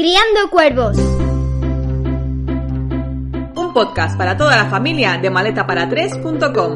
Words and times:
Criando 0.00 0.48
Cuervos. 0.50 0.96
Un 3.54 3.74
podcast 3.74 4.16
para 4.16 4.34
toda 4.34 4.56
la 4.56 4.70
familia 4.70 5.18
de 5.18 5.30
maletapara3.com. 5.30 6.74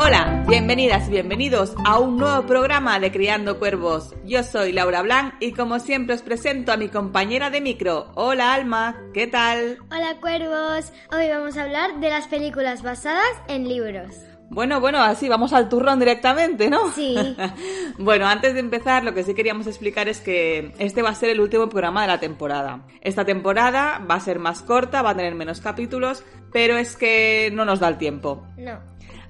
Hola, 0.00 0.44
bienvenidas 0.48 1.06
y 1.06 1.12
bienvenidos 1.12 1.72
a 1.84 2.00
un 2.00 2.16
nuevo 2.16 2.44
programa 2.46 2.98
de 2.98 3.12
Criando 3.12 3.60
Cuervos. 3.60 4.12
Yo 4.24 4.42
soy 4.42 4.72
Laura 4.72 5.02
Blanc 5.02 5.34
y 5.38 5.52
como 5.52 5.78
siempre 5.78 6.16
os 6.16 6.22
presento 6.22 6.72
a 6.72 6.76
mi 6.76 6.88
compañera 6.88 7.48
de 7.50 7.60
micro. 7.60 8.10
Hola 8.16 8.54
Alma, 8.54 8.96
¿qué 9.14 9.28
tal? 9.28 9.78
Hola 9.92 10.16
Cuervos. 10.20 10.92
Hoy 11.12 11.28
vamos 11.28 11.56
a 11.56 11.62
hablar 11.62 12.00
de 12.00 12.10
las 12.10 12.26
películas 12.26 12.82
basadas 12.82 13.36
en 13.46 13.68
libros. 13.68 14.31
Bueno, 14.52 14.80
bueno, 14.80 14.98
así 14.98 15.30
vamos 15.30 15.54
al 15.54 15.70
turrón 15.70 15.98
directamente, 15.98 16.68
¿no? 16.68 16.92
Sí. 16.92 17.16
bueno, 17.98 18.26
antes 18.26 18.52
de 18.52 18.60
empezar, 18.60 19.02
lo 19.02 19.14
que 19.14 19.24
sí 19.24 19.32
queríamos 19.32 19.66
explicar 19.66 20.10
es 20.10 20.20
que 20.20 20.74
este 20.78 21.00
va 21.00 21.08
a 21.08 21.14
ser 21.14 21.30
el 21.30 21.40
último 21.40 21.70
programa 21.70 22.02
de 22.02 22.08
la 22.08 22.20
temporada. 22.20 22.82
Esta 23.00 23.24
temporada 23.24 24.04
va 24.08 24.16
a 24.16 24.20
ser 24.20 24.38
más 24.38 24.60
corta, 24.60 25.00
va 25.00 25.10
a 25.10 25.16
tener 25.16 25.34
menos 25.34 25.62
capítulos, 25.62 26.22
pero 26.52 26.76
es 26.76 26.96
que 26.96 27.50
no 27.54 27.64
nos 27.64 27.80
da 27.80 27.88
el 27.88 27.96
tiempo. 27.96 28.46
No. 28.58 28.78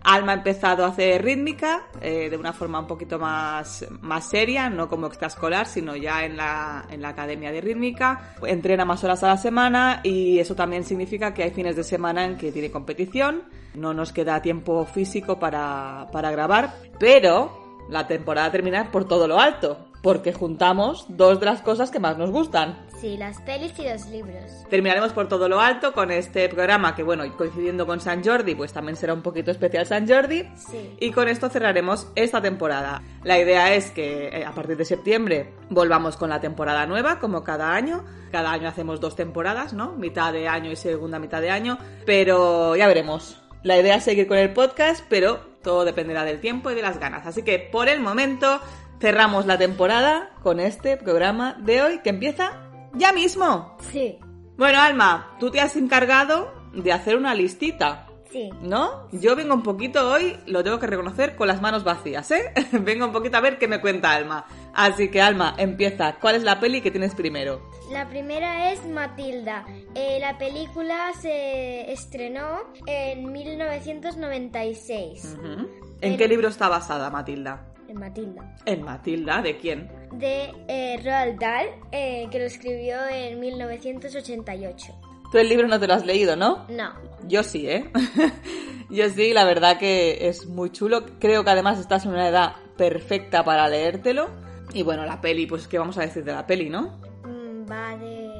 Alma 0.04 0.32
ha 0.32 0.34
empezado 0.36 0.84
a 0.84 0.88
hacer 0.88 1.22
rítmica 1.22 1.86
eh, 2.00 2.28
de 2.28 2.36
una 2.36 2.52
forma 2.52 2.80
un 2.80 2.86
poquito 2.86 3.18
más, 3.18 3.86
más 4.00 4.28
seria, 4.28 4.68
no 4.68 4.88
como 4.88 5.06
extraescolar, 5.06 5.66
sino 5.66 5.96
ya 5.96 6.24
en 6.24 6.36
la, 6.36 6.86
en 6.90 7.02
la 7.02 7.10
academia 7.10 7.52
de 7.52 7.60
rítmica. 7.60 8.34
Entrena 8.42 8.84
más 8.84 9.04
horas 9.04 9.22
a 9.22 9.28
la 9.28 9.36
semana 9.36 10.00
y 10.02 10.38
eso 10.38 10.54
también 10.54 10.84
significa 10.84 11.32
que 11.32 11.44
hay 11.44 11.50
fines 11.50 11.76
de 11.76 11.84
semana 11.84 12.24
en 12.24 12.36
que 12.36 12.52
tiene 12.52 12.70
competición. 12.70 13.44
No 13.74 13.94
nos 13.94 14.12
queda 14.12 14.42
tiempo 14.42 14.84
físico 14.84 15.38
para, 15.38 16.08
para 16.12 16.30
grabar, 16.30 16.74
pero 16.98 17.80
la 17.88 18.06
temporada 18.06 18.50
termina 18.50 18.90
por 18.90 19.06
todo 19.06 19.28
lo 19.28 19.38
alto 19.38 19.92
porque 20.02 20.32
juntamos 20.32 21.06
dos 21.08 21.38
de 21.40 21.46
las 21.46 21.62
cosas 21.62 21.90
que 21.90 22.00
más 22.00 22.18
nos 22.18 22.30
gustan. 22.30 22.86
Sí, 23.02 23.16
las 23.16 23.40
pelis 23.40 23.76
y 23.80 23.82
los 23.82 24.06
libros. 24.06 24.44
Terminaremos 24.70 25.12
por 25.12 25.26
todo 25.26 25.48
lo 25.48 25.60
alto 25.60 25.92
con 25.92 26.12
este 26.12 26.48
programa 26.48 26.94
que, 26.94 27.02
bueno, 27.02 27.24
coincidiendo 27.36 27.84
con 27.84 28.00
San 28.00 28.22
Jordi, 28.22 28.54
pues 28.54 28.72
también 28.72 28.94
será 28.94 29.12
un 29.12 29.22
poquito 29.22 29.50
especial 29.50 29.86
San 29.86 30.06
Jordi. 30.06 30.48
Sí. 30.54 30.96
Y 31.00 31.10
con 31.10 31.26
esto 31.26 31.48
cerraremos 31.48 32.06
esta 32.14 32.40
temporada. 32.40 33.02
La 33.24 33.40
idea 33.40 33.74
es 33.74 33.90
que 33.90 34.28
eh, 34.28 34.44
a 34.44 34.52
partir 34.52 34.76
de 34.76 34.84
septiembre 34.84 35.52
volvamos 35.68 36.16
con 36.16 36.30
la 36.30 36.40
temporada 36.40 36.86
nueva, 36.86 37.18
como 37.18 37.42
cada 37.42 37.74
año. 37.74 38.04
Cada 38.30 38.52
año 38.52 38.68
hacemos 38.68 39.00
dos 39.00 39.16
temporadas, 39.16 39.72
¿no? 39.72 39.94
Mitad 39.96 40.32
de 40.32 40.46
año 40.46 40.70
y 40.70 40.76
segunda 40.76 41.18
mitad 41.18 41.40
de 41.40 41.50
año. 41.50 41.78
Pero 42.06 42.76
ya 42.76 42.86
veremos. 42.86 43.42
La 43.64 43.76
idea 43.76 43.96
es 43.96 44.04
seguir 44.04 44.28
con 44.28 44.38
el 44.38 44.52
podcast, 44.52 45.04
pero 45.08 45.40
todo 45.64 45.84
dependerá 45.84 46.22
del 46.22 46.38
tiempo 46.38 46.70
y 46.70 46.76
de 46.76 46.82
las 46.82 47.00
ganas. 47.00 47.26
Así 47.26 47.42
que 47.42 47.58
por 47.58 47.88
el 47.88 47.98
momento 47.98 48.60
cerramos 49.00 49.46
la 49.46 49.58
temporada 49.58 50.30
con 50.44 50.60
este 50.60 50.96
programa 50.96 51.56
de 51.58 51.82
hoy 51.82 51.98
que 51.98 52.10
empieza 52.10 52.68
ya 52.94 53.12
mismo. 53.12 53.76
Sí. 53.90 54.18
Bueno, 54.56 54.80
Alma, 54.80 55.36
tú 55.40 55.50
te 55.50 55.60
has 55.60 55.76
encargado 55.76 56.52
de 56.72 56.92
hacer 56.92 57.16
una 57.16 57.34
listita. 57.34 58.06
Sí. 58.30 58.50
¿No? 58.62 59.08
Yo 59.12 59.36
vengo 59.36 59.52
un 59.54 59.62
poquito 59.62 60.10
hoy, 60.10 60.38
lo 60.46 60.64
tengo 60.64 60.78
que 60.78 60.86
reconocer, 60.86 61.36
con 61.36 61.48
las 61.48 61.60
manos 61.60 61.84
vacías, 61.84 62.30
¿eh? 62.30 62.50
vengo 62.72 63.04
un 63.04 63.12
poquito 63.12 63.36
a 63.36 63.40
ver 63.40 63.58
qué 63.58 63.68
me 63.68 63.82
cuenta 63.82 64.12
Alma. 64.12 64.46
Así 64.72 65.10
que, 65.10 65.20
Alma, 65.20 65.54
empieza. 65.58 66.16
¿Cuál 66.18 66.36
es 66.36 66.42
la 66.42 66.58
peli 66.58 66.80
que 66.80 66.90
tienes 66.90 67.14
primero? 67.14 67.68
La 67.90 68.08
primera 68.08 68.72
es 68.72 68.86
Matilda. 68.86 69.66
Eh, 69.94 70.16
la 70.18 70.38
película 70.38 71.12
se 71.20 71.92
estrenó 71.92 72.60
en 72.86 73.30
1996. 73.30 75.36
Ujú. 75.38 75.68
¿En 76.00 76.16
qué 76.16 76.26
libro 76.26 76.48
está 76.48 76.68
basada 76.68 77.10
Matilda? 77.10 77.71
En 77.92 77.98
Matilda. 77.98 78.54
¿En 78.64 78.82
Matilda? 78.82 79.42
¿De 79.42 79.58
quién? 79.58 79.90
De 80.12 80.50
eh, 80.66 80.98
Roald 81.04 81.38
Dahl, 81.38 81.66
eh, 81.92 82.26
que 82.30 82.38
lo 82.38 82.46
escribió 82.46 83.06
en 83.06 83.38
1988. 83.38 84.94
Tú 85.30 85.36
el 85.36 85.50
libro 85.50 85.68
no 85.68 85.78
te 85.78 85.86
lo 85.86 85.92
has 85.92 86.06
leído, 86.06 86.34
¿no? 86.34 86.64
No. 86.70 86.94
Yo 87.28 87.42
sí, 87.42 87.68
¿eh? 87.68 87.90
Yo 88.90 89.10
sí, 89.10 89.34
la 89.34 89.44
verdad 89.44 89.78
que 89.78 90.26
es 90.28 90.46
muy 90.46 90.70
chulo. 90.70 91.04
Creo 91.18 91.44
que 91.44 91.50
además 91.50 91.78
estás 91.78 92.06
en 92.06 92.12
una 92.12 92.28
edad 92.28 92.56
perfecta 92.78 93.44
para 93.44 93.68
leértelo. 93.68 94.30
Y 94.72 94.82
bueno, 94.84 95.04
la 95.04 95.20
peli, 95.20 95.46
pues 95.46 95.68
qué 95.68 95.78
vamos 95.78 95.98
a 95.98 96.00
decir 96.00 96.24
de 96.24 96.32
la 96.32 96.46
peli, 96.46 96.70
¿no? 96.70 96.98
Mm, 97.24 97.70
Va 97.70 97.94
de, 97.98 98.31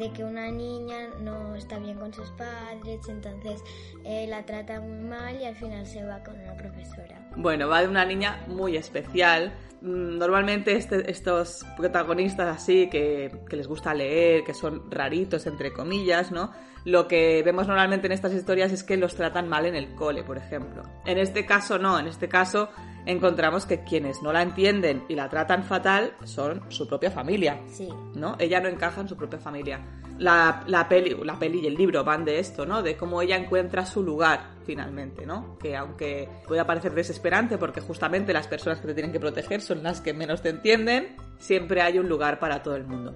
de 0.00 0.10
que 0.12 0.24
una 0.24 0.50
niña 0.50 1.08
no 1.20 1.54
está 1.54 1.78
bien 1.78 1.98
con 1.98 2.12
sus 2.12 2.30
padres, 2.30 3.06
entonces 3.08 3.62
eh, 4.04 4.26
la 4.28 4.44
trata 4.46 4.80
muy 4.80 4.98
mal 5.08 5.40
y 5.40 5.44
al 5.44 5.54
final 5.54 5.86
se 5.86 6.04
va 6.04 6.22
con 6.24 6.40
una 6.40 6.54
profesora. 6.56 7.28
Bueno, 7.36 7.68
va 7.68 7.82
de 7.82 7.88
una 7.88 8.04
niña 8.04 8.44
muy 8.48 8.76
especial. 8.76 9.52
Mm, 9.82 10.18
Normalmente 10.18 10.74
este- 10.74 11.10
estos 11.10 11.64
protagonistas 11.76 12.48
así 12.56 12.88
que, 12.90 13.30
que 13.48 13.56
les 13.56 13.68
gusta 13.68 13.94
leer, 13.94 14.42
que 14.44 14.54
son 14.54 14.90
raritos 14.90 15.46
entre 15.46 15.72
comillas, 15.72 16.32
¿no? 16.32 16.50
Lo 16.84 17.06
que 17.06 17.42
vemos 17.44 17.66
normalmente 17.66 18.06
en 18.06 18.12
estas 18.12 18.32
historias 18.32 18.72
es 18.72 18.82
que 18.82 18.96
los 18.96 19.14
tratan 19.14 19.48
mal 19.48 19.66
en 19.66 19.76
el 19.76 19.94
cole, 19.94 20.22
por 20.24 20.38
ejemplo. 20.38 20.82
En 21.04 21.18
este 21.18 21.44
caso 21.44 21.78
no, 21.78 21.98
en 21.98 22.06
este 22.06 22.26
caso 22.28 22.70
encontramos 23.06 23.66
que 23.66 23.82
quienes 23.84 24.22
no 24.22 24.32
la 24.32 24.42
entienden 24.42 25.04
y 25.08 25.14
la 25.14 25.28
tratan 25.28 25.64
fatal 25.64 26.14
son 26.24 26.62
su 26.68 26.86
propia 26.86 27.10
familia. 27.10 27.60
Sí. 27.68 27.88
¿no? 28.14 28.36
Ella 28.38 28.60
no 28.60 28.68
encaja 28.68 29.00
en 29.00 29.08
su 29.08 29.16
propia 29.16 29.38
familia. 29.38 29.80
La, 30.18 30.62
la, 30.66 30.86
peli, 30.86 31.16
la 31.24 31.38
peli 31.38 31.60
y 31.60 31.66
el 31.66 31.74
libro 31.74 32.04
van 32.04 32.26
de 32.26 32.38
esto, 32.38 32.66
¿no? 32.66 32.82
De 32.82 32.94
cómo 32.94 33.22
ella 33.22 33.36
encuentra 33.36 33.86
su 33.86 34.02
lugar 34.02 34.50
finalmente, 34.66 35.24
¿no? 35.24 35.56
Que 35.58 35.76
aunque 35.76 36.28
pueda 36.46 36.66
parecer 36.66 36.92
desesperante 36.92 37.56
porque 37.56 37.80
justamente 37.80 38.34
las 38.34 38.46
personas 38.46 38.80
que 38.80 38.88
te 38.88 38.94
tienen 38.94 39.12
que 39.12 39.20
proteger 39.20 39.62
son 39.62 39.82
las 39.82 40.02
que 40.02 40.12
menos 40.12 40.42
te 40.42 40.50
entienden, 40.50 41.16
siempre 41.38 41.80
hay 41.80 41.98
un 41.98 42.08
lugar 42.08 42.38
para 42.38 42.62
todo 42.62 42.76
el 42.76 42.84
mundo. 42.84 43.14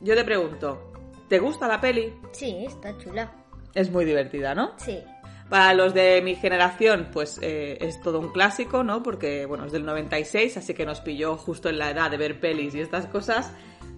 Yo 0.00 0.14
te 0.14 0.22
pregunto, 0.22 0.92
¿te 1.28 1.40
gusta 1.40 1.66
la 1.66 1.80
peli? 1.80 2.14
Sí, 2.30 2.64
está 2.66 2.96
chula. 2.98 3.32
Es 3.74 3.90
muy 3.90 4.04
divertida, 4.04 4.54
¿no? 4.54 4.74
Sí. 4.76 5.02
Para 5.48 5.74
los 5.74 5.92
de 5.92 6.22
mi 6.22 6.36
generación, 6.36 7.08
pues 7.12 7.38
eh, 7.42 7.76
es 7.80 8.00
todo 8.00 8.18
un 8.18 8.32
clásico, 8.32 8.82
¿no? 8.82 9.02
Porque, 9.02 9.44
bueno, 9.44 9.66
es 9.66 9.72
del 9.72 9.84
96, 9.84 10.56
así 10.56 10.74
que 10.74 10.86
nos 10.86 11.00
pilló 11.00 11.36
justo 11.36 11.68
en 11.68 11.78
la 11.78 11.90
edad 11.90 12.10
de 12.10 12.16
ver 12.16 12.40
pelis 12.40 12.74
y 12.74 12.80
estas 12.80 13.06
cosas. 13.06 13.52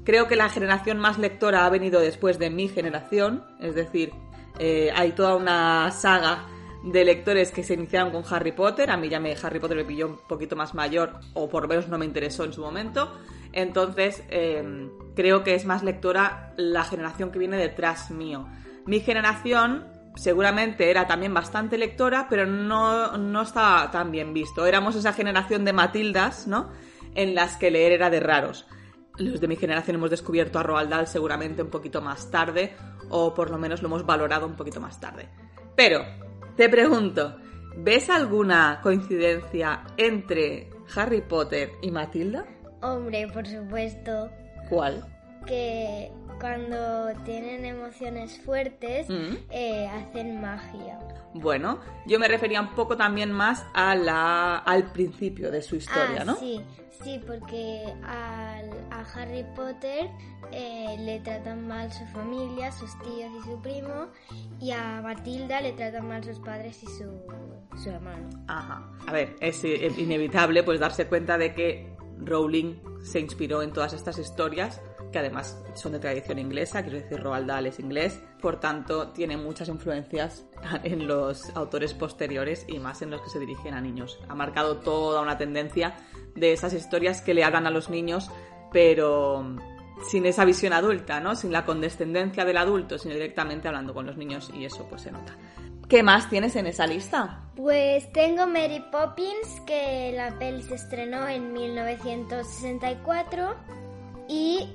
Creo 0.04 0.26
que 0.28 0.36
la 0.36 0.48
generación 0.48 0.98
más 0.98 1.18
lectora 1.18 1.64
ha 1.64 1.70
venido 1.70 2.00
después 2.00 2.38
de 2.38 2.50
mi 2.50 2.68
generación, 2.68 3.44
es 3.60 3.74
decir, 3.74 4.12
eh, 4.58 4.90
hay 4.94 5.12
toda 5.12 5.36
una 5.36 5.90
saga 5.92 6.46
de 6.84 7.04
lectores 7.04 7.50
que 7.50 7.64
se 7.64 7.74
iniciaron 7.74 8.12
con 8.12 8.22
Harry 8.30 8.52
Potter. 8.52 8.90
A 8.90 8.96
mí 8.96 9.08
ya 9.08 9.18
me 9.18 9.34
Harry 9.42 9.58
Potter 9.58 9.76
me 9.76 9.84
pilló 9.84 10.06
un 10.06 10.18
poquito 10.28 10.56
más 10.56 10.74
mayor, 10.74 11.14
o 11.34 11.48
por 11.48 11.62
lo 11.62 11.68
menos 11.68 11.88
no 11.88 11.98
me 11.98 12.06
interesó 12.06 12.44
en 12.44 12.52
su 12.52 12.60
momento. 12.60 13.12
Entonces, 13.52 14.22
eh, 14.30 14.88
creo 15.14 15.42
que 15.42 15.54
es 15.54 15.64
más 15.64 15.82
lectora 15.82 16.52
la 16.56 16.84
generación 16.84 17.30
que 17.30 17.38
viene 17.38 17.56
detrás 17.56 18.10
mío. 18.10 18.46
Mi 18.84 19.00
generación 19.00 19.95
seguramente 20.16 20.90
era 20.90 21.06
también 21.06 21.32
bastante 21.32 21.78
lectora, 21.78 22.26
pero 22.28 22.46
no, 22.46 23.16
no 23.16 23.42
estaba 23.42 23.90
tan 23.90 24.10
bien 24.10 24.34
visto. 24.34 24.66
Éramos 24.66 24.96
esa 24.96 25.12
generación 25.12 25.64
de 25.64 25.72
Matildas, 25.72 26.46
¿no? 26.46 26.70
En 27.14 27.34
las 27.34 27.56
que 27.56 27.70
leer 27.70 27.92
era 27.92 28.10
de 28.10 28.20
raros. 28.20 28.66
Los 29.18 29.40
de 29.40 29.48
mi 29.48 29.56
generación 29.56 29.96
hemos 29.96 30.10
descubierto 30.10 30.58
a 30.58 30.62
Roald 30.62 30.90
Dahl 30.90 31.06
seguramente 31.06 31.62
un 31.62 31.70
poquito 31.70 32.02
más 32.02 32.30
tarde, 32.30 32.74
o 33.08 33.32
por 33.32 33.50
lo 33.50 33.58
menos 33.58 33.80
lo 33.82 33.88
hemos 33.88 34.04
valorado 34.04 34.46
un 34.46 34.56
poquito 34.56 34.80
más 34.80 35.00
tarde. 35.00 35.28
Pero, 35.74 36.04
te 36.56 36.68
pregunto, 36.68 37.36
¿ves 37.76 38.10
alguna 38.10 38.80
coincidencia 38.82 39.84
entre 39.96 40.70
Harry 40.94 41.22
Potter 41.22 41.72
y 41.82 41.90
Matilda? 41.90 42.44
Hombre, 42.82 43.26
por 43.32 43.46
supuesto 43.46 44.30
¿Cuál? 44.68 45.04
que 45.46 46.10
cuando 46.40 47.08
tienen 47.24 47.64
emociones 47.64 48.38
fuertes 48.44 49.08
Mm. 49.08 49.36
eh, 49.50 49.86
hacen 49.88 50.40
magia. 50.40 50.98
Bueno, 51.34 51.80
yo 52.06 52.18
me 52.18 52.28
refería 52.28 52.60
un 52.60 52.74
poco 52.74 52.96
también 52.96 53.30
más 53.32 53.64
a 53.74 53.94
la, 53.94 54.56
al 54.58 54.90
principio 54.92 55.50
de 55.50 55.60
su 55.62 55.76
historia, 55.76 56.18
ah, 56.22 56.24
¿no? 56.24 56.36
Sí, 56.36 56.60
sí, 57.02 57.20
porque 57.26 57.84
al- 58.04 58.70
a 58.90 59.04
Harry 59.14 59.44
Potter 59.54 60.08
eh, 60.52 60.96
le 61.00 61.18
tratan 61.20 61.66
mal 61.66 61.92
su 61.92 62.04
familia, 62.06 62.70
sus 62.72 62.90
tíos 63.00 63.30
y 63.40 63.44
su 63.50 63.60
primo, 63.60 64.06
y 64.60 64.70
a 64.70 65.00
Matilda 65.02 65.60
le 65.60 65.72
tratan 65.72 66.06
mal 66.08 66.22
sus 66.24 66.38
padres 66.38 66.82
y 66.82 66.86
su, 66.86 67.20
su 67.82 67.90
hermano. 67.90 68.28
Ajá. 68.48 68.88
A 69.06 69.12
ver, 69.12 69.34
es 69.40 69.62
eh, 69.64 69.92
inevitable 69.98 70.62
pues 70.62 70.78
darse 70.80 71.06
cuenta 71.06 71.36
de 71.36 71.52
que 71.54 71.94
Rowling 72.18 72.76
se 73.02 73.20
inspiró 73.20 73.60
en 73.62 73.72
todas 73.72 73.92
estas 73.92 74.18
historias 74.18 74.80
que 75.12 75.18
además 75.18 75.62
son 75.74 75.92
de 75.92 75.98
tradición 75.98 76.38
inglesa, 76.38 76.82
quiero 76.82 76.98
decir, 76.98 77.20
Roald 77.20 77.46
Dahl 77.46 77.66
es 77.66 77.78
inglés, 77.78 78.20
por 78.40 78.60
tanto 78.60 79.08
tiene 79.08 79.36
muchas 79.36 79.68
influencias 79.68 80.46
en 80.84 81.06
los 81.06 81.54
autores 81.56 81.94
posteriores 81.94 82.64
y 82.68 82.78
más 82.78 83.02
en 83.02 83.10
los 83.10 83.22
que 83.22 83.30
se 83.30 83.38
dirigen 83.38 83.74
a 83.74 83.80
niños. 83.80 84.18
Ha 84.28 84.34
marcado 84.34 84.78
toda 84.78 85.20
una 85.20 85.38
tendencia 85.38 85.96
de 86.34 86.52
esas 86.52 86.72
historias 86.72 87.22
que 87.22 87.34
le 87.34 87.44
hablan 87.44 87.66
a 87.66 87.70
los 87.70 87.90
niños, 87.90 88.30
pero 88.72 89.56
sin 90.10 90.26
esa 90.26 90.44
visión 90.44 90.72
adulta, 90.72 91.20
¿no? 91.20 91.34
Sin 91.34 91.52
la 91.52 91.64
condescendencia 91.64 92.44
del 92.44 92.58
adulto, 92.58 92.98
sino 92.98 93.14
directamente 93.14 93.68
hablando 93.68 93.94
con 93.94 94.06
los 94.06 94.16
niños 94.16 94.50
y 94.54 94.64
eso 94.64 94.86
pues 94.88 95.02
se 95.02 95.12
nota. 95.12 95.36
¿Qué 95.88 96.02
más 96.02 96.28
tienes 96.28 96.56
en 96.56 96.66
esa 96.66 96.86
lista? 96.86 97.42
Pues 97.54 98.12
tengo 98.12 98.46
Mary 98.46 98.84
Poppins, 98.90 99.60
que 99.66 100.12
la 100.14 100.36
peli 100.36 100.62
se 100.62 100.74
estrenó 100.74 101.28
en 101.28 101.52
1964 101.52 103.54
y 104.28 104.68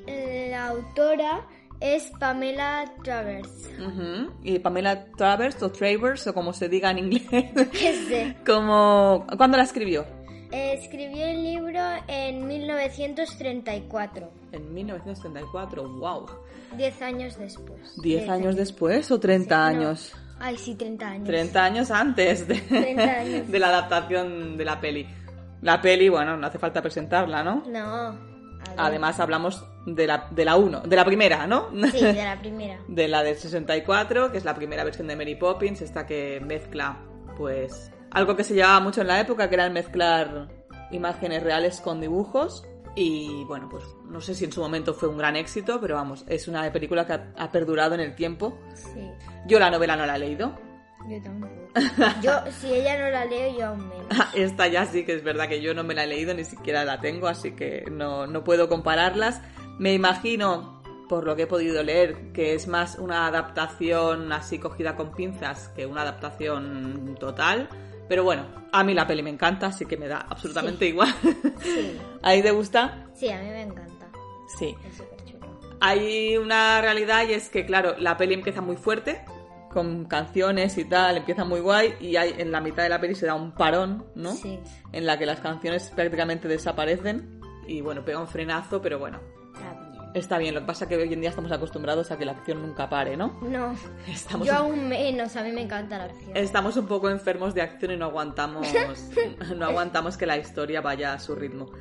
la 0.50 0.68
autora 0.70 1.48
es 1.80 2.12
Pamela 2.20 2.86
Travers. 3.04 3.70
Ujú. 3.80 4.32
Y 4.44 4.60
Pamela 4.60 5.06
Travers 5.18 5.62
o 5.64 5.72
Travers 5.72 6.28
o 6.28 6.34
como 6.34 6.54
se 6.54 6.70
diga 6.70 6.92
en 6.92 7.00
inglés. 7.00 7.26
¿Qué 7.72 7.94
sé? 8.08 8.36
como... 8.46 9.26
¿Cuándo 9.38 9.58
la 9.58 9.64
escribió? 9.64 10.06
Escribió 10.52 11.26
el 11.28 11.44
libro 11.44 11.80
en 12.08 12.46
1934, 12.46 14.30
En 14.52 14.74
1934, 14.74 15.90
wow. 16.00 16.26
10 16.78 17.02
años 17.02 17.38
después. 17.38 17.98
¿10 17.98 18.30
años 18.30 18.56
después 18.56 19.10
o 19.12 19.20
30 19.20 19.56
No. 19.58 19.64
años? 19.64 20.14
Ay, 20.40 20.58
sí, 20.58 20.76
30 20.76 21.08
años. 21.08 21.28
30 21.28 21.64
años 21.64 21.92
antes 21.92 22.48
de, 22.48 22.56
30 22.56 23.04
años. 23.20 23.48
de 23.52 23.60
la 23.60 23.68
adaptación 23.70 24.58
de 24.58 24.66
la 24.66 24.80
peli. 24.82 25.08
La 25.62 25.82
peli, 25.82 26.10
bueno, 26.10 26.36
no 26.38 26.48
hace 26.48 26.60
falta 26.60 26.82
presentarla, 26.82 27.44
¿no? 27.44 27.64
No. 27.68 28.31
Además 28.78 29.20
hablamos 29.20 29.66
de 29.86 30.08
la, 30.08 30.28
de 30.32 30.46
la 30.46 30.56
1, 30.56 30.82
de 30.82 30.96
la 30.96 31.06
primera, 31.06 31.48
¿no? 31.48 31.70
Sí, 31.92 32.02
de 32.04 32.14
la 32.24 32.38
primera. 32.40 32.80
de 32.88 33.08
la 33.08 33.24
del 33.24 33.36
64, 33.38 34.32
que 34.32 34.38
es 34.38 34.46
la 34.46 34.54
primera 34.56 34.84
versión 34.84 35.08
de 35.08 35.16
Mary 35.16 35.36
Poppins, 35.36 35.82
esta 35.82 36.06
que 36.06 36.40
mezcla, 36.46 36.98
pues, 37.38 37.92
algo 38.12 38.36
que 38.36 38.44
se 38.44 38.54
llevaba 38.54 38.80
mucho 38.80 39.02
en 39.02 39.08
la 39.08 39.20
época, 39.20 39.48
que 39.50 39.56
era 39.56 39.66
el 39.66 39.74
mezclar 39.74 40.48
imágenes 40.92 41.42
reales 41.44 41.82
con 41.82 42.02
dibujos. 42.02 42.66
Y 42.94 43.46
bueno, 43.46 43.70
pues 43.70 43.86
no 44.10 44.20
sé 44.20 44.36
si 44.36 44.44
en 44.44 44.52
su 44.52 44.60
momento 44.60 44.94
fue 44.94 45.08
un 45.08 45.18
gran 45.18 45.38
éxito, 45.38 45.80
pero 45.80 45.96
vamos, 45.96 46.26
es 46.28 46.50
una 46.50 46.70
película 46.74 47.06
que 47.08 47.14
ha, 47.14 47.32
ha 47.38 47.50
perdurado 47.50 47.96
en 47.96 48.02
el 48.02 48.16
tiempo. 48.16 48.60
Sí, 48.76 49.10
Yo 49.48 49.60
la 49.60 49.72
novela 49.72 49.96
no 49.96 50.06
la 50.06 50.18
he 50.18 50.20
leído. 50.20 50.60
yo 51.08 51.22
tampoco. 51.24 51.54
Yo, 52.22 52.32
si 52.60 52.74
ella 52.74 53.00
no 53.00 53.10
la 53.10 53.26
leo, 53.26 53.58
yo 53.58 53.68
aún 53.68 53.88
menos. 53.88 54.08
Esta 54.34 54.68
ya 54.68 54.86
sí 54.86 55.06
que 55.06 55.14
es 55.14 55.24
verdad 55.24 55.48
que 55.48 55.62
yo 55.62 55.74
no 55.74 55.84
me 55.84 55.94
la 55.94 56.04
he 56.04 56.08
leído, 56.08 56.34
ni 56.34 56.44
siquiera 56.44 56.84
la 56.84 57.00
tengo, 57.00 57.28
así 57.28 57.52
que 57.54 57.86
no, 57.90 58.28
no 58.28 58.44
puedo 58.44 58.68
compararlas. 58.68 59.42
Me 59.80 59.94
imagino, 59.94 60.82
por 61.08 61.26
lo 61.26 61.36
que 61.36 61.44
he 61.44 61.48
podido 61.48 61.82
leer, 61.82 62.34
que 62.34 62.54
es 62.54 62.68
más 62.68 62.98
una 62.98 63.26
adaptación 63.26 64.32
así 64.34 64.60
cogida 64.60 64.96
con 64.96 65.14
pinzas 65.14 65.70
que 65.70 65.86
una 65.86 66.02
adaptación 66.02 67.16
total. 67.20 67.70
Pero 68.10 68.26
bueno, 68.26 68.46
a 68.74 68.84
mí 68.84 68.94
la 68.94 69.08
peli 69.08 69.24
me 69.24 69.30
encanta, 69.30 69.68
así 69.68 69.86
que 69.86 69.96
me 69.96 70.08
da 70.10 70.26
absolutamente 70.30 70.86
igual. 70.86 71.14
Sí, 71.62 71.98
¿A 72.22 72.34
ti 72.34 72.42
te 72.42 72.52
gusta? 72.52 73.08
sí, 73.14 73.30
a 73.30 73.40
mí 73.40 73.48
me 73.48 73.62
encanta. 73.62 74.10
Sí. 74.60 74.76
Es 74.86 74.98
súper 74.98 75.24
chulo. 75.24 75.48
Hay 75.80 76.36
una 76.36 76.82
realidad 76.82 77.26
y 77.28 77.34
es 77.34 77.50
que, 77.50 77.66
claro, 77.66 77.96
la 77.98 78.18
peli 78.18 78.34
empieza 78.34 78.60
muy 78.62 78.76
fuerte, 78.76 79.24
con 79.72 80.06
canciones 80.06 80.78
y 80.78 80.86
tal, 80.86 81.18
empieza 81.18 81.44
muy 81.44 81.60
guay, 81.60 81.96
y 82.00 82.16
hay, 82.16 82.36
en 82.38 82.52
la 82.52 82.62
mitad 82.62 82.84
de 82.84 82.90
la 82.90 83.00
peli 83.00 83.16
se 83.16 83.26
da 83.26 83.34
un 83.36 83.52
parón, 83.52 84.06
¿no? 84.16 84.34
Sí, 84.34 84.60
En 84.92 85.06
la 85.06 85.18
que 85.18 85.26
las 85.26 85.40
canciones 85.40 85.92
prácticamente 85.96 86.48
desaparecen, 86.48 87.40
y 87.68 87.82
bueno, 87.82 88.04
pega 88.04 88.20
un 88.20 88.28
frenazo, 88.28 88.82
pero 88.82 89.00
bueno, 89.00 89.20
está 89.54 89.72
bien. 89.74 90.12
está 90.14 90.38
bien. 90.38 90.54
Lo 90.54 90.62
que 90.62 90.68
pasa 90.68 90.86
es 90.86 90.90
que 90.90 90.98
hoy 90.98 91.14
en 91.14 91.22
día 91.22 91.30
estamos 91.30 91.52
acostumbrados 91.52 92.12
a 92.12 92.18
que 92.18 92.26
la 92.26 92.34
acción 92.34 92.62
nunca 92.62 92.90
pare, 92.90 93.16
¿no? 93.16 93.40
No, 93.42 93.76
Estamos, 94.08 94.48
yo 94.48 94.54
aún 94.56 94.90
menos, 94.90 95.36
a 95.36 95.44
mí 95.44 95.52
me 95.52 95.62
encanta 95.62 95.98
la 95.98 96.04
acción. 96.06 96.32
estamos 96.36 96.76
un 96.78 96.88
poco 96.88 97.10
enfermos 97.10 97.54
de 97.54 97.62
acción 97.62 97.92
y 97.92 97.98
no 97.98 98.06
aguantamos, 98.06 98.68
no 99.56 99.66
aguantamos 99.66 100.18
que 100.18 100.26
la 100.26 100.38
historia 100.38 100.82
vaya 100.82 101.14
a 101.14 101.20
su 101.20 101.36
ritmo. 101.36 101.72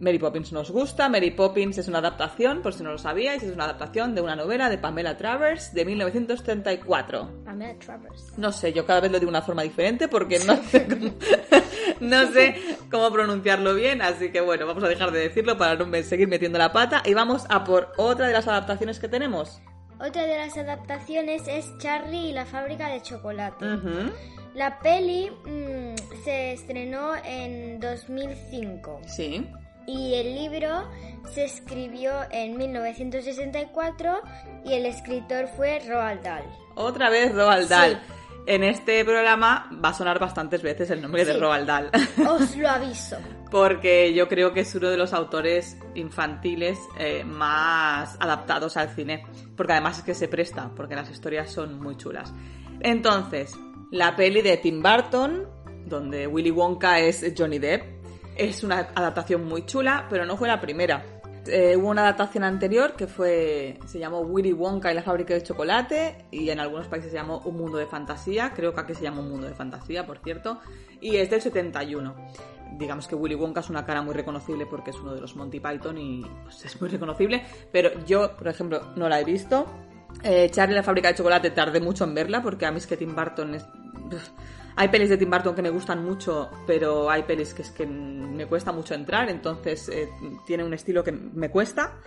Mary 0.00 0.18
Poppins 0.18 0.50
nos 0.52 0.70
gusta. 0.70 1.08
Mary 1.10 1.30
Poppins 1.30 1.76
es 1.76 1.86
una 1.86 1.98
adaptación, 1.98 2.62
por 2.62 2.72
si 2.72 2.82
no 2.82 2.90
lo 2.90 2.98
sabíais, 2.98 3.42
es 3.42 3.52
una 3.52 3.64
adaptación 3.64 4.14
de 4.14 4.22
una 4.22 4.34
novela 4.34 4.70
de 4.70 4.78
Pamela 4.78 5.18
Travers 5.18 5.74
de 5.74 5.84
1934. 5.84 7.44
Pamela 7.44 7.78
Travers. 7.78 8.38
No 8.38 8.50
sé, 8.50 8.72
yo 8.72 8.86
cada 8.86 9.00
vez 9.00 9.12
lo 9.12 9.18
digo 9.18 9.30
de 9.30 9.36
una 9.36 9.42
forma 9.42 9.62
diferente 9.62 10.08
porque 10.08 10.38
no 10.38 10.56
sé 10.56 10.86
cómo, 10.88 11.12
no 12.00 12.32
sé 12.32 12.56
cómo 12.90 13.12
pronunciarlo 13.12 13.74
bien, 13.74 14.00
así 14.00 14.32
que 14.32 14.40
bueno, 14.40 14.66
vamos 14.66 14.82
a 14.82 14.88
dejar 14.88 15.10
de 15.10 15.20
decirlo 15.20 15.58
para 15.58 15.76
no 15.76 16.02
seguir 16.02 16.28
metiendo 16.28 16.58
la 16.58 16.72
pata 16.72 17.02
y 17.04 17.12
vamos 17.12 17.44
a 17.50 17.64
por 17.64 17.92
otra 17.98 18.26
de 18.26 18.32
las 18.32 18.48
adaptaciones 18.48 18.98
que 18.98 19.08
tenemos. 19.08 19.60
Otra 20.00 20.24
de 20.24 20.38
las 20.38 20.56
adaptaciones 20.56 21.42
es 21.46 21.76
Charlie 21.76 22.30
y 22.30 22.32
la 22.32 22.46
fábrica 22.46 22.88
de 22.88 23.02
chocolate. 23.02 23.66
La 24.54 24.78
peli 24.80 25.30
mm, 25.30 25.94
se 26.24 26.52
estrenó 26.54 27.12
en 27.24 27.78
2005 27.78 29.02
Sí. 29.06 29.46
Y 29.86 30.14
el 30.14 30.34
libro 30.34 30.88
se 31.34 31.44
escribió 31.44 32.12
en 32.30 32.56
1964 32.56 34.20
y 34.64 34.74
el 34.74 34.86
escritor 34.86 35.48
fue 35.56 35.80
Roald 35.86 36.22
Dahl. 36.22 36.44
Otra 36.74 37.10
vez 37.10 37.34
Roald 37.34 37.68
Dahl. 37.68 37.92
Sí. 37.92 38.12
En 38.46 38.64
este 38.64 39.04
programa 39.04 39.70
va 39.84 39.90
a 39.90 39.94
sonar 39.94 40.18
bastantes 40.18 40.62
veces 40.62 40.90
el 40.90 41.02
nombre 41.02 41.24
de. 41.24 41.34
Roald 41.34 41.66
Dahl. 41.66 41.90
Os 42.28 42.56
lo 42.56 42.68
aviso. 42.70 43.16
porque 43.50 44.12
yo 44.14 44.28
creo 44.28 44.52
que 44.52 44.60
es 44.60 44.74
uno 44.74 44.88
de 44.90 44.96
los 44.96 45.12
autores 45.12 45.76
infantiles 45.94 46.78
eh, 46.98 47.22
más 47.24 48.16
adaptados 48.18 48.76
al 48.76 48.88
cine, 48.90 49.24
porque 49.56 49.72
además 49.72 49.98
es 49.98 50.04
que 50.04 50.14
se 50.14 50.28
presta, 50.28 50.70
porque 50.74 50.94
las 50.96 51.10
historias 51.10 51.50
son 51.50 51.80
muy 51.80 51.96
chulas. 51.96 52.32
Entonces, 52.80 53.54
la 53.90 54.16
peli 54.16 54.40
de 54.40 54.56
Tim 54.56 54.82
Burton, 54.82 55.46
donde 55.86 56.26
Willy 56.26 56.50
Wonka 56.50 56.98
es 56.98 57.34
Johnny 57.36 57.58
Depp, 57.58 57.99
es 58.40 58.64
una 58.64 58.88
adaptación 58.94 59.44
muy 59.44 59.66
chula, 59.66 60.06
pero 60.08 60.24
no 60.24 60.36
fue 60.36 60.48
la 60.48 60.60
primera. 60.60 61.04
Eh, 61.46 61.76
hubo 61.76 61.88
una 61.88 62.02
adaptación 62.02 62.44
anterior 62.44 62.94
que 62.94 63.06
fue 63.06 63.78
se 63.86 63.98
llamó 63.98 64.20
Willy 64.20 64.52
Wonka 64.52 64.92
y 64.92 64.94
la 64.94 65.02
fábrica 65.02 65.32
de 65.32 65.42
chocolate 65.42 66.26
y 66.30 66.50
en 66.50 66.60
algunos 66.60 66.86
países 66.86 67.10
se 67.10 67.16
llamó 67.16 67.38
Un 67.46 67.56
mundo 67.56 67.78
de 67.78 67.86
fantasía, 67.86 68.52
creo 68.54 68.74
que 68.74 68.80
aquí 68.80 68.94
se 68.94 69.02
llama 69.02 69.20
Un 69.20 69.30
mundo 69.30 69.46
de 69.46 69.54
fantasía, 69.54 70.06
por 70.06 70.18
cierto, 70.18 70.60
y 71.00 71.16
es 71.16 71.30
del 71.30 71.40
71 71.40 72.14
digamos 72.78 73.08
que 73.08 73.14
Willy 73.14 73.34
Wonka 73.34 73.60
es 73.60 73.70
una 73.70 73.84
cara 73.84 74.02
muy 74.02 74.14
reconocible 74.14 74.66
porque 74.66 74.90
es 74.90 74.96
uno 74.96 75.12
de 75.14 75.20
los 75.20 75.36
Monty 75.36 75.60
Python 75.60 75.98
y 75.98 76.22
pues, 76.44 76.64
es 76.64 76.80
muy 76.80 76.88
reconocible, 76.88 77.44
pero 77.72 77.90
yo, 78.04 78.36
por 78.36 78.48
ejemplo, 78.48 78.92
no 78.96 79.08
la 79.08 79.20
he 79.20 79.24
visto. 79.24 79.66
Eh, 80.22 80.48
Charlie 80.50 80.74
la 80.74 80.82
fábrica 80.82 81.08
de 81.08 81.14
chocolate 81.14 81.50
tardé 81.50 81.80
mucho 81.80 82.04
en 82.04 82.14
verla 82.14 82.42
porque 82.42 82.66
a 82.66 82.70
mí 82.70 82.78
es 82.78 82.86
que 82.86 82.96
Tim 82.96 83.14
Burton 83.14 83.54
es... 83.54 83.66
Hay 84.76 84.88
pelis 84.88 85.08
de 85.10 85.16
Tim 85.16 85.30
Burton 85.30 85.54
que 85.54 85.62
me 85.62 85.70
gustan 85.70 86.04
mucho, 86.04 86.50
pero 86.66 87.10
hay 87.10 87.22
pelis 87.24 87.52
que 87.54 87.62
es 87.62 87.70
que 87.70 87.86
me 87.86 88.46
cuesta 88.46 88.72
mucho 88.72 88.94
entrar, 88.94 89.28
entonces 89.28 89.88
eh, 89.88 90.08
tiene 90.46 90.64
un 90.64 90.72
estilo 90.74 91.02
que 91.04 91.12
me 91.12 91.50
cuesta. 91.50 91.98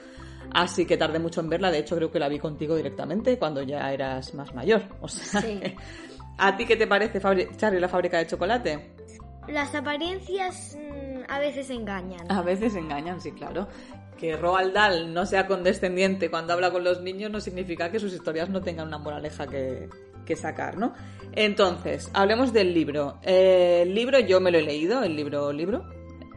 Así 0.53 0.85
que 0.85 0.97
tardé 0.97 1.19
mucho 1.19 1.41
en 1.41 1.49
verla, 1.49 1.71
de 1.71 1.79
hecho 1.79 1.95
creo 1.95 2.11
que 2.11 2.19
la 2.19 2.27
vi 2.29 2.37
contigo 2.39 2.75
directamente 2.75 3.37
cuando 3.39 3.61
ya 3.63 3.91
eras 3.91 4.33
más 4.33 4.53
mayor. 4.53 4.83
O 5.01 5.07
sea, 5.07 5.41
Sí. 5.41 5.59
¿a 6.37 6.55
ti 6.57 6.65
qué 6.65 6.75
te 6.75 6.87
parece 6.87 7.21
Fabri- 7.21 7.55
Charlie 7.57 7.79
la 7.79 7.89
fábrica 7.89 8.17
de 8.17 8.27
chocolate? 8.27 8.91
Las 9.47 9.73
apariencias 9.75 10.77
mm, 10.79 11.23
a 11.31 11.39
veces 11.39 11.69
engañan. 11.69 12.31
A 12.31 12.41
veces 12.41 12.75
engañan, 12.75 13.19
sí, 13.21 13.31
claro. 13.31 13.67
Que 14.17 14.37
Roald 14.37 14.73
Dahl 14.73 15.13
no 15.13 15.25
sea 15.25 15.47
condescendiente 15.47 16.29
cuando 16.29 16.53
habla 16.53 16.71
con 16.71 16.83
los 16.83 17.01
niños 17.01 17.29
no 17.31 17.41
significa 17.41 17.91
que 17.91 17.99
sus 17.99 18.13
historias 18.13 18.49
no 18.49 18.61
tengan 18.61 18.87
una 18.87 18.97
moraleja 18.99 19.47
que, 19.47 19.89
que 20.25 20.35
sacar, 20.35 20.77
¿no? 20.77 20.93
Entonces, 21.33 22.09
hablemos 22.13 22.53
del 22.53 22.73
libro. 22.73 23.17
Eh, 23.23 23.81
el 23.83 23.93
libro 23.95 24.19
yo 24.19 24.39
me 24.39 24.51
lo 24.51 24.57
he 24.57 24.61
leído, 24.61 25.03
el 25.03 25.15
libro 25.15 25.51
libro. 25.51 25.83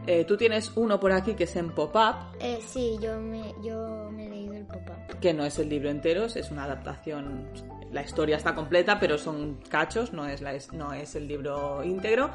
Eh, 0.07 0.23
tú 0.25 0.37
tienes 0.37 0.71
uno 0.75 0.99
por 0.99 1.11
aquí 1.11 1.33
que 1.33 1.43
es 1.43 1.55
en 1.57 1.71
pop-up, 1.71 2.15
Eh, 2.39 2.59
sí, 2.65 2.97
yo 3.01 3.19
me, 3.19 3.53
yo 3.61 4.09
me 4.11 4.25
he 4.25 4.29
leído 4.29 4.53
el 4.53 4.65
pop-up. 4.65 5.19
que 5.19 5.33
no 5.33 5.43
es 5.45 5.59
el 5.59 5.67
libro 5.69 5.89
entero, 5.89 6.25
es 6.25 6.49
una 6.49 6.63
adaptación. 6.63 7.49
La 7.91 8.01
historia 8.03 8.37
está 8.37 8.55
completa, 8.55 8.99
pero 8.99 9.17
son 9.17 9.59
cachos, 9.69 10.13
no 10.13 10.25
es, 10.25 10.41
la, 10.41 10.53
no 10.71 10.93
es 10.93 11.15
el 11.15 11.27
libro 11.27 11.83
íntegro. 11.83 12.29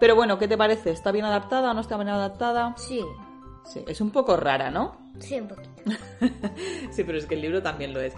Pero 0.00 0.14
bueno, 0.16 0.38
¿qué 0.38 0.48
te 0.48 0.56
parece? 0.58 0.90
¿Está 0.90 1.12
bien 1.12 1.24
adaptada 1.24 1.70
o 1.70 1.74
no 1.74 1.80
está 1.80 1.96
bien 1.96 2.08
adaptada? 2.08 2.74
Sí, 2.76 3.02
Sí, 3.66 3.82
es 3.88 4.02
un 4.02 4.10
poco 4.10 4.36
rara, 4.36 4.70
¿no? 4.70 4.94
sí, 5.18 5.40
un 5.40 5.48
poquito. 5.48 5.70
sí, 6.90 7.02
pero 7.04 7.16
es 7.16 7.24
que 7.24 7.34
el 7.34 7.40
libro 7.40 7.62
también 7.62 7.94
lo 7.94 8.00
es. 8.02 8.12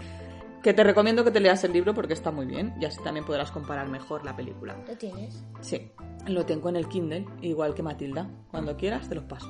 Que 0.63 0.73
te 0.73 0.83
recomiendo 0.83 1.23
que 1.23 1.31
te 1.31 1.39
leas 1.39 1.63
el 1.63 1.73
libro 1.73 1.93
porque 1.93 2.13
está 2.13 2.31
muy 2.31 2.45
bien 2.45 2.73
y 2.79 2.85
así 2.85 3.01
también 3.03 3.25
podrás 3.25 3.51
comparar 3.51 3.87
mejor 3.87 4.25
la 4.25 4.35
película. 4.35 4.75
¿Lo 4.87 4.97
tienes? 4.97 5.43
Sí, 5.61 5.91
lo 6.25 6.45
tengo 6.45 6.69
en 6.69 6.75
el 6.75 6.87
Kindle, 6.87 7.25
igual 7.41 7.73
que 7.73 7.83
Matilda. 7.83 8.29
Cuando 8.51 8.75
quieras 8.75 9.07
te 9.07 9.15
los 9.15 9.23
paso. 9.25 9.47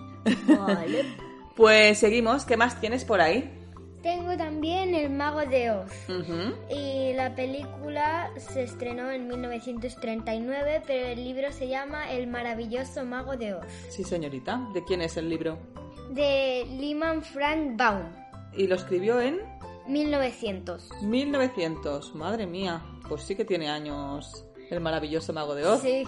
Vale. 0.48 1.06
Pues 1.58 1.98
seguimos, 1.98 2.46
¿qué 2.46 2.56
más 2.56 2.80
tienes 2.80 3.04
por 3.04 3.20
ahí? 3.20 3.52
Tengo 4.04 4.38
también 4.38 4.94
El 4.94 5.10
Mago 5.10 5.40
de 5.40 5.72
Oz. 5.72 5.92
Y 6.70 7.14
la 7.14 7.34
película 7.36 8.30
se 8.38 8.62
estrenó 8.62 9.10
en 9.10 9.28
1939, 9.28 10.84
pero 10.86 11.08
el 11.08 11.24
libro 11.24 11.52
se 11.52 11.68
llama 11.68 12.12
El 12.12 12.28
maravilloso 12.28 13.04
Mago 13.06 13.36
de 13.38 13.56
Oz. 13.56 13.66
Sí, 13.90 14.04
señorita. 14.04 14.62
¿De 14.76 14.84
quién 14.84 15.02
es 15.02 15.18
el 15.18 15.30
libro? 15.30 15.58
De 16.12 16.64
Lyman 16.80 17.24
Frank 17.24 17.76
Baum. 17.76 18.04
Y 18.54 18.68
lo 18.68 18.76
escribió 18.76 19.20
en 19.20 19.40
1900. 19.88 20.90
1900. 21.02 22.16
Madre 22.16 22.46
mía, 22.48 22.82
pues 23.08 23.24
sí 23.24 23.36
que 23.36 23.46
tiene 23.46 23.70
años 23.70 24.46
el 24.70 24.80
maravilloso 24.82 25.34
mago 25.34 25.56
de 25.56 25.66
Oz. 25.66 25.82
Sí, 25.82 26.04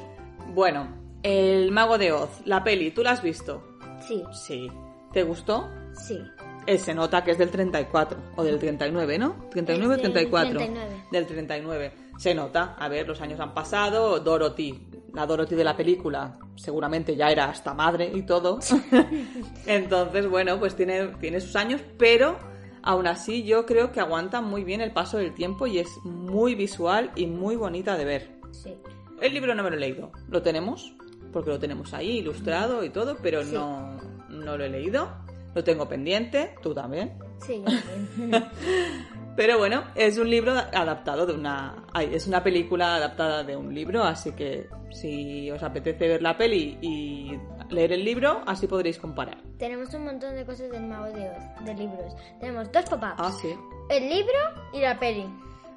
Bueno, 0.54 0.88
el 1.24 1.72
mago 1.72 1.98
de 1.98 2.12
Oz, 2.12 2.30
la 2.46 2.64
peli, 2.64 2.92
¿tú 2.92 3.04
la 3.04 3.12
has 3.12 3.22
visto? 3.22 3.64
sí, 4.06 4.24
Sí. 4.34 4.72
¿Te 5.14 5.24
gustó? 5.24 5.68
sí. 5.94 6.20
Eh, 6.68 6.78
se 6.78 6.94
nota 6.94 7.24
que 7.24 7.32
es 7.32 7.38
del 7.40 7.50
34 7.50 8.20
o 8.36 8.44
del 8.44 8.60
39, 8.60 9.18
¿no? 9.18 9.48
39 9.50 9.88
o 9.94 9.96
Es 9.96 10.02
del 10.04 10.12
34. 10.12 10.58
39. 10.60 11.04
Del 11.12 11.26
39. 11.26 11.94
Se 12.20 12.36
nota, 12.36 12.76
a 12.78 12.88
ver, 12.90 13.08
los 13.08 13.20
años 13.22 13.40
han 13.40 13.56
pasado, 13.56 14.20
Dorothy, 14.20 14.88
la 15.14 15.26
Dorothy 15.26 15.56
de 15.56 15.64
la 15.64 15.76
película, 15.76 16.38
seguramente 16.56 17.16
ya 17.16 17.32
era 17.32 17.46
hasta 17.50 17.74
madre 17.74 18.12
y 18.14 18.22
todo. 18.22 18.60
Entonces, 19.66 20.30
bueno, 20.30 20.60
pues 20.60 20.76
tiene, 20.76 21.08
tiene 21.20 21.40
sus 21.42 21.56
años, 21.56 21.82
pero 21.98 22.38
aún 22.84 23.08
así 23.08 23.44
yo 23.44 23.66
creo 23.66 23.92
que 23.92 24.00
aguanta 24.00 24.42
muy 24.42 24.64
bien 24.64 24.82
el 24.82 24.92
paso 24.92 25.18
del 25.18 25.34
tiempo 25.34 25.68
y 25.68 25.80
es 25.80 25.90
muy 26.04 26.56
visual 26.56 27.12
y 27.16 27.28
muy 27.28 27.56
bonita 27.56 27.98
de 27.98 28.06
ver. 28.06 28.32
Sí. 28.52 28.76
El 29.22 29.34
libro 29.34 29.54
no 29.56 29.64
me 29.64 29.70
lo 29.70 29.76
he 29.76 29.80
leído, 29.80 30.12
lo 30.30 30.42
tenemos, 30.42 30.96
porque 31.32 31.50
lo 31.50 31.60
tenemos 31.60 31.94
ahí 31.94 32.20
ilustrado 32.20 32.84
y 32.84 32.90
todo, 32.90 33.18
pero 33.22 33.44
no, 33.44 33.98
no 34.30 34.58
lo 34.58 34.64
he 34.64 34.70
leído. 34.70 35.10
Lo 35.56 35.64
tengo 35.64 35.90
pendiente, 35.90 36.56
tú 36.62 36.76
también. 36.76 37.18
Sí, 37.40 37.64
yo 37.66 37.74
también. 38.18 38.46
Pero 39.40 39.58
bueno, 39.58 39.86
es 39.96 40.18
un 40.18 40.30
libro 40.30 40.52
adaptado 40.52 41.26
de 41.26 41.34
una. 41.34 41.86
ay, 41.94 42.10
es 42.14 42.28
una 42.28 42.44
película 42.44 42.96
adaptada 42.96 43.42
de 43.42 43.56
un 43.56 43.74
libro, 43.74 44.04
así 44.04 44.34
que 44.34 44.68
si 44.92 45.50
os 45.50 45.64
apetece 45.64 46.10
ver 46.10 46.22
la 46.22 46.38
peli 46.38 46.78
y 46.82 47.32
leer 47.70 47.92
el 47.94 48.04
libro, 48.04 48.42
así 48.46 48.68
podréis 48.68 48.98
comparar. 48.98 49.38
Tenemos 49.58 49.94
un 49.94 50.06
montón 50.06 50.36
de 50.36 50.46
cosas 50.46 50.72
del 50.72 50.84
Mago 50.84 51.06
de 51.06 51.30
Oz, 51.30 51.66
de 51.66 51.74
libros. 51.74 52.16
Tenemos 52.40 52.72
dos 52.72 52.86
pop-ups. 52.86 53.14
Ah, 53.18 53.32
sí. 53.42 53.56
El 53.90 54.10
libro 54.10 54.38
y 54.74 54.80
la 54.80 55.00
peli. 55.00 55.26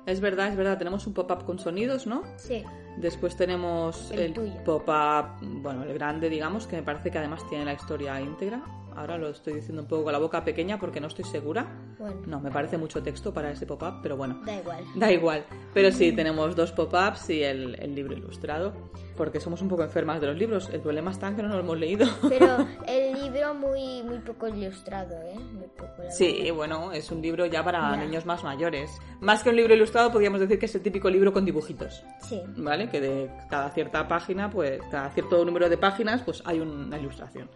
Es 0.06 0.20
verdad, 0.20 0.48
es 0.48 0.56
verdad. 0.56 0.78
Tenemos 0.78 1.06
un 1.06 1.14
pop-up 1.14 1.44
con 1.44 1.58
sonidos, 1.58 2.06
¿no? 2.06 2.24
Sí. 2.36 2.64
Después 2.96 3.36
tenemos 3.36 4.10
El 4.10 4.34
pop-up, 4.64 5.38
bueno, 5.40 5.84
el 5.84 5.94
grande, 5.94 6.28
digamos, 6.28 6.66
que 6.66 6.76
me 6.76 6.82
parece 6.82 7.10
que 7.10 7.18
además 7.18 7.46
tiene 7.48 7.64
la 7.64 7.72
historia 7.72 8.20
íntegra. 8.20 8.62
Ahora 8.94 9.16
lo 9.16 9.30
estoy 9.30 9.54
diciendo 9.54 9.80
un 9.80 9.88
poco 9.88 10.04
con 10.04 10.12
la 10.12 10.18
boca 10.18 10.44
pequeña 10.44 10.78
porque 10.78 11.00
no 11.00 11.06
estoy 11.06 11.24
segura. 11.24 11.66
Bueno, 11.98 12.20
No, 12.26 12.40
me 12.40 12.50
parece 12.50 12.76
mucho 12.76 13.02
texto 13.02 13.32
para 13.32 13.50
ese 13.50 13.64
pop-up, 13.64 14.00
pero 14.02 14.18
bueno. 14.18 14.42
da 14.44 14.54
igual. 14.58 14.84
Da 14.94 15.10
igual. 15.10 15.44
Pero 15.72 15.90
sí, 15.92 16.12
tenemos 16.16 16.54
dos 16.54 16.72
pop-ups 16.72 17.30
y 17.30 17.42
el, 17.42 17.74
el 17.80 17.94
libro 17.94 18.12
ilustrado. 18.14 18.74
Porque 19.16 19.40
somos 19.40 19.62
un 19.62 19.68
poco 19.68 19.82
enfermas 19.82 20.20
de 20.20 20.26
los 20.26 20.36
libros. 20.36 20.68
El 20.70 20.80
problema 20.80 21.10
está 21.10 21.28
en 21.28 21.36
que 21.36 21.42
no 21.42 21.48
lo 21.48 21.60
hemos 21.60 21.78
leído. 21.78 22.06
Pero 22.28 22.66
el 22.86 23.14
libro 23.18 23.54
muy, 23.54 24.02
muy 24.02 24.18
poco 24.18 24.48
ilustrado, 24.48 25.14
¿eh? 25.22 25.38
Muy 25.38 25.68
poco, 25.68 26.02
Sí, 26.10 26.50
bueno, 26.50 26.92
es 26.92 27.10
un 27.10 27.22
libro 27.22 27.46
ya 27.46 27.64
para 27.64 27.96
niños 27.96 28.26
más 28.26 28.44
mayores. 28.44 28.90
Más 29.20 29.42
que 29.42 29.48
un 29.48 29.56
libro 29.56 29.72
ilustrado, 29.74 30.12
podríamos 30.12 30.40
decir 30.40 30.58
que 30.58 30.66
es 30.66 30.74
el 30.74 30.82
típico 30.82 31.08
libro 31.08 31.32
con 31.32 31.46
dibujitos. 31.46 32.04
Sí. 32.20 32.42
¿Vale? 32.56 32.81
Que 32.90 33.00
de 33.00 33.30
cada 33.48 33.70
cierta 33.70 34.06
página, 34.08 34.50
pues 34.50 34.80
cada 34.90 35.10
cierto 35.10 35.44
número 35.44 35.68
de 35.68 35.76
páginas, 35.76 36.22
pues 36.22 36.42
hay 36.44 36.60
una 36.60 36.98
ilustración. 36.98 37.48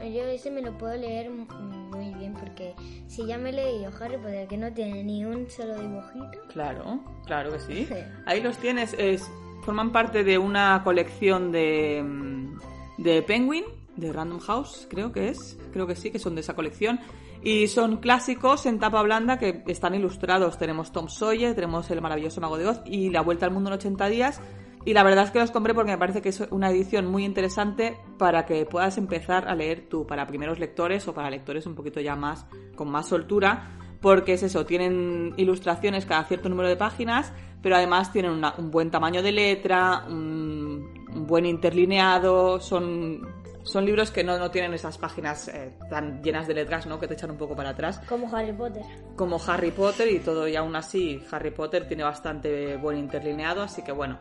Yo 0.00 0.24
ese 0.24 0.50
me 0.50 0.62
lo 0.62 0.76
puedo 0.78 0.96
leer 0.96 1.30
muy 1.30 2.14
bien 2.14 2.32
porque 2.32 2.74
si 3.06 3.26
ya 3.26 3.36
me 3.36 3.50
he 3.50 3.52
leído 3.52 3.90
Harry 4.00 4.16
Potter 4.16 4.48
que 4.48 4.56
no 4.56 4.72
tiene 4.72 5.04
ni 5.04 5.24
un 5.24 5.48
solo 5.50 5.74
dibujito. 5.76 6.38
Claro, 6.48 7.00
claro 7.26 7.52
que 7.52 7.60
sí. 7.60 7.84
Sí. 7.86 7.94
Ahí 8.26 8.40
los 8.40 8.56
tienes, 8.56 8.94
es, 8.98 9.30
forman 9.62 9.92
parte 9.92 10.24
de 10.24 10.38
una 10.38 10.82
colección 10.84 11.52
de, 11.52 12.02
mm, 12.02 12.58
de 12.98 13.22
Penguin, 13.22 13.64
de 13.96 14.12
Random 14.12 14.40
House, 14.40 14.86
creo 14.88 15.12
que 15.12 15.28
es, 15.28 15.58
creo 15.72 15.86
que 15.86 15.94
sí, 15.94 16.10
que 16.10 16.18
son 16.18 16.34
de 16.34 16.40
esa 16.40 16.54
colección. 16.54 17.00
Y 17.42 17.68
son 17.68 17.98
clásicos 17.98 18.66
en 18.66 18.78
tapa 18.78 19.02
blanda 19.02 19.38
que 19.38 19.62
están 19.66 19.94
ilustrados. 19.94 20.58
Tenemos 20.58 20.92
Tom 20.92 21.08
Sawyer, 21.08 21.54
tenemos 21.54 21.90
El 21.90 22.02
maravilloso 22.02 22.40
mago 22.40 22.58
de 22.58 22.66
Oz 22.66 22.82
y 22.84 23.08
La 23.08 23.22
vuelta 23.22 23.46
al 23.46 23.52
mundo 23.52 23.70
en 23.70 23.74
80 23.74 24.06
días. 24.08 24.40
Y 24.84 24.94
la 24.94 25.02
verdad 25.02 25.24
es 25.24 25.30
que 25.30 25.38
los 25.40 25.50
compré 25.50 25.74
porque 25.74 25.90
me 25.90 25.98
parece 25.98 26.22
que 26.22 26.30
es 26.30 26.40
una 26.50 26.70
edición 26.70 27.06
muy 27.06 27.24
interesante 27.24 27.98
para 28.18 28.46
que 28.46 28.64
puedas 28.64 28.96
empezar 28.96 29.46
a 29.46 29.54
leer 29.54 29.88
tú, 29.90 30.06
para 30.06 30.26
primeros 30.26 30.58
lectores 30.58 31.06
o 31.06 31.12
para 31.14 31.28
lectores 31.30 31.66
un 31.66 31.74
poquito 31.74 32.00
ya 32.00 32.16
más, 32.16 32.46
con 32.76 32.90
más 32.90 33.06
soltura, 33.08 33.76
porque 34.00 34.32
es 34.32 34.42
eso, 34.42 34.64
tienen 34.64 35.34
ilustraciones 35.36 36.06
cada 36.06 36.24
cierto 36.24 36.48
número 36.48 36.68
de 36.70 36.76
páginas, 36.76 37.30
pero 37.62 37.76
además 37.76 38.10
tienen 38.10 38.30
una- 38.30 38.54
un 38.56 38.70
buen 38.70 38.90
tamaño 38.90 39.22
de 39.22 39.32
letra, 39.32 40.04
un, 40.08 41.06
un 41.14 41.26
buen 41.26 41.44
interlineado, 41.44 42.58
son, 42.60 43.20
son 43.62 43.84
libros 43.84 44.10
que 44.10 44.24
no, 44.24 44.38
no 44.38 44.50
tienen 44.50 44.72
esas 44.72 44.96
páginas 44.96 45.48
eh, 45.48 45.74
tan 45.90 46.22
llenas 46.22 46.46
de 46.48 46.54
letras, 46.54 46.86
¿no? 46.86 46.98
Que 46.98 47.06
te 47.06 47.12
echan 47.12 47.30
un 47.30 47.36
poco 47.36 47.54
para 47.54 47.70
atrás 47.70 48.00
Como 48.08 48.34
Harry 48.34 48.54
Potter. 48.54 48.82
como 49.16 49.38
Harry 49.46 49.70
Potter 49.72 50.08
y 50.10 50.20
todo 50.20 50.48
y 50.48 50.56
aún 50.56 50.74
así 50.76 51.22
Harry 51.30 51.50
Potter 51.50 51.86
tiene 51.86 52.02
bastante 52.04 52.76
buen 52.78 52.96
interlineado, 52.96 53.60
así 53.62 53.82
que 53.82 53.92
bueno, 53.92 54.18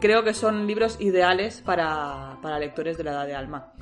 creo 0.00 0.24
que 0.24 0.34
son 0.34 0.66
libros 0.66 0.96
ideales 1.00 1.60
para, 1.62 2.38
para 2.42 2.58
lectores 2.58 2.96
de 2.98 3.04
la 3.04 3.12
edad 3.12 3.26
de 3.26 3.34
alma. 3.34 3.72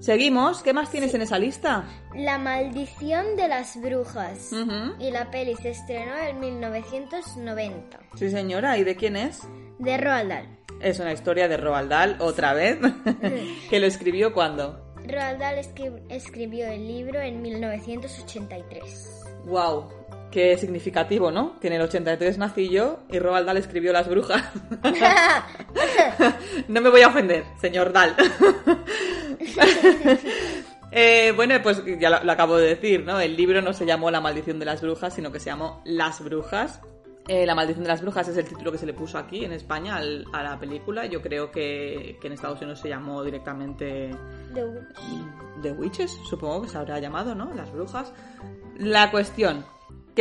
Seguimos, 0.00 0.62
¿qué 0.62 0.72
más 0.72 0.90
tienes 0.92 1.12
en 1.14 1.22
esa 1.22 1.40
lista? 1.40 1.84
La 2.14 2.38
maldición 2.38 3.34
de 3.34 3.48
las 3.48 3.80
brujas. 3.80 4.52
Y 5.00 5.10
la 5.10 5.28
peli 5.32 5.56
se 5.56 5.70
estrenó 5.70 6.16
en 6.16 6.38
1990. 6.38 7.98
Sí 8.14 8.30
señora, 8.30 8.78
¿y 8.78 8.84
de 8.84 8.94
quién 8.96 9.16
es? 9.16 9.40
De 9.80 9.96
Roald 9.96 10.28
Dahl. 10.30 10.58
Es 10.80 11.00
una 11.00 11.12
historia 11.12 11.48
de 11.48 11.56
Roald 11.56 11.90
Dahl, 11.90 12.16
otra 12.20 12.52
vez, 12.54 12.78
que 13.70 13.80
lo 13.80 13.86
escribió 13.88 14.32
cuando. 14.32 14.84
Roald 15.04 15.40
Dahl 15.40 15.56
escri- 15.58 16.02
escribió 16.08 16.68
el 16.68 16.86
libro 16.86 17.20
en 17.20 17.42
1983. 17.42 19.24
¡Wow! 19.46 19.88
Qué 20.30 20.58
significativo, 20.58 21.30
¿no? 21.30 21.58
Que 21.58 21.68
en 21.68 21.72
el 21.74 21.80
83 21.82 22.36
nací 22.38 22.68
yo 22.68 22.98
y 23.08 23.18
Roald 23.18 23.46
Dahl 23.46 23.56
escribió 23.56 23.92
Las 23.92 24.08
Brujas. 24.08 24.42
no 26.68 26.80
me 26.82 26.90
voy 26.90 27.00
a 27.02 27.08
ofender, 27.08 27.44
señor 27.60 27.92
Dahl. 27.92 28.14
Eh, 30.90 31.32
bueno, 31.36 31.54
pues 31.62 31.82
ya 32.00 32.08
lo, 32.08 32.24
lo 32.24 32.32
acabo 32.32 32.56
de 32.56 32.68
decir, 32.68 33.04
¿no? 33.04 33.20
El 33.20 33.36
libro 33.36 33.60
no 33.60 33.74
se 33.74 33.84
llamó 33.84 34.10
La 34.10 34.22
maldición 34.22 34.58
de 34.58 34.64
las 34.64 34.80
brujas, 34.80 35.12
sino 35.12 35.30
que 35.30 35.38
se 35.38 35.50
llamó 35.50 35.82
Las 35.84 36.24
Brujas. 36.24 36.80
Eh, 37.28 37.44
la 37.44 37.54
maldición 37.54 37.84
de 37.84 37.88
las 37.90 38.00
brujas 38.00 38.26
es 38.28 38.38
el 38.38 38.46
título 38.48 38.72
que 38.72 38.78
se 38.78 38.86
le 38.86 38.94
puso 38.94 39.18
aquí 39.18 39.44
en 39.44 39.52
España 39.52 39.96
al- 39.96 40.24
a 40.32 40.42
la 40.42 40.58
película. 40.58 41.04
Yo 41.04 41.20
creo 41.20 41.50
que, 41.50 42.16
que 42.22 42.26
en 42.26 42.32
Estados 42.32 42.62
Unidos 42.62 42.80
se 42.80 42.88
llamó 42.88 43.22
directamente 43.22 44.12
The 44.54 44.64
Witch. 44.64 45.62
The 45.62 45.72
Witches, 45.72 46.18
supongo 46.26 46.62
que 46.62 46.68
se 46.70 46.78
habrá 46.78 46.98
llamado, 47.00 47.34
¿no? 47.34 47.52
Las 47.54 47.70
brujas. 47.70 48.14
La 48.78 49.10
cuestión, 49.10 49.66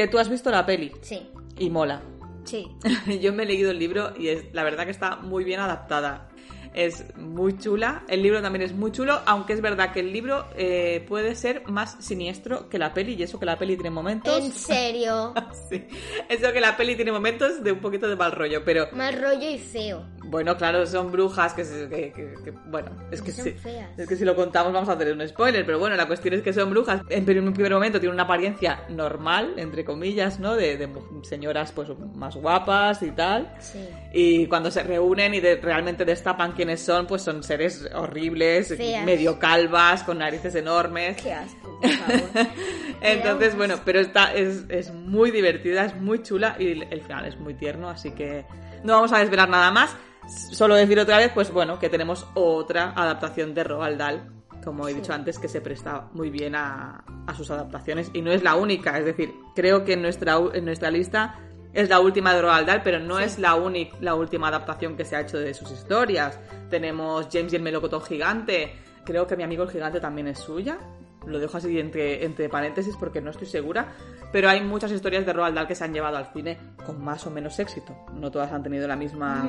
que 0.02 0.08
tú 0.08 0.20
has 0.20 0.30
visto 0.30 0.52
la 0.52 0.64
peli 0.64 0.92
Sí, 1.02 1.28
y 1.58 1.72
mola. 1.72 2.02
sí. 2.44 2.68
Yo 3.20 3.34
me 3.34 3.44
he 3.44 3.46
leído 3.48 3.72
el 3.72 3.80
libro 3.80 4.14
y 4.16 4.28
es 4.28 4.46
la 4.54 4.64
verdad 4.64 4.86
que 4.86 4.92
está 4.92 5.16
muy 5.16 5.44
bien 5.44 5.60
adaptada. 5.60 6.30
Es 6.74 7.06
muy 7.18 7.58
chula. 7.58 8.04
El 8.08 8.22
libro 8.24 8.42
también 8.42 8.64
es 8.64 8.74
muy 8.74 8.92
chulo, 8.92 9.20
aunque 9.26 9.54
es 9.54 9.62
verdad 9.62 9.92
que 9.94 10.00
el 10.02 10.12
libro 10.14 10.46
eh, 10.56 11.04
puede 11.08 11.36
ser 11.36 11.64
más 11.68 11.98
siniestro 12.00 12.70
que 12.70 12.78
la 12.80 12.94
peli 12.94 13.14
y 13.16 13.24
eso 13.24 13.40
que 13.40 13.46
la 13.46 13.58
peli 13.58 13.76
tiene 13.76 13.90
momentos. 13.92 14.44
¿En 14.44 14.52
serio? 14.52 15.34
Sí. 15.70 15.86
Eso 16.30 16.54
que 16.54 16.62
la 16.62 16.78
peli 16.78 16.96
tiene 16.96 17.12
momentos 17.12 17.64
de 17.64 17.72
un 17.74 17.80
poquito 17.80 18.08
de 18.08 18.16
mal 18.16 18.32
rollo, 18.32 18.64
pero 18.64 18.88
Mal 18.94 19.20
rollo 19.22 19.50
y 19.50 19.58
feo. 19.58 20.04
bueno, 20.26 20.56
claro, 20.56 20.86
son 20.88 21.12
brujas 21.12 21.54
que, 21.54 21.66
se- 21.66 21.90
que- 21.90 22.12
que- 22.14 22.34
que- 22.44 22.52
bueno, 22.68 22.92
es 23.12 23.22
que 23.22 23.32
Son 23.32 23.46
feas. 23.54 23.98
Es 24.00 24.08
que 24.08 24.16
si 24.16 24.24
lo 24.24 24.36
contamos 24.36 24.72
vamos 24.72 24.88
a 24.90 24.94
hacer 24.94 25.12
un 25.14 25.28
spoiler, 25.28 25.66
pero 25.66 25.78
bueno, 25.80 25.96
la 25.96 26.06
cuestión 26.08 26.34
es 26.36 26.42
que 26.42 26.54
son 26.54 26.70
brujas. 26.70 27.02
En 27.10 27.28
en 27.30 27.48
un 27.48 27.54
primer 27.54 27.74
momento 27.74 28.00
tienen 28.00 28.14
una 28.14 28.24
apariencia 28.24 28.84
normal, 28.90 29.54
entre 29.58 29.84
comillas, 29.84 30.40
¿no? 30.40 30.56
De, 30.56 30.88
señoras 31.24 31.72
pues 31.74 31.90
más 32.16 32.36
guapas 32.36 33.02
y 33.04 33.12
tal. 33.12 33.54
Sí. 33.60 33.86
Y 34.14 34.48
cuando 34.48 34.72
se 34.72 34.84
reúnen 34.84 35.34
y 35.34 35.40
de- 35.42 35.58
realmente 35.58 36.06
destapan 36.06 36.54
quiénes 36.58 36.82
son, 36.82 37.08
pues 37.08 37.22
son 37.22 37.44
seres 37.44 37.88
horribles, 37.96 38.76
Feas. 38.76 39.06
medio 39.06 39.40
calvas, 39.40 40.04
con 40.04 40.18
narices 40.18 40.54
enormes. 40.56 41.16
Qué 41.22 41.32
asco, 41.32 41.80
por 41.80 41.90
favor. 41.90 42.48
Entonces, 43.02 43.56
bueno, 43.56 43.76
pero 43.86 44.02
esta 44.02 44.34
es, 44.34 44.66
es 44.68 44.92
muy 44.92 45.32
divertida, 45.32 45.86
es 45.86 45.96
muy 45.96 46.22
chula 46.22 46.58
y 46.60 46.82
el, 46.82 47.02
final 47.02 47.26
es 47.26 47.40
muy 47.40 47.54
tierno, 47.54 47.90
así 47.90 48.12
que 48.12 48.46
no 48.84 48.94
vamos 48.94 49.14
a 49.14 49.20
desvelar 49.20 49.48
nada 49.48 49.72
más. 49.72 49.96
Solo 50.28 50.76
decir 50.76 51.00
otra 51.00 51.18
vez, 51.18 51.32
pues 51.34 51.52
bueno, 51.52 51.80
que 51.80 51.88
tenemos 51.88 52.28
otra 52.34 52.92
adaptación 52.94 53.54
de 53.54 53.64
Roald 53.64 53.98
Dahl, 53.98 54.30
como 54.66 54.90
he 54.90 54.94
dicho 54.94 55.14
antes, 55.14 55.40
que 55.40 55.48
se 55.48 55.62
presta 55.62 56.10
muy 56.12 56.30
bien 56.30 56.56
a, 56.56 57.06
a 57.26 57.34
sus 57.34 57.50
adaptaciones 57.52 58.10
y 58.14 58.22
no 58.22 58.32
es 58.32 58.44
la 58.44 58.56
única, 58.56 58.98
es 58.98 59.06
decir, 59.06 59.34
creo 59.56 59.86
que 59.86 59.94
en 59.94 60.02
nuestra, 60.02 60.38
en 60.54 60.66
nuestra 60.66 60.92
lista 60.92 61.40
es 61.78 61.90
la 61.90 62.00
última 62.00 62.34
de 62.34 62.42
Roald 62.42 62.66
Dahl, 62.66 62.82
pero 62.84 63.00
no 63.00 63.20
es 63.20 63.38
la, 63.38 63.54
única 63.54 63.96
la 64.02 64.16
última 64.16 64.48
adaptación 64.48 64.98
que 64.98 65.06
se 65.06 65.16
ha 65.16 65.22
hecho 65.22 65.38
de 65.38 65.54
sus 65.54 65.70
historias. 65.70 66.40
Tenemos 66.72 67.28
James 67.32 67.54
y 67.54 67.56
el 67.56 67.62
melocotón 67.62 68.02
gigante, 68.02 68.74
creo 69.06 69.28
que 69.28 69.38
mi 69.38 69.44
amigo 69.44 69.62
el 69.62 69.70
gigante 69.70 70.00
también 70.00 70.28
es 70.28 70.40
suya, 70.40 70.80
lo 71.28 71.38
dejo 71.38 71.58
así 71.58 71.80
entre, 71.80 72.26
entre 72.26 72.50
paréntesis 72.50 72.96
porque 72.98 73.22
no 73.22 73.30
estoy 73.30 73.46
segura, 73.46 73.94
pero 74.32 74.50
hay 74.50 74.62
muchas 74.62 74.92
historias 74.92 75.24
de 75.28 75.34
Roald 75.34 75.54
Dahl 75.54 75.68
que 75.68 75.76
se 75.76 75.84
han 75.84 75.94
llevado 75.94 76.18
al 76.18 76.34
cine 76.34 76.58
con 76.84 77.00
más 77.04 77.28
o 77.28 77.30
menos 77.30 77.60
éxito. 77.60 77.96
No 78.12 78.32
todas 78.32 78.52
han 78.52 78.64
tenido 78.64 78.88
la 78.88 78.96
misma... 78.96 79.48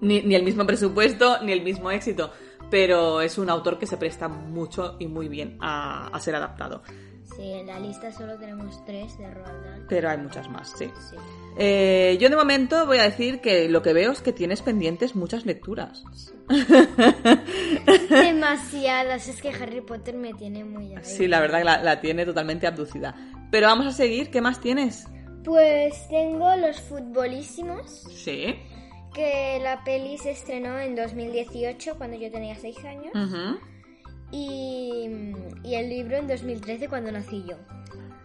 Ni, 0.00 0.22
ni 0.22 0.36
el 0.36 0.44
mismo 0.44 0.64
presupuesto, 0.64 1.42
ni 1.42 1.50
el 1.50 1.64
mismo 1.64 1.90
éxito, 1.90 2.30
pero 2.70 3.20
es 3.20 3.36
un 3.36 3.50
autor 3.50 3.80
que 3.80 3.86
se 3.86 3.96
presta 3.96 4.28
mucho 4.28 4.94
y 5.00 5.08
muy 5.08 5.26
bien 5.26 5.58
a, 5.60 6.06
a 6.06 6.20
ser 6.20 6.36
adaptado. 6.36 6.84
Sí, 7.36 7.52
en 7.52 7.66
la 7.66 7.78
lista 7.78 8.10
solo 8.10 8.36
tenemos 8.38 8.84
tres 8.84 9.18
de 9.18 9.28
Roald 9.28 9.64
Dahl. 9.64 9.86
Pero 9.88 10.08
hay 10.08 10.18
muchas 10.18 10.48
más, 10.48 10.72
sí. 10.76 10.90
Sí. 11.10 11.16
Eh, 11.60 12.16
yo 12.20 12.28
de 12.30 12.36
momento 12.36 12.86
voy 12.86 12.98
a 12.98 13.02
decir 13.02 13.40
que 13.40 13.68
lo 13.68 13.82
que 13.82 13.92
veo 13.92 14.12
es 14.12 14.20
que 14.22 14.32
tienes 14.32 14.62
pendientes 14.62 15.16
muchas 15.16 15.44
lecturas. 15.44 16.04
Demasiadas. 18.10 19.28
Es 19.28 19.40
que 19.42 19.50
Harry 19.50 19.80
Potter 19.80 20.14
me 20.16 20.34
tiene 20.34 20.64
muy. 20.64 20.94
Sí, 21.02 21.26
la 21.26 21.40
verdad 21.40 21.58
que 21.58 21.64
la, 21.64 21.82
la 21.82 22.00
tiene 22.00 22.24
totalmente 22.24 22.66
abducida. 22.66 23.14
Pero 23.50 23.66
vamos 23.66 23.86
a 23.86 23.92
seguir, 23.92 24.30
¿qué 24.30 24.40
más 24.40 24.60
tienes? 24.60 25.06
Pues 25.44 26.08
tengo 26.08 26.54
los 26.56 26.80
futbolísimos. 26.80 28.04
Sí. 28.14 28.54
que 29.14 29.58
la 29.62 29.82
peli 29.84 30.18
se 30.18 30.30
estrenó 30.32 30.78
en 30.78 30.94
2018 30.94 31.96
cuando 31.96 32.16
yo 32.18 32.30
tenía 32.30 32.54
6 32.54 32.76
años 32.84 33.12
Ujú. 33.14 33.58
y, 34.30 35.08
y 35.64 35.74
el 35.74 35.88
libro 35.88 36.18
en 36.18 36.28
2013 36.28 36.88
cuando 36.88 37.10
nací 37.10 37.42
yo. 37.48 37.56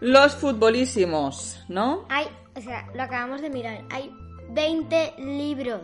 Los 0.00 0.36
futbolísimos, 0.36 1.64
¿no? 1.68 2.04
Hay, 2.10 2.26
o 2.56 2.60
sea, 2.60 2.88
lo 2.94 3.02
acabamos 3.02 3.40
de 3.42 3.50
mirar, 3.50 3.84
hay 3.90 4.14
20 4.50 5.14
libros. 5.18 5.82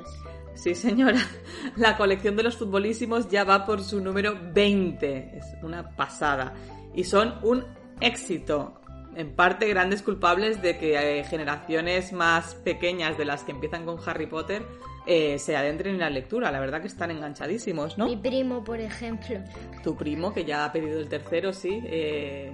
Sí, 0.55 0.75
señora. 0.75 1.21
La 1.77 1.97
colección 1.97 2.37
de 2.37 2.43
los 2.43 2.57
futbolísimos 2.57 3.29
ya 3.29 3.45
va 3.45 3.65
por 3.65 3.83
su 3.83 4.01
número 4.01 4.39
20. 4.53 5.39
Es 5.39 5.47
una 5.63 5.89
pasada. 5.97 6.55
Y 6.95 7.05
son 7.05 7.35
un 7.43 7.65
éxito. 8.01 8.75
En 9.17 9.35
parte 9.35 9.69
grandes 9.69 10.03
culpables 10.03 10.63
de 10.63 10.79
que 10.79 11.19
eh, 11.19 11.25
generaciones 11.25 12.13
más 12.13 12.55
pequeñas 12.55 13.19
de 13.19 13.25
las 13.25 13.43
que 13.43 13.53
empiezan 13.53 13.85
con 13.85 13.99
Harry 14.07 14.27
Potter 14.27 14.65
eh, 15.07 15.39
se 15.39 15.57
adentren 15.57 15.95
en 15.95 16.01
la 16.01 16.11
lectura. 16.11 16.53
La 16.53 16.61
verdad 16.61 16.81
que 16.81 16.87
están 16.87 17.11
enganchadísimos, 17.11 17.99
¿no? 17.99 18.07
Mi 18.07 18.17
primo, 18.17 18.63
por 18.63 18.81
ejemplo. 18.81 19.41
Tu 19.83 19.97
primo, 19.97 20.33
que 20.33 20.45
ya 20.45 20.65
ha 20.65 20.73
pedido 20.73 21.01
el 21.01 21.09
tercero, 21.09 21.53
sí. 21.53 21.81
eh, 21.85 22.53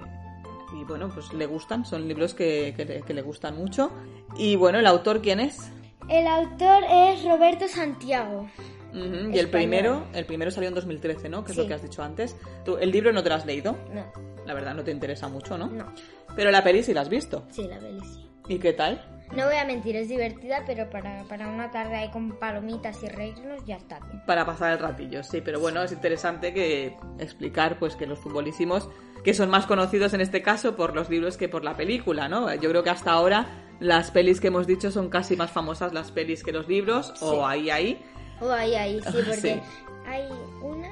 y 0.73 0.83
bueno, 0.83 1.09
pues 1.09 1.33
le 1.33 1.45
gustan. 1.45 1.85
Son 1.85 2.07
libros 2.07 2.33
que, 2.33 2.73
que 2.75 2.85
le- 2.85 3.01
que 3.01 3.13
le 3.13 3.21
gustan 3.21 3.55
mucho. 3.57 3.91
Y 4.37 4.55
bueno, 4.55 4.79
¿el 4.79 4.87
autor 4.87 5.21
quién 5.21 5.39
es? 5.39 5.71
El 6.09 6.27
autor 6.27 6.83
es 6.89 7.23
Roberto 7.23 7.67
Santiago. 7.67 8.47
Y 8.93 8.97
el 8.99 9.25
Español. 9.35 9.49
primero, 9.51 10.03
el 10.13 10.25
primero 10.25 10.49
salió 10.49 10.69
en 10.69 10.75
2013, 10.75 11.29
¿no? 11.29 11.43
Que 11.43 11.51
es 11.51 11.57
lo 11.57 11.67
que 11.67 11.73
has 11.73 11.81
dicho 11.83 12.01
antes. 12.01 12.35
Tú, 12.63 12.77
el 12.77 12.91
libro 12.91 13.11
no 13.11 13.21
te 13.21 13.29
lo 13.29 13.35
has 13.35 13.45
leído, 13.45 13.75
No, 13.93 14.05
la 14.45 14.53
verdad 14.53 14.73
no 14.73 14.83
te 14.83 14.91
interesa 14.91 15.27
mucho, 15.27 15.57
¿no? 15.57 15.67
no. 15.67 15.91
Pero 16.35 16.51
la 16.51 16.63
peli 16.63 16.81
sí 16.83 16.93
la 16.93 17.01
has 17.01 17.09
visto. 17.09 17.43
Sí, 17.49 17.67
la 17.67 17.77
peli 17.79 17.99
sí. 17.99 18.25
¿Y 18.47 18.59
qué 18.59 18.71
tal? 18.71 19.05
No 19.35 19.45
voy 19.45 19.57
a 19.57 19.65
mentir, 19.65 19.97
es 19.97 20.07
divertida, 20.07 20.63
pero 20.65 20.89
para, 20.89 21.25
para 21.25 21.49
una 21.49 21.69
tarde 21.69 21.95
ahí 21.97 22.09
con 22.11 22.39
palomitas 22.39 23.03
y 23.03 23.07
reírnos 23.09 23.65
ya 23.65 23.75
está 23.75 23.99
bien. 23.99 24.23
Para 24.25 24.45
pasar 24.45 24.71
el 24.71 24.79
ratillo, 24.79 25.21
sí, 25.21 25.41
pero 25.43 25.59
bueno, 25.59 25.83
es 25.83 25.91
interesante 25.91 26.53
que 26.53 26.95
explicar 27.19 27.77
pues 27.77 27.97
que 27.97 28.07
los 28.07 28.17
futbolísimos, 28.19 28.89
que 29.27 29.33
son 29.33 29.49
más 29.49 29.65
conocidos 29.65 30.13
en 30.13 30.21
este 30.21 30.41
caso 30.41 30.77
por 30.77 30.95
los 30.95 31.09
libros 31.09 31.35
que 31.35 31.49
por 31.49 31.61
la 31.65 31.75
película, 31.75 32.29
¿no? 32.29 32.53
Yo 32.55 32.69
creo 32.69 32.81
que 32.81 32.91
hasta 32.91 33.11
ahora 33.11 33.45
las 33.81 34.09
pelis 34.09 34.39
que 34.39 34.47
hemos 34.47 34.65
dicho 34.67 34.89
son 34.89 35.09
casi 35.09 35.35
más 35.35 35.51
famosas 35.51 35.91
las 35.93 36.11
pelis 36.13 36.45
que 36.45 36.53
los 36.53 36.69
libros, 36.69 37.07
Sí. 37.13 37.25
o 37.25 37.45
ahí, 37.45 37.69
ahí. 37.69 38.01
O 38.39 38.49
ahí, 38.49 38.73
ahí, 38.75 39.01
sí, 39.01 39.09
porque 39.11 39.33
Sí. 39.35 39.59
hay 40.07 40.23
una 40.61 40.87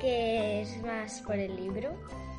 que 0.00 0.62
es 0.62 0.80
más 0.84 1.20
por 1.22 1.34
el 1.40 1.56
libro, 1.56 1.90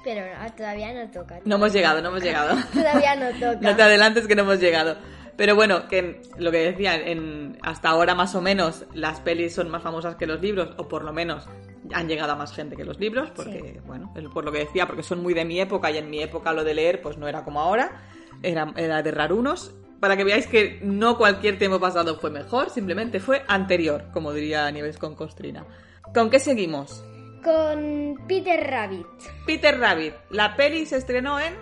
pero 0.01 0.21
no, 0.41 0.53
todavía 0.53 0.93
no 0.93 1.11
toca. 1.11 1.41
No 1.43 1.55
hemos 1.55 1.73
llegado, 1.73 2.01
no 2.01 2.07
hemos 2.07 2.23
llegado. 2.23 2.55
Todavía 2.73 3.15
no 3.17 3.29
toca. 3.37 3.59
No 3.59 3.75
te 3.75 3.81
adelantes 3.83 4.27
que 4.27 4.35
no 4.37 4.43
hemos 4.43 4.61
llegado. 4.61 4.95
Pero 5.35 5.55
bueno, 5.55 5.89
que 5.89 6.21
lo 6.37 6.51
que 6.51 6.59
decía, 6.71 6.95
en, 6.95 7.57
hasta 7.63 7.89
ahora 7.89 8.15
más 8.15 8.33
o 8.33 8.39
menos 8.41 8.85
las 8.93 9.19
pelis 9.19 9.53
son 9.53 9.67
más 9.69 9.83
famosas 9.83 10.15
que 10.15 10.25
los 10.25 10.39
libros, 10.41 10.69
o 10.77 10.87
por 10.87 11.03
lo 11.03 11.11
menos 11.11 11.49
han 11.93 12.07
llegado 12.07 12.33
a 12.33 12.35
más 12.35 12.53
gente 12.53 12.75
que 12.75 12.83
los 12.85 12.99
libros, 12.99 13.29
porque, 13.35 13.81
bueno, 13.85 14.13
es 14.15 14.23
por 14.29 14.43
lo 14.45 14.51
que 14.51 14.59
decía, 14.59 14.85
porque 14.87 15.03
son 15.03 15.21
muy 15.21 15.33
de 15.33 15.45
mi 15.45 15.59
época 15.59 15.89
y 15.91 15.97
en 15.97 16.09
mi 16.09 16.21
época 16.21 16.53
lo 16.53 16.63
de 16.63 16.73
leer 16.73 17.01
pues 17.01 17.17
no 17.17 17.27
era 17.27 17.43
como 17.43 17.59
ahora, 17.59 18.01
era, 18.43 18.73
era 18.77 19.01
de 19.03 19.11
rarunos. 19.11 19.73
Para 19.99 20.15
que 20.15 20.23
veáis 20.23 20.45
que 20.45 20.79
no 20.83 21.17
cualquier 21.17 21.57
tiempo 21.57 21.79
pasado 21.79 22.19
fue 22.19 22.29
mejor, 22.29 22.69
simplemente 22.69 23.19
fue 23.19 23.41
anterior, 23.47 24.05
como 24.13 24.31
diría 24.31 24.69
Nieves 24.69 24.97
con 24.99 25.15
Costrina. 25.15 25.65
¿Con 26.13 26.29
qué 26.29 26.39
seguimos? 26.39 27.03
Con 27.43 28.15
Peter 28.27 28.63
Rabbit, 28.69 29.05
Peter 29.45 29.79
Rabbit. 29.79 30.13
La 30.29 30.55
peli 30.55 30.85
se 30.85 30.97
estrenó 30.97 31.39
en 31.39 31.53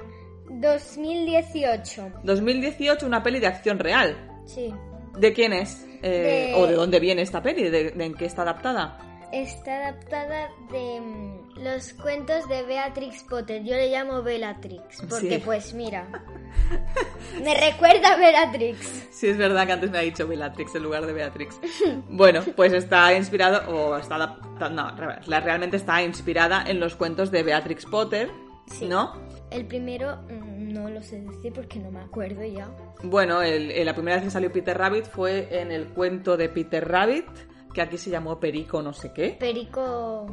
2018. 0.50 2.12
2018, 2.24 3.06
una 3.06 3.24
peli 3.24 3.40
de 3.40 3.48
acción 3.48 3.80
real. 3.80 4.16
Sí. 4.46 4.74
¿De 5.18 5.34
quién 5.34 5.54
es? 5.54 5.86
Eh, 6.02 6.52
De- 6.54 6.54
¿O 6.56 6.68
de 6.68 6.74
dónde 6.74 7.00
viene 7.00 7.22
esta 7.22 7.42
peli? 7.42 7.64
¿De, 7.70 7.92
de 7.92 8.06
en 8.06 8.14
qué 8.16 8.26
está 8.26 8.42
adaptada? 8.42 8.98
Está 9.32 9.88
adaptada 9.90 10.50
de 10.72 11.02
mm, 11.02 11.60
los 11.64 11.94
cuentos 11.94 12.48
de 12.48 12.64
Beatrix 12.64 13.24
Potter. 13.24 13.64
Yo 13.64 13.76
le 13.76 13.90
llamo 13.90 14.22
Bellatrix, 14.24 15.02
porque 15.10 15.36
Sí. 15.38 15.42
pues 15.44 15.74
mira, 15.74 16.08
me 17.44 17.54
recuerda 17.54 18.14
a 18.14 18.18
Bellatrix. 18.18 19.08
Sí, 19.12 19.28
es 19.28 19.38
verdad 19.38 19.66
que 19.66 19.74
antes 19.74 19.92
me 19.92 19.98
ha 19.98 20.02
dicho 20.02 20.28
Bellatrix 20.28 20.76
en 20.76 20.84
lugar 20.84 21.06
de 21.06 21.14
Beatrix. 21.14 21.60
Bueno, 22.10 22.42
pues 22.56 22.72
está 22.74 23.14
inspirado, 23.14 23.70
o 23.76 23.98
está 23.98 24.16
adaptada, 24.16 24.70
no, 24.70 24.96
realmente 25.42 25.78
está 25.78 26.02
inspirada 26.02 26.64
en 26.66 26.80
los 26.80 26.96
cuentos 26.96 27.30
de 27.32 27.44
Beatrix 27.44 27.86
Potter, 27.86 28.30
Sí. 28.68 28.88
¿no? 28.88 29.14
El 29.52 29.66
primero 29.66 30.18
mm, 30.30 30.74
no 30.74 30.90
lo 30.90 31.02
sé 31.04 31.22
decir 31.22 31.52
porque 31.54 31.80
no 31.80 31.92
me 31.92 32.00
acuerdo 32.02 32.44
ya. 32.44 32.68
Bueno, 33.04 33.42
el- 33.42 33.70
el- 33.72 33.86
la 33.86 33.94
primera 33.94 34.18
vez 34.18 34.26
que 34.26 34.32
salió 34.32 34.52
Peter 34.52 34.78
Rabbit 34.78 35.06
fue 35.06 35.48
en 35.62 35.72
el 35.72 35.88
cuento 35.90 36.36
de 36.38 36.50
Peter 36.50 36.88
Rabbit, 36.88 37.26
que 37.76 37.82
aquí 37.82 37.98
se 38.00 38.10
llamó 38.10 38.40
Perico 38.40 38.82
no 38.82 38.94
sé 38.94 39.12
qué. 39.14 39.36
Perico, 39.40 40.26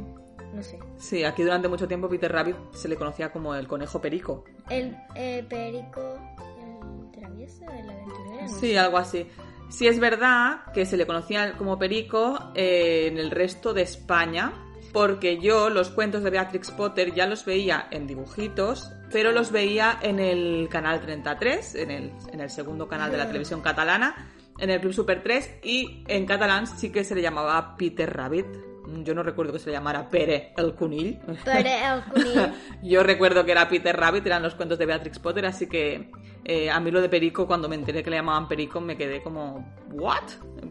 no 0.53 0.63
sé. 0.63 0.79
Sí, 0.97 1.23
aquí 1.23 1.43
durante 1.43 1.67
mucho 1.67 1.87
tiempo 1.87 2.09
Peter 2.09 2.31
Rabbit 2.31 2.55
se 2.71 2.87
le 2.87 2.95
conocía 2.95 3.31
como 3.31 3.53
el 3.53 3.67
conejo 3.67 4.01
perico. 4.01 4.45
El 4.69 4.95
eh, 5.13 5.45
Perico, 5.47 6.17
el 6.49 7.11
travieso, 7.11 7.65
el 7.65 7.89
aventurero. 7.89 8.41
no 8.41 8.47
Sí, 8.47 8.71
sé. 8.71 8.79
algo 8.79 8.97
así. 8.97 9.27
Sí 9.69 9.87
es 9.87 9.99
verdad 9.99 10.71
que 10.73 10.85
se 10.85 10.97
le 10.97 11.05
conocía 11.05 11.53
como 11.57 11.77
Perico 11.77 12.51
eh, 12.55 13.07
en 13.07 13.17
el 13.17 13.29
resto 13.31 13.73
de 13.73 13.81
España, 13.81 14.53
porque 14.93 15.39
yo 15.39 15.69
los 15.69 15.89
cuentos 15.89 16.23
de 16.23 16.29
Beatrix 16.29 16.71
Potter 16.71 17.13
ya 17.13 17.25
los 17.25 17.43
veía 17.45 17.87
en 17.89 18.05
dibujitos, 18.05 18.91
pero 19.11 19.31
los 19.31 19.51
veía 19.51 19.97
en 20.01 20.19
el 20.19 20.69
canal 20.69 21.01
33, 21.01 21.75
en 21.75 21.91
el, 21.91 22.11
en 22.31 22.39
el 22.39 22.49
segundo 22.51 22.87
canal 22.87 23.11
de 23.11 23.17
la 23.17 23.25
televisión 23.27 23.61
catalana, 23.61 24.31
en 24.63 24.69
el 24.69 24.79
Club 24.79 24.93
Super 24.93 25.21
3, 25.21 25.57
y 25.61 26.03
en 26.07 26.25
catalán 26.25 26.67
sí 26.67 26.89
que 26.89 27.03
se 27.03 27.15
le 27.15 27.21
llamaba 27.21 27.75
Peter 27.77 28.11
Rabbit. 28.11 28.45
Yo 29.03 29.13
no 29.13 29.21
recuerdo 29.21 29.51
que 29.51 29.59
se 29.59 29.67
le 29.67 29.73
llamara 29.73 30.09
Pere 30.09 30.53
el 30.55 30.73
Cunill. 30.73 31.19
Pero 31.43 31.69
el 31.69 32.03
cunill, 32.03 32.53
Yo 32.83 33.03
recuerdo 33.03 33.45
que 33.45 33.51
era 33.51 33.67
Peter 33.67 33.95
Rabbit, 33.95 34.25
eran 34.25 34.41
los 34.41 34.55
cuentos 34.55 34.79
de 34.79 34.85
Beatrix 34.85 35.19
Potter, 35.19 35.45
así 35.45 35.67
que 35.67 36.09
eh, 36.45 36.69
a 36.69 36.79
mí 36.79 36.91
lo 36.91 37.01
de 37.01 37.09
Perico, 37.09 37.47
cuando 37.47 37.69
me 37.69 37.75
enteré 37.75 38.03
que 38.03 38.09
le 38.09 38.17
llamaban 38.17 38.47
Perico, 38.47 38.81
me 38.81 38.97
quedé 38.97 39.21
como, 39.21 39.73
¿what? 39.91 40.23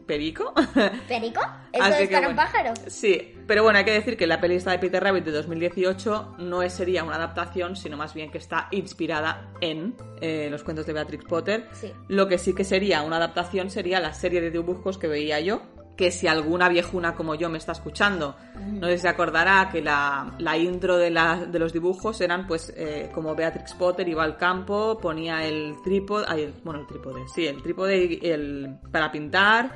¿Perico? 0.06 0.52
¿Perico? 1.08 1.40
¿Eso 1.72 1.84
Así 1.84 2.02
es 2.02 2.08
que 2.08 2.14
para 2.14 2.28
un 2.28 2.36
pájaro? 2.36 2.74
Sí, 2.86 3.34
pero 3.46 3.62
bueno, 3.62 3.78
hay 3.78 3.84
que 3.84 3.92
decir 3.92 4.16
que 4.16 4.26
la 4.26 4.40
peli 4.40 4.56
esta 4.56 4.72
de 4.72 4.78
Peter 4.78 5.02
Rabbit 5.02 5.24
de 5.24 5.32
2018 5.32 6.36
no 6.38 6.62
es, 6.62 6.74
sería 6.74 7.04
una 7.04 7.16
adaptación, 7.16 7.76
sino 7.76 7.96
más 7.96 8.12
bien 8.12 8.30
que 8.30 8.38
está 8.38 8.68
inspirada 8.70 9.52
en 9.60 9.94
eh, 10.20 10.48
los 10.50 10.62
cuentos 10.62 10.86
de 10.86 10.92
Beatrix 10.92 11.24
Potter. 11.24 11.68
Sí. 11.72 11.92
Lo 12.08 12.28
que 12.28 12.38
sí 12.38 12.54
que 12.54 12.64
sería 12.64 13.02
una 13.02 13.16
adaptación 13.16 13.70
sería 13.70 14.00
la 14.00 14.12
serie 14.12 14.40
de 14.40 14.50
dibujos 14.50 14.98
que 14.98 15.08
veía 15.08 15.40
yo, 15.40 15.62
que 15.96 16.10
si 16.10 16.26
alguna 16.26 16.68
viejuna 16.68 17.14
como 17.14 17.34
yo 17.34 17.48
me 17.50 17.58
está 17.58 17.72
escuchando, 17.72 18.34
no 18.56 18.86
sé 18.86 18.96
si 18.96 19.02
se 19.02 19.08
acordará 19.08 19.68
que 19.70 19.82
la, 19.82 20.34
la 20.38 20.56
intro 20.56 20.96
de, 20.96 21.10
la- 21.10 21.44
de 21.44 21.58
los 21.58 21.72
dibujos 21.72 22.20
eran 22.20 22.46
pues 22.46 22.72
eh, 22.76 23.10
como 23.14 23.34
Beatrix 23.34 23.74
Potter 23.74 24.08
iba 24.08 24.24
al 24.24 24.36
campo, 24.36 24.98
ponía 24.98 25.44
el 25.46 25.74
trípode, 25.84 26.24
ay, 26.28 26.52
bueno, 26.64 26.80
el 26.80 26.86
trípode, 26.86 27.22
sí, 27.34 27.46
el 27.46 27.62
trípode 27.62 28.18
el, 28.32 28.78
para 28.90 29.12
pintar, 29.12 29.70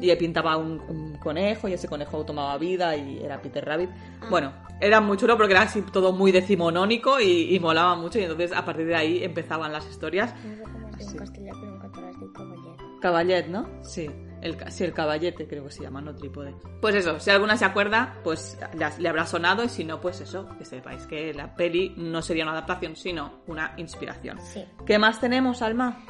y 0.00 0.14
pintaba 0.16 0.56
un, 0.56 0.80
un 0.88 1.16
conejo 1.18 1.68
y 1.68 1.74
ese 1.74 1.86
conejo 1.88 2.24
tomaba 2.24 2.56
vida 2.58 2.96
y 2.96 3.18
era 3.22 3.40
Peter 3.40 3.64
Rabbit. 3.64 3.90
Bueno, 4.30 4.52
era 4.80 5.00
muy 5.00 5.16
chulo 5.16 5.36
porque 5.36 5.52
era 5.52 5.62
así 5.62 5.82
todo 5.82 6.12
muy 6.12 6.32
decimonónico 6.32 7.20
y, 7.20 7.54
y 7.54 7.60
molaba 7.60 7.94
mucho 7.94 8.18
y 8.18 8.22
entonces 8.22 8.52
a 8.52 8.64
partir 8.64 8.86
de 8.86 8.94
ahí 8.96 9.22
empezaban 9.24 9.70
las 9.72 9.88
historias. 9.88 10.34
No 10.44 10.56
sé 10.56 10.62
cómo 10.62 10.86
un 11.12 11.18
castellano, 11.18 11.58
pero 11.60 11.72
en 11.74 11.78
catalán 11.80 12.10
es 12.10 12.18
de 12.20 12.24
un 12.26 12.32
caballero. 12.32 12.76
Caballet, 13.00 13.46
¿no? 13.48 13.68
Sí. 13.82 14.10
El, 14.42 14.58
sí, 14.72 14.84
el 14.84 14.92
caballete 14.92 15.46
creo 15.46 15.64
que 15.64 15.70
se 15.70 15.82
llama, 15.82 16.00
no 16.00 16.14
trípode. 16.14 16.54
Pues 16.80 16.94
eso, 16.96 17.18
si 17.20 17.30
alguna 17.30 17.56
se 17.56 17.64
acuerda, 17.64 18.18
pues 18.24 18.58
le, 18.74 18.86
le 18.98 19.08
habrá 19.08 19.24
sonado 19.26 19.64
y 19.64 19.68
si 19.68 19.84
no, 19.84 20.00
pues 20.00 20.20
eso, 20.20 20.48
que 20.58 20.64
sepáis 20.64 21.06
que 21.06 21.32
la 21.32 21.54
peli 21.54 21.94
no 21.96 22.20
sería 22.22 22.42
una 22.42 22.52
adaptación, 22.52 22.96
sino 22.96 23.42
una 23.46 23.74
inspiración. 23.76 24.38
Sí. 24.40 24.64
¿Qué 24.84 24.98
más 24.98 25.20
tenemos, 25.20 25.62
Alma? 25.62 26.04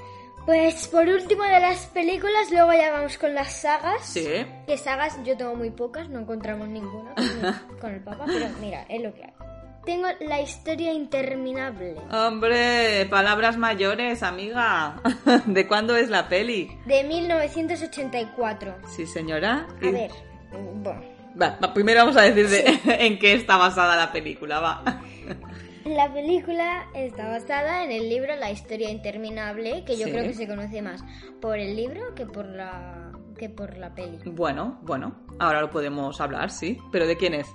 Pues 0.47 0.89
por 0.89 1.07
último 1.07 1.45
de 1.45 1.61
las 1.61 1.87
películas, 1.87 2.51
luego 2.51 2.73
ya 2.73 2.91
vamos 2.91 3.17
con 3.17 3.35
las 3.35 3.53
sagas. 3.53 4.05
Sí. 4.05 4.27
Que 4.67 4.77
sagas 4.77 5.19
yo 5.25 5.37
tengo 5.37 5.55
muy 5.55 5.71
pocas, 5.71 6.09
no 6.09 6.21
encontramos 6.21 6.69
ninguna 6.69 7.15
con, 7.15 7.79
con 7.79 7.91
el 7.93 8.01
Papa, 8.03 8.25
pero 8.27 8.49
mira, 8.61 8.83
es 8.89 9.03
lo 9.03 9.15
que 9.15 9.25
hay. 9.25 9.42
Tengo 9.85 10.07
la 10.21 10.41
historia 10.41 10.93
interminable 10.93 11.97
Hombre, 12.13 13.05
palabras 13.11 13.57
mayores, 13.57 14.23
amiga. 14.23 15.01
¿De 15.47 15.67
cuándo 15.67 15.97
es 15.97 16.09
la 16.09 16.29
peli? 16.29 16.71
de 16.87 17.03
1984. 17.05 18.77
Sí, 18.87 19.07
señora. 19.07 19.67
A 19.85 19.91
ver, 19.91 20.11
bueno, 20.53 21.01
Va, 21.41 21.59
va, 21.63 21.73
primero 21.75 22.01
vamos 22.01 22.17
a 22.17 22.23
decir 22.23 22.49
de- 22.49 22.79
en 23.07 23.19
qué 23.19 23.33
está 23.35 23.57
basada 23.57 23.97
la 23.97 24.13
película, 24.13 24.61
va. 24.61 24.83
la 25.85 26.13
película 26.13 26.87
está 26.95 27.27
basada 27.29 27.83
en 27.85 27.91
el 27.91 28.09
libro 28.09 28.37
La 28.37 28.51
historia 28.53 28.91
interminable, 28.91 29.83
que 29.85 29.97
yo 29.97 30.07
Sí. 30.07 30.13
creo 30.13 30.25
que 30.25 30.35
se 30.35 30.47
conoce 30.47 30.81
más 30.83 31.03
por 31.41 31.59
el 31.59 31.75
libro 31.75 32.15
que 32.15 32.27
por 32.27 32.47
la 32.47 33.11
que 33.39 33.49
por 33.49 33.77
la 33.79 33.93
peli. 33.95 34.19
Bueno, 34.27 34.79
bueno, 34.83 35.17
ahora 35.41 35.61
lo 35.61 35.71
podemos 35.71 36.21
hablar, 36.21 36.51
sí. 36.51 36.79
¿Pero 36.93 37.07
de 37.09 37.17
quién 37.17 37.35
es? 37.35 37.49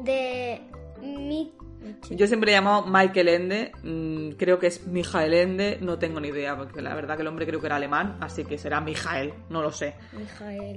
De 0.00 0.62
Yo 2.10 2.26
siempre 2.26 2.52
he 2.52 2.54
llamado 2.54 2.86
Michael 2.86 3.28
Ende, 3.28 3.72
mm, 3.82 4.30
creo 4.32 4.58
que 4.58 4.68
es 4.68 4.86
Michael 4.86 5.34
Ende, 5.34 5.78
no 5.80 5.98
tengo 5.98 6.20
ni 6.20 6.28
idea, 6.28 6.56
porque 6.56 6.82
la 6.82 6.94
verdad 6.94 7.16
que 7.16 7.22
el 7.22 7.28
hombre 7.28 7.46
creo 7.46 7.60
que 7.60 7.66
era 7.66 7.76
alemán, 7.76 8.16
así 8.20 8.44
que 8.44 8.58
será 8.58 8.80
Michael, 8.80 9.34
no 9.48 9.62
lo 9.62 9.72
sé. 9.72 9.94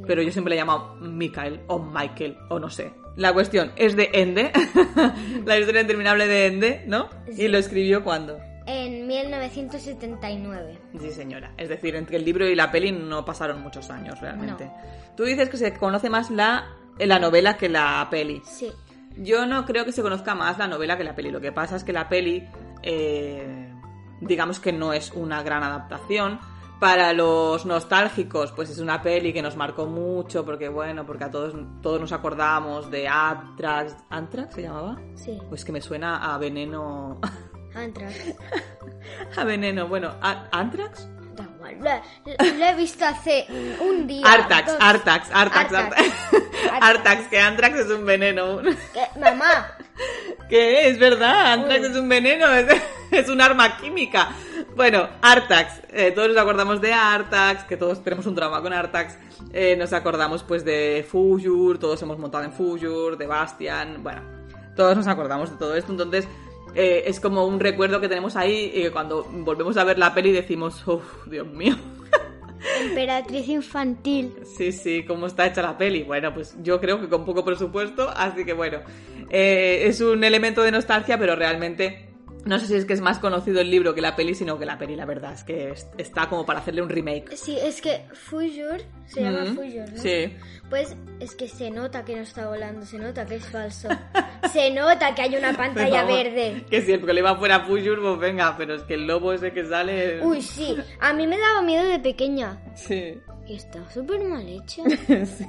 Pero 0.05 0.21
yo 0.21 0.31
siempre 0.31 0.51
le 0.51 0.55
he 0.55 0.59
llamado 0.59 0.95
Michael 0.95 1.61
o 1.67 1.79
Michael 1.79 2.37
o 2.49 2.59
no 2.59 2.69
sé. 2.69 2.93
La 3.15 3.33
cuestión 3.33 3.71
es 3.75 3.95
de 3.95 4.09
Ende, 4.13 4.51
la 5.45 5.57
historia 5.57 5.81
interminable 5.81 6.27
de 6.27 6.45
Ende, 6.45 6.83
¿no? 6.85 7.09
Sí. 7.31 7.43
Y 7.43 7.47
lo 7.47 7.57
escribió 7.57 8.03
cuando. 8.03 8.39
En 8.67 9.07
1979. 9.07 10.77
Sí, 10.99 11.11
señora. 11.11 11.53
Es 11.57 11.69
decir, 11.69 11.95
entre 11.95 12.17
el 12.17 12.25
libro 12.25 12.47
y 12.47 12.53
la 12.53 12.69
peli 12.69 12.91
no 12.91 13.23
pasaron 13.23 13.61
muchos 13.61 13.89
años 13.89 14.19
realmente. 14.19 14.69
Tú 15.15 15.23
dices 15.23 15.49
que 15.49 15.57
se 15.57 15.73
conoce 15.73 16.09
más 16.09 16.29
la, 16.29 16.75
la 16.99 17.17
novela 17.17 17.57
que 17.57 17.69
la 17.69 18.05
peli. 18.11 18.41
Sí. 18.45 18.69
Yo 19.19 19.45
no 19.45 19.65
creo 19.65 19.85
que 19.85 19.91
se 19.91 20.01
conozca 20.01 20.35
más 20.35 20.57
la 20.57 20.67
novela 20.67 20.97
que 20.97 21.03
la 21.03 21.15
peli. 21.15 21.31
Lo 21.31 21.41
que 21.41 21.51
pasa 21.51 21.75
es 21.75 21.83
que 21.83 21.93
la 21.93 22.07
peli, 22.09 22.47
eh, 22.83 23.73
digamos 24.21 24.59
que 24.59 24.71
no 24.73 24.93
es 24.93 25.11
una 25.11 25.43
gran 25.43 25.63
adaptación. 25.63 26.39
Para 26.79 27.11
los 27.13 27.65
nostálgicos, 27.65 28.51
pues 28.51 28.69
es 28.69 28.77
una 28.77 29.01
peli 29.01 29.33
que 29.33 29.41
nos 29.41 29.55
marcó 29.55 29.87
mucho, 29.87 30.45
porque 30.45 30.69
bueno, 30.69 31.07
porque 31.07 31.23
a 31.23 31.31
todos, 31.31 31.55
todos 31.81 31.99
nos 31.99 32.11
acordamos 32.11 32.91
de 32.91 33.07
Antrax. 33.07 33.95
¿Antrax 34.11 34.53
se 34.53 34.61
llamaba? 34.61 35.01
Sí. 35.15 35.39
Pues 35.49 35.65
que 35.65 35.71
me 35.71 35.81
suena 35.81 36.31
a 36.33 36.37
veneno. 36.37 37.19
Antrax. 37.75 38.35
a 39.37 39.43
veneno, 39.43 39.87
bueno, 39.87 40.11
¿a- 40.21 40.45
¿Antrax? 40.51 41.09
Da 41.35 41.47
igual. 41.55 42.01
Lo, 42.59 42.65
he 42.65 42.75
visto 42.75 43.05
hace 43.05 43.47
un 43.81 44.05
día. 44.05 44.21
Artax, 44.27 44.77
Artax, 44.79 45.31
Artax. 45.33 45.73
Artax. 45.73 46.05
Artax, 46.81 47.27
que 47.27 47.39
Antrax 47.39 47.79
es 47.79 47.91
un 47.91 48.05
veneno. 48.05 48.61
¿Qué? 48.61 49.19
Mamá. 49.19 49.77
¿Qué? 50.49 50.89
Es 50.89 50.99
verdad, 50.99 51.53
Antrax 51.53 51.81
Uy. 51.81 51.91
es 51.91 51.97
un 51.97 52.09
veneno, 52.09 52.47
es, 52.53 52.67
es 53.11 53.29
un 53.29 53.41
arma 53.41 53.77
química. 53.77 54.29
Bueno, 54.75 55.09
Artax, 55.21 55.81
eh, 55.89 56.11
todos 56.11 56.29
nos 56.29 56.37
acordamos 56.37 56.81
de 56.81 56.93
Artax, 56.93 57.63
que 57.63 57.77
todos 57.77 58.03
tenemos 58.03 58.25
un 58.25 58.35
trauma 58.35 58.61
con 58.61 58.73
Artax. 58.73 59.17
Eh, 59.53 59.75
nos 59.75 59.93
acordamos 59.93 60.43
pues 60.43 60.63
de 60.63 61.05
Fujur, 61.09 61.79
todos 61.79 62.01
hemos 62.01 62.17
montado 62.19 62.43
en 62.43 62.53
Fujur, 62.53 63.17
de 63.17 63.27
Bastian, 63.27 64.03
bueno, 64.03 64.21
todos 64.75 64.95
nos 64.95 65.07
acordamos 65.07 65.49
de 65.51 65.57
todo 65.57 65.75
esto. 65.75 65.91
Entonces, 65.91 66.27
eh, 66.75 67.03
es 67.07 67.19
como 67.19 67.45
un 67.45 67.59
recuerdo 67.59 67.99
que 67.99 68.07
tenemos 68.07 68.35
ahí 68.35 68.71
y 68.73 68.83
que 68.83 68.91
cuando 68.91 69.23
volvemos 69.23 69.77
a 69.77 69.83
ver 69.83 69.97
la 69.97 70.13
peli 70.13 70.31
decimos, 70.31 70.85
uff, 70.87 71.25
Dios 71.25 71.47
mío. 71.47 71.75
Emperatriz 72.81 73.47
infantil. 73.47 74.33
Sí, 74.57 74.71
sí, 74.71 75.03
cómo 75.05 75.27
está 75.27 75.45
hecha 75.45 75.61
la 75.61 75.77
peli. 75.77 76.03
Bueno, 76.03 76.33
pues 76.33 76.55
yo 76.61 76.79
creo 76.79 76.99
que 76.99 77.09
con 77.09 77.25
poco 77.25 77.43
presupuesto, 77.43 78.09
así 78.09 78.45
que 78.45 78.53
bueno, 78.53 78.79
eh, 79.29 79.83
es 79.85 80.01
un 80.01 80.23
elemento 80.23 80.63
de 80.63 80.71
nostalgia, 80.71 81.17
pero 81.17 81.35
realmente 81.35 82.06
no 82.47 82.57
sé 82.59 82.65
si 82.67 82.75
es 82.75 82.85
que 82.85 82.93
es 82.93 83.01
más 83.01 83.19
conocido 83.19 83.61
el 83.61 83.69
libro 83.69 83.93
que 83.93 84.01
la 84.01 84.15
peli, 84.15 84.33
sino 84.35 84.57
que 84.57 84.65
la 84.65 84.77
peli, 84.77 84.95
la 84.95 85.05
verdad, 85.05 85.33
es 85.33 85.43
que 85.43 85.71
es- 85.71 85.87
está 85.97 86.29
como 86.29 86.45
para 86.45 86.59
hacerle 86.59 86.81
un 86.81 86.89
remake. 86.89 87.35
Sí, 87.35 87.57
es 87.61 87.81
que 87.81 88.05
Fujur 88.13 88.81
se 89.05 89.21
llama 89.21 89.45
Fujur, 89.53 89.91
¿no? 89.91 89.97
Sí. 90.01 90.35
Pues 90.69 90.95
es 91.19 91.35
que 91.35 91.47
se 91.47 91.69
nota 91.71 92.03
que 92.03 92.15
no 92.15 92.21
está 92.23 92.47
volando, 92.47 92.85
se 92.85 92.97
nota 92.97 93.25
que 93.25 93.35
es 93.35 93.45
falso. 93.45 93.87
se 94.51 94.71
nota 94.71 95.13
que 95.15 95.21
hay 95.21 95.35
una 95.35 95.53
pantalla 95.53 96.01
favor, 96.01 96.23
verde. 96.23 96.65
Que 96.69 96.81
si 96.81 96.91
el 96.93 96.99
problema 96.99 97.35
fuera 97.37 97.61
Fujur, 97.61 98.01
pues 98.01 98.19
venga, 98.19 98.55
pero 98.57 98.75
es 98.75 98.83
que 98.83 98.95
el 98.95 99.07
lobo 99.07 99.33
ese 99.33 99.51
que 99.53 99.65
sale... 99.65 100.23
Uy, 100.25 100.41
sí, 100.41 100.75
a 100.99 101.13
mí 101.13 101.25
me 101.27 101.37
daba 101.37 101.61
miedo 101.61 101.85
de 101.85 101.99
pequeña. 101.99 102.59
Sí. 102.75 103.17
Y 103.47 103.55
está 103.55 103.89
súper 103.89 104.21
mal 104.25 104.45
hecha. 104.47 104.83
sí. 105.07 105.45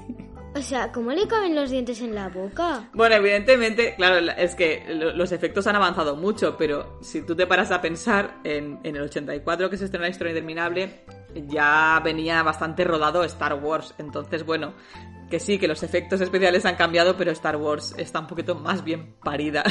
O 0.58 0.62
sea, 0.62 0.90
¿cómo 0.90 1.12
le 1.12 1.28
caben 1.28 1.54
los 1.54 1.70
dientes 1.70 2.00
en 2.00 2.14
la 2.14 2.28
boca? 2.28 2.88
Bueno, 2.92 3.14
evidentemente, 3.14 3.94
claro, 3.96 4.20
la- 4.20 4.32
es 4.32 4.54
que 4.56 4.82
lo- 4.88 5.12
los 5.12 5.30
efectos 5.30 5.66
han 5.68 5.76
avanzado 5.76 6.16
mucho, 6.16 6.56
pero 6.56 6.98
si 7.00 7.22
tú 7.22 7.36
te 7.36 7.46
paras 7.46 7.70
a 7.70 7.80
pensar 7.80 8.38
en, 8.42 8.80
en 8.82 8.96
el 8.96 9.02
84 9.02 9.70
que 9.70 9.76
se 9.76 9.84
estrenó 9.84 10.02
la 10.04 10.10
historia 10.10 10.32
interminable, 10.32 11.04
ya 11.46 12.00
venía 12.04 12.42
bastante 12.42 12.82
rodado 12.84 13.22
Star 13.24 13.54
Wars. 13.54 13.94
Entonces, 13.98 14.44
bueno, 14.44 14.74
que 15.30 15.38
sí, 15.38 15.58
que 15.58 15.68
los 15.68 15.82
efectos 15.82 16.20
especiales 16.20 16.64
han 16.66 16.74
cambiado, 16.76 17.16
pero 17.16 17.30
Star 17.30 17.56
Wars 17.56 17.94
está 17.96 18.18
un 18.18 18.26
poquito 18.26 18.54
más 18.56 18.82
bien 18.82 19.14
parida 19.22 19.62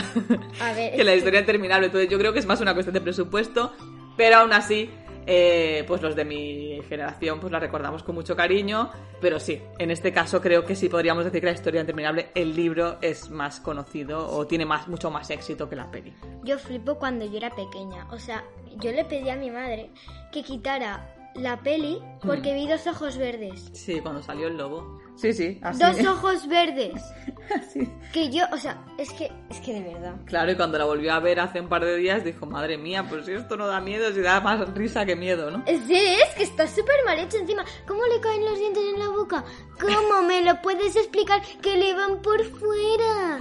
A 0.61 0.71
ver, 0.73 0.93
que 0.95 1.03
la 1.03 1.15
historia 1.15 1.39
interminable. 1.41 1.87
Entonces, 1.87 2.09
yo 2.09 2.17
creo 2.17 2.31
que 2.31 2.39
es 2.39 2.45
más 2.45 2.61
una 2.61 2.73
cuestión 2.73 2.93
de 2.93 3.01
presupuesto, 3.01 3.73
pero 4.15 4.37
aún 4.37 4.53
así. 4.53 4.89
Eh, 5.27 5.83
pues 5.87 6.01
los 6.01 6.15
de 6.15 6.25
mi 6.25 6.81
generación 6.89 7.39
pues 7.39 7.51
la 7.51 7.59
recordamos 7.59 8.01
con 8.01 8.15
mucho 8.15 8.35
cariño 8.35 8.89
pero 9.19 9.39
sí, 9.39 9.61
en 9.77 9.91
este 9.91 10.11
caso 10.11 10.41
creo 10.41 10.65
que 10.65 10.75
sí 10.75 10.89
podríamos 10.89 11.25
decir 11.25 11.41
que 11.41 11.47
la 11.47 11.53
historia 11.53 11.81
interminable 11.81 12.29
el 12.35 12.55
libro 12.55 12.97
es 13.01 13.29
más 13.29 13.59
conocido 13.59 14.27
o 14.29 14.47
tiene 14.47 14.65
más 14.65 14.87
mucho 14.87 15.11
más 15.11 15.29
éxito 15.29 15.67
que 15.69 15.75
la 15.75 15.89
peli 15.91 16.13
Yo 16.43 16.57
flipo 16.57 16.95
cuando 16.95 17.25
yo 17.25 17.37
era 17.37 17.49
pequeña. 17.49 18.07
O 18.11 18.19
sea, 18.19 18.43
yo 18.77 18.91
le 18.91 19.05
pedí 19.05 19.29
a 19.29 19.35
mi 19.35 19.51
madre 19.51 19.89
que 20.31 20.43
quitara 20.43 21.13
la 21.35 21.57
peli 21.57 21.99
porque 22.25 22.53
vi 22.53 22.67
dos 22.67 22.87
ojos 22.87 23.17
verdes. 23.17 23.69
sí, 23.73 23.99
cuando 24.01 24.21
salió 24.21 24.47
el 24.47 24.57
lobo 24.57 24.99
sí, 25.17 25.33
sí, 25.33 25.59
así 25.61 25.79
Dos 25.79 26.05
ojos 26.05 26.47
verdes. 26.47 26.93
Así. 27.55 27.89
Que 28.11 28.29
yo, 28.29 28.43
o 28.51 28.57
sea, 28.57 28.83
es 28.97 29.09
que, 29.13 29.31
es 29.49 29.61
que 29.61 29.73
de 29.73 29.93
verdad. 29.93 30.15
claro 30.25 30.51
y 30.51 30.55
cuando 30.55 30.77
la 30.77 30.83
volvió 30.83 31.13
a 31.13 31.19
ver 31.21 31.39
hace 31.39 31.61
un 31.61 31.69
par 31.69 31.85
de 31.85 31.95
días 31.95 32.25
dijo 32.25 32.45
madre 32.45 32.77
mía, 32.77 33.05
pues 33.07 33.25
si 33.25 33.31
esto 33.31 33.55
no 33.55 33.67
da 33.67 33.79
miedo 33.79 34.11
si 34.11 34.19
da 34.19 34.41
más 34.41 34.73
risa 34.73 35.05
que 35.05 35.15
miedo, 35.15 35.49
¿no? 35.49 35.63
Sí, 35.65 35.95
es 35.95 36.35
que 36.35 36.43
está 36.43 36.67
súper 36.67 37.05
mal 37.05 37.17
hecho 37.19 37.37
encima. 37.37 37.63
¿Cómo 37.87 38.05
le 38.05 38.19
caen 38.19 38.43
los 38.43 38.59
dientes 38.59 38.83
en 38.93 38.99
la 38.99 39.09
boca? 39.09 39.45
¿Cómo 39.79 40.23
me 40.23 40.43
lo 40.43 40.61
puedes 40.61 40.95
explicar? 40.97 41.41
Que 41.61 41.77
le 41.77 41.93
van 41.93 42.21
por 42.21 42.43
fuera. 42.43 43.39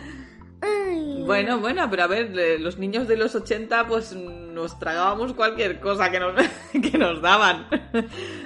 Ay. 0.61 1.25
Bueno, 1.27 1.59
bueno, 1.59 1.89
pero 1.91 2.05
a 2.05 2.07
ver, 2.07 2.39
eh, 2.39 2.59
los 2.59 2.79
niños 2.79 3.09
de 3.09 3.17
los 3.17 3.35
80 3.35 3.89
pues 3.89 4.15
nos 4.57 4.79
tragábamos 4.79 5.35
cualquier 5.35 5.81
cosa 5.81 6.11
que 6.11 6.19
nos, 6.19 6.35
que 6.73 6.99
nos 6.99 7.21
daban. 7.21 7.67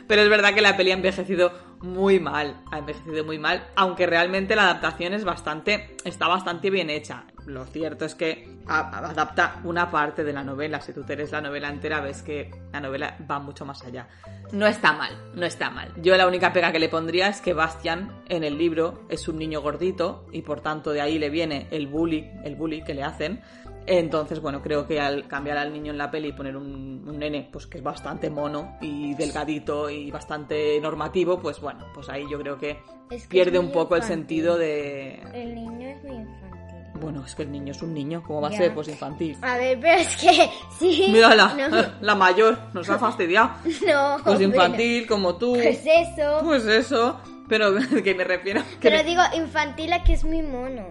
Pero 0.07 0.23
es 0.23 0.29
verdad 0.29 0.53
que 0.53 0.61
la 0.61 0.77
peli 0.77 0.91
ha 0.91 0.95
envejecido 0.95 1.53
muy 1.81 2.21
mal, 2.21 2.61
ha 2.71 2.79
envejecido 2.79 3.25
muy 3.25 3.39
mal, 3.39 3.67
aunque 3.77 4.07
realmente 4.07 4.55
la 4.55 4.65
adaptación 4.65 5.15
es 5.15 5.25
bastante, 5.25 5.97
está 6.05 6.27
bastante 6.27 6.69
bien 6.69 6.91
hecha. 6.91 7.25
Lo 7.47 7.65
cierto 7.65 8.05
es 8.05 8.15
que 8.15 8.59
adapta 8.67 9.61
una 9.65 9.91
parte 9.91 10.25
de 10.25 10.33
la 10.33 10.45
novela. 10.45 10.81
Si 10.81 10.93
tú 10.93 11.05
te 11.05 11.17
lees 11.17 11.33
la 11.33 11.41
novela 11.41 11.69
entera, 11.69 12.01
ves 12.01 12.23
que 12.23 12.51
la 12.73 12.81
novela 12.81 13.17
va 13.29 13.39
mucho 13.39 13.65
más 13.65 13.83
allá. 13.83 14.09
No 14.53 14.67
está 14.67 14.93
mal, 14.93 15.17
no 15.35 15.47
está 15.47 15.71
mal. 15.71 15.93
Yo 15.97 16.17
la 16.17 16.27
única 16.27 16.53
pega 16.53 16.73
que 16.73 16.79
le 16.79 16.89
pondría 16.89 17.29
es 17.29 17.41
que 17.41 17.55
Bastian 17.55 18.23
en 18.29 18.45
el 18.45 18.59
libro 18.59 19.07
es 19.09 19.27
un 19.29 19.39
niño 19.39 19.63
gordito 19.63 20.27
y 20.33 20.43
por 20.43 20.61
tanto 20.61 20.91
de 20.91 21.01
ahí 21.01 21.19
le 21.19 21.31
viene 21.31 21.69
el 21.71 21.87
bully, 21.87 22.31
el 22.45 22.57
bully 22.57 22.83
que 22.83 22.95
le 22.95 23.05
hacen. 23.05 23.41
Entonces, 23.87 24.41
bueno, 24.41 24.63
creo 24.63 24.87
que 24.87 25.01
al 25.01 25.27
cambiar 25.27 25.57
al 25.57 25.73
niño 25.73 25.91
en 25.91 25.99
la 25.99 26.11
peli 26.11 26.29
y 26.29 26.33
poner 26.33 26.57
un, 26.57 27.05
un 27.07 27.19
nene 27.19 27.49
pues 27.51 27.67
que 27.67 27.79
es 27.79 27.85
bastante 27.85 28.31
mono 28.31 28.77
y 28.81 29.15
delgadito 29.15 29.91
y 29.91 30.11
bastante 30.11 30.79
normativo, 30.81 31.41
pues 31.41 31.61
bueno, 31.61 31.87
pues 31.95 32.09
ahí 32.09 32.25
yo 32.31 32.39
creo 32.39 32.59
que, 32.59 32.79
Es 33.11 33.23
que 33.23 33.29
pierde 33.29 33.59
un 33.59 33.73
poco 33.73 33.97
el 33.97 34.03
sentido 34.03 34.57
de... 34.57 35.21
El 35.35 35.55
niño 35.55 35.89
es 35.89 36.03
muy 36.05 36.17
infantil. 36.17 36.51
Bueno, 37.01 37.25
es 37.25 37.35
que 37.35 37.43
el 37.45 37.51
niño 37.51 37.73
es 37.73 37.81
un 37.83 37.95
niño, 37.95 38.23
¿cómo 38.25 38.43
va 38.43 38.49
a 38.49 38.53
ser? 38.53 38.75
Pues 38.75 38.87
infantil. 38.89 39.37
A 39.41 39.57
ver, 39.57 39.79
pero 39.81 39.99
es 40.01 40.17
que 40.17 40.51
sí. 40.79 41.09
Mírala, 41.11 41.55
No, 41.71 41.77
la 42.07 42.15
mayor, 42.15 42.59
nos 42.75 42.89
ha 42.91 42.99
fastidiado. 42.99 43.51
no. 43.65 44.17
Pues 44.23 44.37
pero- 44.39 44.43
infantil, 44.43 45.07
como 45.07 45.37
tú. 45.37 45.55
Pues 45.55 45.81
eso. 45.87 46.41
Pues 46.45 46.67
eso, 46.67 47.19
pero 47.49 47.73
que 48.05 48.15
me 48.15 48.25
refiero. 48.25 48.61
que- 48.81 48.91
Pero 48.91 49.03
digo, 49.03 49.23
infantil 49.35 49.93
a 49.95 50.05
que 50.05 50.13
es 50.13 50.25
muy 50.25 50.43
mono. 50.43 50.85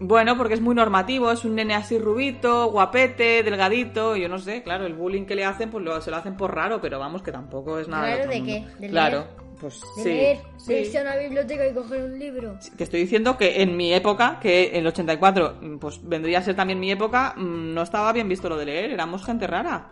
Bueno, 0.00 0.36
porque 0.36 0.54
es 0.54 0.60
muy 0.60 0.74
normativo, 0.74 1.30
es 1.30 1.44
un 1.44 1.54
nene 1.54 1.74
así 1.74 1.98
rubito, 1.98 2.70
guapete, 2.70 3.42
delgadito, 3.42 4.16
yo 4.16 4.28
no 4.28 4.38
sé, 4.38 4.62
claro, 4.62 4.86
el 4.86 4.94
bullying 4.94 5.24
que 5.24 5.34
le 5.36 5.44
hacen, 5.44 5.70
pues 5.70 5.84
lo, 5.84 6.00
se 6.00 6.10
lo 6.10 6.16
hacen 6.16 6.36
por 6.36 6.54
raro, 6.54 6.80
pero 6.80 6.98
vamos, 6.98 7.22
que 7.22 7.30
tampoco 7.30 7.78
es 7.78 7.88
nada. 7.88 8.16
¿Raro 8.16 8.28
de 8.28 8.40
mundo. 8.40 8.52
qué? 8.52 8.80
¿De 8.80 8.88
claro, 8.88 9.18
leer? 9.18 9.30
pues 9.60 9.80
De 9.96 10.02
sí. 10.02 10.08
leer, 10.08 10.38
sí. 10.56 10.72
de 10.72 10.80
irse 10.80 10.98
a 10.98 11.02
una 11.02 11.16
biblioteca 11.16 11.66
y 11.66 11.74
coger 11.74 12.04
un 12.04 12.18
libro. 12.18 12.58
Te 12.76 12.84
estoy 12.84 13.00
diciendo 13.00 13.36
que 13.36 13.62
en 13.62 13.76
mi 13.76 13.92
época, 13.92 14.38
que 14.40 14.70
en 14.70 14.76
el 14.78 14.86
84, 14.88 15.58
mm, 15.60 15.76
pues 15.78 16.00
vendría 16.02 16.40
a 16.40 16.42
ser 16.42 16.56
también 16.56 16.80
mi 16.80 16.90
época, 16.90 17.34
mm, 17.36 17.72
no 17.74 17.82
estaba 17.82 18.12
bien 18.12 18.28
visto 18.28 18.48
lo 18.48 18.56
de 18.56 18.66
leer, 18.66 18.90
éramos 18.90 19.24
gente 19.24 19.46
rara. 19.46 19.90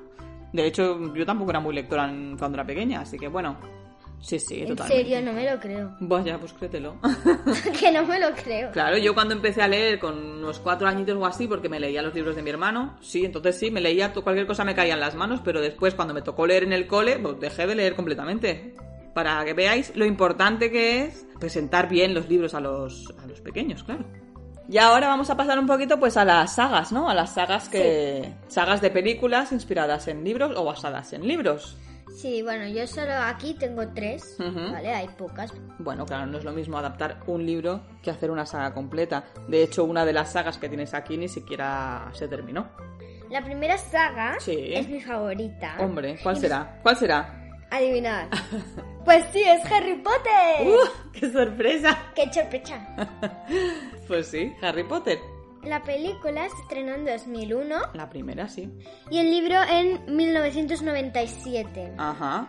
De 0.53 0.67
hecho, 0.67 1.15
yo 1.15 1.25
tampoco 1.25 1.51
era 1.51 1.61
muy 1.61 1.75
lectora 1.75 2.13
cuando 2.39 2.57
era 2.57 2.67
pequeña, 2.67 3.01
así 3.01 3.19
que 3.19 3.29
bueno, 3.29 3.57
sí, 4.23 4.39
sí, 4.39 4.63
En 4.63 4.69
totalmente. 4.69 5.03
serio, 5.03 5.21
no 5.21 5.33
me 5.35 5.51
lo 5.51 5.61
creo. 5.61 5.95
Vaya, 6.01 6.39
pues 6.39 6.55
créetelo. 6.55 6.97
que 7.79 7.93
no 7.93 8.07
me 8.07 8.19
lo 8.19 8.33
creo. 8.33 8.71
Claro, 8.71 8.97
yo 8.97 9.13
cuando 9.13 9.35
empecé 9.35 9.61
a 9.61 9.69
leer 9.69 9.99
con 9.99 10.17
unos 10.17 10.59
cuatro 10.59 10.89
añitos 10.89 11.17
o 11.17 11.27
así, 11.27 11.47
porque 11.47 11.69
me 11.69 11.79
leía 11.79 12.01
los 12.01 12.15
libros 12.15 12.35
de 12.35 12.43
mi 12.43 12.49
hermano, 12.49 12.97
sí, 13.03 13.25
entonces 13.25 13.59
sí, 13.59 13.71
me 13.71 13.81
leía, 13.81 14.13
cualquier 14.15 14.47
cosa 14.47 14.65
me 14.65 14.75
caía 14.75 14.95
en 14.95 15.01
las 15.01 15.15
manos, 15.15 15.41
pero 15.45 15.61
después 15.61 15.95
cuando 15.95 16.15
me 16.15 16.23
tocó 16.23 16.47
leer 16.47 16.63
en 16.63 16.73
el 16.73 16.87
cole, 16.87 17.19
pues 17.19 17.39
dejé 17.39 17.67
de 17.67 17.75
leer 17.75 17.95
completamente. 17.95 18.75
Para 19.15 19.45
que 19.45 19.53
veáis 19.53 19.95
lo 19.95 20.07
importante 20.07 20.71
que 20.71 21.05
es 21.05 21.27
presentar 21.39 21.89
bien 21.89 22.15
los 22.15 22.31
libros 22.31 22.55
a 22.55 22.61
los, 22.61 23.13
a 23.23 23.27
los 23.27 23.43
pequeños, 23.43 23.85
claro. 23.85 24.07
Y 24.69 24.79
ahora 24.79 25.09
vamos 25.09 25.29
a 25.29 25.37
pasar 25.37 25.59
un 25.59 25.67
poquito 25.67 25.99
pues 26.01 26.17
a 26.17 26.25
las 26.25 26.55
sagas, 26.55 26.93
¿no? 26.93 27.11
A 27.11 27.15
las 27.15 27.35
sagas 27.35 27.69
que... 27.69 28.33
Sagas 28.49 28.81
de 28.81 28.91
películas 28.91 29.53
inspiradas 29.53 30.09
en 30.09 30.25
libros 30.25 30.53
o 30.57 30.65
basadas 30.65 31.13
en 31.13 31.27
libros. 31.27 31.77
Sí, 32.17 32.43
bueno, 32.43 32.67
yo 32.69 32.87
solo 32.87 33.13
aquí 33.15 33.55
tengo 33.55 33.89
tres. 33.89 34.37
¿vale? 34.39 34.93
Hay 34.95 35.09
pocas. 35.09 35.53
Bueno, 35.79 36.05
claro, 36.07 36.27
no 36.27 36.39
es 36.39 36.45
lo 36.45 36.53
mismo 36.53 36.79
adaptar 36.79 37.21
un 37.27 37.45
libro 37.47 37.83
que 38.03 38.11
hacer 38.11 38.31
una 38.31 38.47
saga 38.47 38.75
completa. 38.75 39.25
De 39.49 39.63
hecho, 39.63 39.85
una 39.85 40.05
de 40.05 40.13
las 40.13 40.33
sagas 40.33 40.59
que 40.59 40.69
tienes 40.69 40.95
aquí 40.95 41.17
ni 41.17 41.29
siquiera 41.29 42.11
se 42.13 42.29
terminó. 42.29 42.69
La 43.31 43.43
primera 43.43 43.79
saga 43.79 44.37
Sí. 44.41 44.73
es 44.75 44.89
mi 44.89 45.01
favorita. 45.01 45.77
Hombre, 45.81 46.19
¿cuál 46.23 46.37
será? 46.37 46.79
¿Cuál 46.83 46.97
será? 46.97 47.39
Adivinad. 47.71 48.29
pues 49.07 49.25
sí, 49.33 49.43
es 49.43 49.65
Harry 49.73 49.95
Potter. 49.97 50.67
¡Uh! 50.67 51.11
¡Qué 51.13 51.33
sorpresa! 51.33 51.99
¡Qué 52.15 52.31
sorpresa! 52.33 52.87
Pues 54.09 54.27
sí, 54.27 54.53
Harry 54.61 54.85
Potter. 54.85 55.19
La 55.65 55.83
película 55.83 56.49
se 56.49 56.61
estrenó 56.63 56.93
en 56.95 57.05
2001 57.05 57.77
La 57.95 58.09
primera, 58.11 58.49
sí. 58.49 58.69
y 59.11 59.19
el 59.19 59.31
libro 59.31 59.57
en 59.71 60.17
1997. 60.17 61.93
Ajá. 61.99 62.49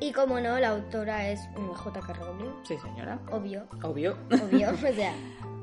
Y 0.00 0.12
como 0.12 0.40
no, 0.40 0.58
la 0.58 0.70
autora 0.70 1.28
es 1.30 1.40
J.K. 1.56 2.12
Rowling. 2.14 2.50
Sí, 2.62 2.76
señora. 2.78 3.18
Obvio, 3.30 3.64
Obvio. 3.82 4.16
obvio. 4.30 4.70
o 4.72 4.92
sea, 4.94 5.12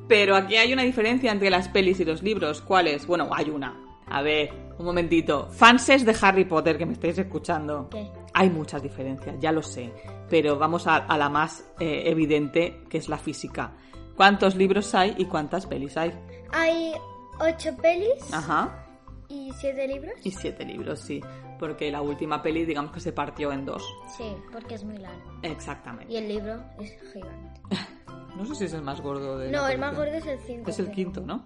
Pero 0.08 0.36
aquí 0.36 0.56
hay 0.58 0.74
una 0.74 0.84
diferencia 0.84 1.32
entre 1.32 1.50
las 1.50 1.68
pelis 1.70 2.00
y 2.00 2.06
los 2.06 2.22
libros. 2.24 2.62
¿Cuál 2.62 2.88
es? 2.88 3.06
Bueno, 3.08 3.30
hay 3.34 3.50
una. 3.50 3.76
A 4.08 4.22
ver, 4.22 4.50
un 4.78 4.86
momentito. 4.86 5.48
Fanses 5.52 6.06
de 6.06 6.16
Harry 6.22 6.46
Potter 6.46 6.78
que 6.78 6.86
me 6.86 6.94
estáis 6.94 7.18
escuchando. 7.18 7.88
¿qué? 7.90 8.12
Hay 8.34 8.50
muchas 8.50 8.82
diferencias, 8.84 9.36
ya 9.40 9.52
lo 9.52 9.62
sé. 9.62 9.94
Pero 10.30 10.58
vamos 10.58 10.88
a, 10.88 10.98
a 10.98 11.18
la 11.18 11.30
más 11.30 11.66
eh, 11.80 12.04
evidente, 12.06 12.84
que 12.90 12.98
es 12.98 13.08
la 13.10 13.18
física. 13.18 13.72
¿Cuántos 14.16 14.56
libros 14.56 14.94
hay 14.94 15.16
y 15.18 15.26
cuántas 15.26 15.66
pelis 15.66 15.96
hay? 15.98 16.12
Hay 16.54 16.94
ocho 17.40 17.76
pelis 17.78 18.34
Ajá. 18.34 18.86
y 19.28 19.52
siete 19.60 19.88
libros. 19.88 20.14
Y 20.24 20.32
siete 20.32 20.66
libros, 20.66 21.00
sí. 21.00 21.22
Porque 21.60 21.92
la 21.92 22.02
última 22.02 22.42
peli, 22.42 22.66
digamos 22.66 22.92
que 22.92 23.00
se 23.00 23.14
partió 23.14 23.52
en 23.52 23.66
dos. 23.66 23.84
Sí, 24.18 24.36
porque 24.52 24.76
es 24.76 24.84
muy 24.84 24.98
largo. 24.98 25.32
Exactamente. 25.44 26.12
Y 26.12 26.18
el 26.18 26.28
libro 26.28 26.64
es 26.80 26.92
gigante. 27.14 27.62
No 28.36 28.46
sé 28.46 28.56
si 28.56 28.64
es 28.64 28.74
el 28.74 28.82
más 28.82 29.02
gordo 29.02 29.38
de. 29.38 29.52
No, 29.52 29.68
el 29.68 29.78
más 29.78 29.94
gordo 29.96 30.14
es 30.14 30.26
el 30.26 30.40
5. 30.40 30.70
Es 30.70 30.80
el 30.80 30.90
quinto, 30.90 31.20
¿no? 31.20 31.46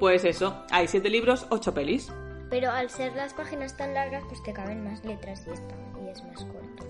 Pues 0.00 0.24
eso, 0.24 0.64
hay 0.70 0.88
siete 0.88 1.10
libros, 1.10 1.46
ocho 1.50 1.74
pelis. 1.74 2.10
Pero 2.48 2.70
al 2.70 2.88
ser 2.90 3.14
las 3.14 3.34
páginas 3.34 3.76
tan 3.76 3.92
largas, 3.92 4.24
pues 4.28 4.42
te 4.42 4.52
caben 4.54 4.82
más 4.82 5.04
letras 5.04 5.44
y 5.46 5.50
está, 5.50 5.74
y 6.02 6.08
es 6.08 6.24
más 6.24 6.42
corto. 6.44 6.88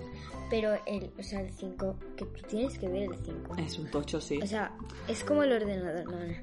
Pero 0.49 0.73
el, 0.85 1.11
o 1.17 1.23
sea, 1.23 1.41
el 1.41 1.51
5, 1.51 1.95
que 2.15 2.25
tú 2.25 2.41
tienes 2.47 2.77
que 2.77 2.87
ver 2.87 3.03
el 3.03 3.15
5. 3.17 3.55
Es 3.57 3.79
un 3.79 3.89
tocho, 3.89 4.21
sí. 4.21 4.39
O 4.41 4.47
sea, 4.47 4.71
es 5.07 5.23
como 5.23 5.43
el 5.43 5.51
ordenador, 5.53 6.05
no, 6.05 6.19
no. 6.19 6.33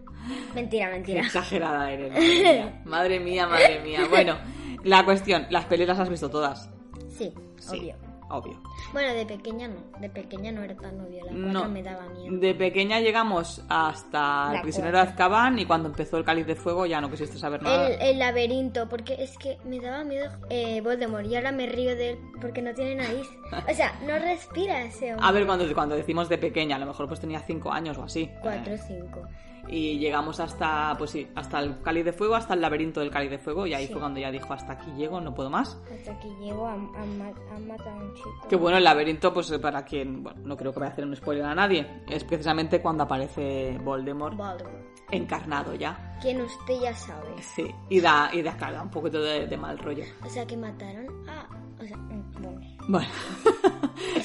Mentira, 0.54 0.86
Qué 0.86 0.92
mentira. 0.92 1.20
exagerada 1.22 1.90
eres, 1.92 2.10
madre 2.12 2.20
mía. 2.40 2.82
Madre 2.84 3.20
mía, 3.20 3.46
madre 3.46 3.80
mía. 3.82 4.00
Bueno, 4.08 4.36
la 4.84 5.04
cuestión, 5.04 5.46
las 5.50 5.64
pelis 5.66 5.86
las 5.86 5.98
has 5.98 6.08
visto 6.08 6.28
todas. 6.28 6.70
Sí, 7.08 7.32
Sí, 7.58 7.78
obvio. 7.78 7.94
Obvio. 8.30 8.60
Bueno, 8.92 9.12
de 9.14 9.26
pequeña 9.26 9.68
no. 9.68 9.80
De 10.00 10.08
pequeña 10.10 10.52
no 10.52 10.62
era 10.62 10.74
tan 10.76 11.00
obvio. 11.00 11.24
La 11.24 11.32
4 11.32 11.40
No. 11.52 11.68
me 11.68 11.82
daba 11.82 12.06
miedo. 12.08 12.36
De 12.38 12.54
pequeña 12.54 13.00
llegamos 13.00 13.64
hasta 13.68 14.48
La 14.52 14.56
El 14.56 14.62
prisionero 14.62 14.98
de 14.98 15.04
cuarta. 15.04 15.10
Azkaban 15.24 15.58
y 15.58 15.66
cuando 15.66 15.88
empezó 15.88 16.16
el 16.16 16.24
cáliz 16.24 16.46
de 16.46 16.54
fuego 16.56 16.86
ya 16.86 17.00
no 17.00 17.10
quisiste 17.10 17.38
saber 17.38 17.62
nada. 17.62 17.88
El, 17.88 18.00
el 18.00 18.18
laberinto, 18.18 18.88
porque 18.88 19.16
es 19.18 19.36
que 19.38 19.58
me 19.64 19.80
daba 19.80 20.04
miedo 20.04 20.30
eh, 20.48 20.80
Voldemort 20.80 21.26
y 21.26 21.36
ahora 21.36 21.52
me 21.52 21.66
río 21.66 21.94
de 21.96 22.10
él 22.10 22.18
porque 22.40 22.62
no 22.62 22.72
tiene 22.74 22.94
nariz. 22.96 23.26
O 23.68 23.74
sea, 23.74 23.98
no 24.06 24.18
respira 24.18 24.82
ese 24.82 25.12
hombre. 25.14 25.26
A 25.28 25.32
ver, 25.32 25.46
cuando, 25.46 25.74
cuando 25.74 25.94
decimos 25.96 26.28
de 26.28 26.38
pequeña, 26.38 26.76
a 26.76 26.78
lo 26.78 26.86
mejor 26.86 27.06
pues 27.08 27.20
tenía 27.20 27.40
cinco 27.40 27.70
años 27.72 27.98
o 27.98 28.04
así. 28.04 28.30
4 28.42 28.74
Eh, 28.74 28.78
5. 28.78 29.20
Y 29.70 29.98
llegamos 29.98 30.40
hasta, 30.40 30.94
pues 30.98 31.10
sí, 31.10 31.28
hasta 31.34 31.60
el 31.60 31.80
cáliz 31.82 32.04
de 32.04 32.12
fuego, 32.12 32.34
hasta 32.34 32.54
el 32.54 32.60
laberinto 32.60 33.00
del 33.00 33.10
cáliz 33.10 33.30
de 33.30 33.38
fuego 33.38 33.66
y 33.66 33.74
ahí 33.74 33.86
Sí. 33.86 33.92
fue 33.92 34.00
cuando 34.00 34.20
ya 34.20 34.30
dijo, 34.30 34.52
hasta 34.52 34.72
aquí 34.72 34.90
llego, 34.96 35.20
no 35.20 35.34
puedo 35.34 35.48
más. 35.50 35.80
Hasta 35.92 36.18
que 36.18 36.28
llego 36.40 36.66
a, 36.66 36.72
a, 36.74 36.76
ma- 36.76 37.28
a 37.28 37.94
un 37.94 38.14
chico. 38.14 38.48
Que 38.48 38.56
bueno, 38.56 38.78
el 38.78 38.84
laberinto, 38.84 39.32
pues 39.32 39.50
para 39.62 39.84
quien, 39.84 40.22
bueno, 40.22 40.40
no 40.44 40.56
creo 40.56 40.72
que 40.72 40.80
vaya 40.80 40.90
a 40.90 40.92
hacer 40.92 41.04
un 41.04 41.14
spoiler 41.16 41.44
a 41.44 41.54
nadie, 41.54 41.86
es 42.08 42.24
precisamente 42.24 42.80
cuando 42.80 43.04
aparece 43.04 43.78
Voldemort 43.82 44.36
Voldemort. 44.36 44.74
encarnado 45.10 45.74
ya. 45.74 46.18
Quien 46.20 46.40
usted 46.42 46.80
ya 46.80 46.94
sabe. 46.94 47.30
Sí, 47.42 47.66
y 47.88 48.00
da, 48.00 48.30
y 48.32 48.42
da, 48.42 48.56
claro, 48.56 48.74
da 48.76 48.82
un 48.82 48.90
poquito 48.90 49.20
de, 49.22 49.46
de 49.46 49.56
mal 49.56 49.78
rollo. 49.78 50.04
O 50.24 50.28
sea, 50.28 50.46
que 50.46 50.56
mataron 50.56 51.06
a... 51.28 51.46
O 51.82 51.86
sea, 51.86 51.96
bueno. 52.40 52.60
Bueno, 52.88 53.08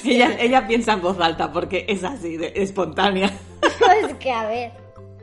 ella, 0.04 0.36
ella 0.38 0.66
piensa 0.66 0.92
en 0.94 1.02
voz 1.02 1.18
alta 1.20 1.50
porque 1.52 1.84
es 1.88 2.04
así, 2.04 2.36
de, 2.36 2.52
espontánea. 2.56 3.30
Pues 3.78 4.14
que 4.14 4.30
a 4.32 4.46
ver. 4.48 4.72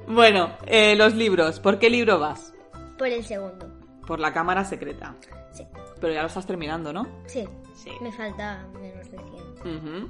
Bueno, 0.08 0.52
eh, 0.66 0.96
los 0.96 1.16
libros, 1.16 1.60
¿por 1.60 1.80
qué 1.80 1.90
libro 1.90 2.20
vas? 2.20 2.54
Por 2.98 3.08
el 3.08 3.24
segundo. 3.24 3.70
Por 4.06 4.20
la 4.20 4.34
cámara 4.34 4.66
secreta. 4.66 5.16
Sí. 5.52 5.66
Pero 6.00 6.14
ya 6.14 6.22
lo 6.22 6.28
estás 6.28 6.46
terminando, 6.46 6.92
¿no? 6.92 7.08
Sí. 7.26 7.48
Sí. 7.76 7.92
Me 8.02 8.12
falta 8.12 8.68
menos 8.74 9.10
de 9.12 9.18
100. 9.64 9.78
Ujú. 9.78 10.10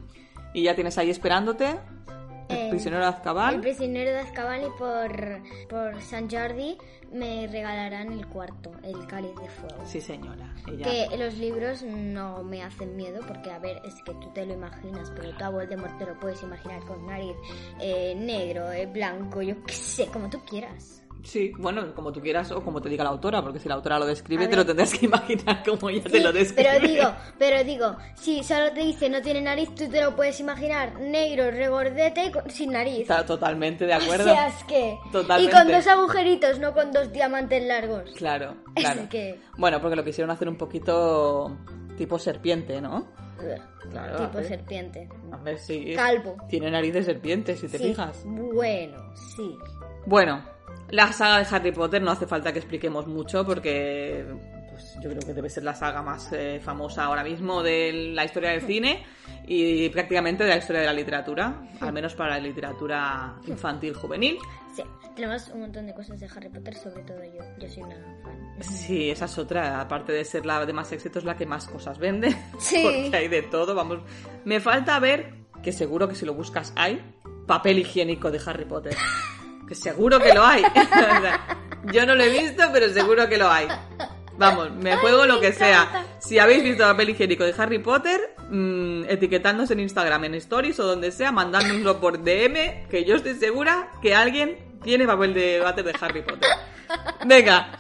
Y 0.54 0.64
ya 0.64 0.76
tienes 0.76 0.98
ahí 0.98 1.10
esperándote 1.10 1.80
el 2.54 2.68
Eh, 2.68 2.70
prisionero 2.70 3.04
de 3.04 3.10
Azkaban. 3.10 3.56
El 3.56 3.62
prisionero 3.62 4.12
de 4.12 4.20
Azkaban 4.20 4.62
y 4.62 4.70
por, 4.78 5.42
por 5.70 6.02
San 6.02 6.30
Jordi 6.30 6.78
me 7.12 7.48
regalarán 7.48 8.12
el 8.12 8.26
cuarto, 8.28 8.72
el 8.84 9.06
cáliz 9.08 9.36
de 9.36 9.48
fuego. 9.50 9.86
Sí, 9.86 10.02
señora. 10.02 10.54
Ella... 10.68 10.84
Que 11.10 11.18
los 11.18 11.38
libros 11.38 11.84
no 11.84 12.44
me 12.44 12.63
hacen 12.63 12.96
miedo 12.96 13.22
porque, 13.28 13.52
a 13.52 13.60
ver, 13.60 13.82
es 13.86 13.96
que 14.04 14.13
tú 14.13 14.32
te 14.34 14.46
lo 14.46 14.54
imaginas, 14.54 15.12
pero 15.16 15.30
tú 15.38 15.44
a 15.44 15.50
Voldemort 15.50 15.98
te 16.00 16.06
lo 16.08 16.20
puedes 16.20 16.42
imaginar 16.42 16.84
con 16.86 17.06
nariz 17.06 17.36
eh, 17.80 18.16
negro, 18.18 18.72
eh, 18.72 18.88
blanco, 18.88 19.42
yo 19.44 19.63
qué 19.63 19.74
sé, 19.74 20.08
como 20.08 20.30
tú 20.30 20.39
quieras. 20.46 21.03
Sí, 21.24 21.54
bueno, 21.58 21.94
como 21.96 22.12
tú 22.12 22.20
quieras 22.22 22.52
o 22.52 22.62
como 22.62 22.82
te 22.82 22.90
diga 22.90 23.04
la 23.04 23.12
autora, 23.12 23.42
porque 23.42 23.58
si 23.60 23.70
la 23.70 23.76
autora 23.76 23.98
lo 23.98 24.06
describe 24.06 24.44
A 24.44 24.50
te 24.50 24.56
ver. 24.56 24.60
lo 24.60 24.66
tendrás 24.66 24.94
que 24.94 25.06
imaginar 25.06 25.64
como 25.64 25.90
ella 25.90 26.04
Sí, 26.06 26.12
te 26.12 26.20
lo 26.20 26.34
describe. 26.34 26.70
pero 26.74 26.88
digo, 26.88 27.16
pero 27.40 27.64
digo, 27.64 27.96
si 28.16 28.44
solo 28.44 28.72
te 28.74 28.82
dice 28.82 29.10
no 29.10 29.22
tiene 29.22 29.42
nariz, 29.42 29.74
tú 29.74 29.88
te 29.90 30.02
lo 30.02 30.16
puedes 30.16 30.40
imaginar 30.42 31.00
negro, 31.00 31.50
regordete 31.50 32.26
y 32.26 32.32
con- 32.32 32.50
sin 32.50 32.72
nariz. 32.74 33.02
Está 33.02 33.26
totalmente 33.26 33.86
de 33.86 33.94
O 33.94 33.96
acuerdo. 33.96 34.26
sea, 34.26 34.48
es 34.48 34.64
que... 34.66 34.98
Totalmente. 35.12 35.52
Y 35.52 35.60
con 35.60 35.72
dos 35.72 35.88
agujeritos, 35.88 36.60
no 36.60 36.74
con 36.74 36.92
dos 36.92 37.12
diamantes 37.14 37.64
largos. 37.66 38.12
Claro, 38.18 38.56
Es 38.76 38.84
claro. 38.84 39.08
que- 39.10 39.40
Bueno, 39.58 39.80
porque 39.80 39.96
lo 39.96 40.04
quisieron 40.04 40.30
hacer 40.30 40.50
un 40.50 40.58
poquito 40.58 41.58
tipo 41.98 42.20
serpiente, 42.20 42.82
¿no? 42.82 43.08
Claro, 43.92 44.28
tipo 44.28 44.42
serpiente. 44.44 45.10
A 45.32 45.38
ver 45.38 45.58
si 45.58 45.94
Calvo. 45.96 46.36
tiene 46.50 46.70
nariz 46.72 46.94
de 46.94 47.04
serpiente, 47.04 47.56
si 47.58 47.68
te 47.68 47.78
Sí, 47.78 47.90
fijas. 47.90 48.24
Bueno, 48.26 49.14
sí. 49.36 49.58
Bueno, 50.06 50.44
la 50.89 51.12
saga 51.12 51.39
de 51.39 51.56
Harry 51.56 51.72
Potter 51.72 52.02
no 52.02 52.12
hace 52.12 52.28
falta 52.28 52.52
que 52.52 52.60
expliquemos 52.60 53.08
mucho 53.08 53.46
porque 53.46 54.26
pues, 54.74 54.96
yo 55.02 55.10
creo 55.10 55.22
que 55.22 55.34
debe 55.34 55.50
ser 55.50 55.63
la 55.63 55.76
saga 55.76 56.02
más 56.02 56.32
eh, 56.34 56.60
famosa 56.63 57.06
ahora 57.06 57.24
mismo 57.24 57.62
de 57.62 58.12
la 58.13 58.26
historia 58.26 58.52
del 58.52 58.62
cine 58.62 59.06
y 59.46 59.89
prácticamente 59.89 60.43
de 60.43 60.50
la 60.50 60.58
historia 60.58 60.82
de 60.82 60.88
la 60.88 60.93
literatura, 60.93 61.62
al 61.80 61.93
menos 61.93 62.15
para 62.15 62.32
la 62.32 62.39
literatura 62.39 63.36
infantil 63.46 63.93
juvenil. 63.93 64.38
Sí, 64.76 64.82
tenemos 65.15 65.48
un 65.50 65.62
montón 65.62 65.86
de 65.86 65.93
cosas 65.93 66.19
de 66.19 66.26
Harry 66.26 66.50
Potter, 66.50 66.76
sobre 66.76 67.04
todo 67.04 67.24
yo. 67.24 67.43
Yo 67.60 67.69
soy 67.69 67.84
una 67.84 67.96
fan. 68.24 68.63
Sí, 68.63 69.12
esa 69.12 69.26
es 69.26 69.38
otra, 69.38 69.80
aparte 69.80 70.12
de 70.12 70.26
ser 70.26 70.46
la 70.46 70.65
de 70.65 70.74
más 70.74 70.91
éxito, 70.91 71.19
es 71.19 71.26
la 71.26 71.36
que 71.36 71.46
más 71.46 71.67
cosas 71.67 72.00
vende. 72.00 72.36
Sí. 72.60 72.82
Porque 72.84 73.15
hay 73.15 73.28
de 73.28 73.43
todo, 73.43 73.76
vamos. 73.76 74.00
Me 74.46 74.60
falta 74.60 74.98
ver, 75.00 75.34
que 75.62 75.72
seguro 75.72 76.08
que 76.08 76.15
si 76.15 76.26
lo 76.26 76.34
buscas 76.34 76.74
hay, 76.76 77.00
papel 77.46 77.80
higiénico 77.80 78.32
de 78.32 78.41
Harry 78.46 78.65
Potter. 78.65 78.96
Que 79.67 79.76
seguro 79.76 80.19
que 80.19 80.34
lo 80.34 80.45
hay. 80.45 80.63
Yo 81.91 82.06
no 82.06 82.15
lo 82.15 82.23
he 82.23 82.30
visto, 82.30 82.63
pero 82.71 82.89
seguro 82.89 83.28
que 83.28 83.38
lo 83.38 83.49
hay. 83.49 83.67
Vamos, 84.38 84.71
me 84.71 84.95
juego 84.97 85.26
lo 85.26 85.39
que 85.39 85.52
sea. 85.52 86.06
Si 86.19 86.39
habéis 86.39 86.63
visto 86.63 86.84
papel 86.84 87.10
higiénico 87.10 87.43
de 87.43 87.54
Harry 87.58 87.80
Potter, 87.80 88.36
mm, 88.49 89.04
etiquetándonos 89.08 89.69
en 89.71 89.80
Instagram, 89.82 90.23
en 90.26 90.36
Stories 90.36 90.80
o 90.80 90.86
donde 90.88 91.12
sea, 91.12 91.32
mandándonoslo 91.32 91.99
por 91.99 92.23
DM, 92.23 92.88
que 92.89 93.04
yo 93.06 93.15
estoy 93.15 93.36
segura 93.36 93.91
que 94.02 94.15
alguien 94.15 94.58
tiene 94.84 95.06
papel 95.06 95.34
de 95.34 95.60
váter 95.60 95.86
de 95.86 95.93
Harry 95.99 96.21
Potter. 96.21 96.49
Venga. 97.26 97.78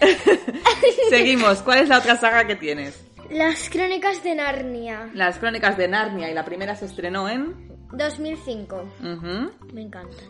Seguimos. 1.10 1.58
¿Cuál 1.62 1.80
es 1.80 1.88
la 1.88 1.98
otra 1.98 2.16
saga 2.16 2.46
que 2.46 2.56
tienes? 2.56 3.04
Las 3.30 3.68
crónicas 3.70 4.22
de 4.22 4.34
Narnia, 4.34 5.10
Las 5.14 5.38
crónicas 5.38 5.76
de 5.76 5.88
Narnia 5.88 6.30
y 6.30 6.34
la 6.34 6.44
primera 6.44 6.76
se 6.76 6.86
estrenó 6.86 7.28
en... 7.28 7.72
2005. 7.92 8.76
Ujú. 9.00 9.50
Me 9.72 9.82
encanta. 9.82 10.22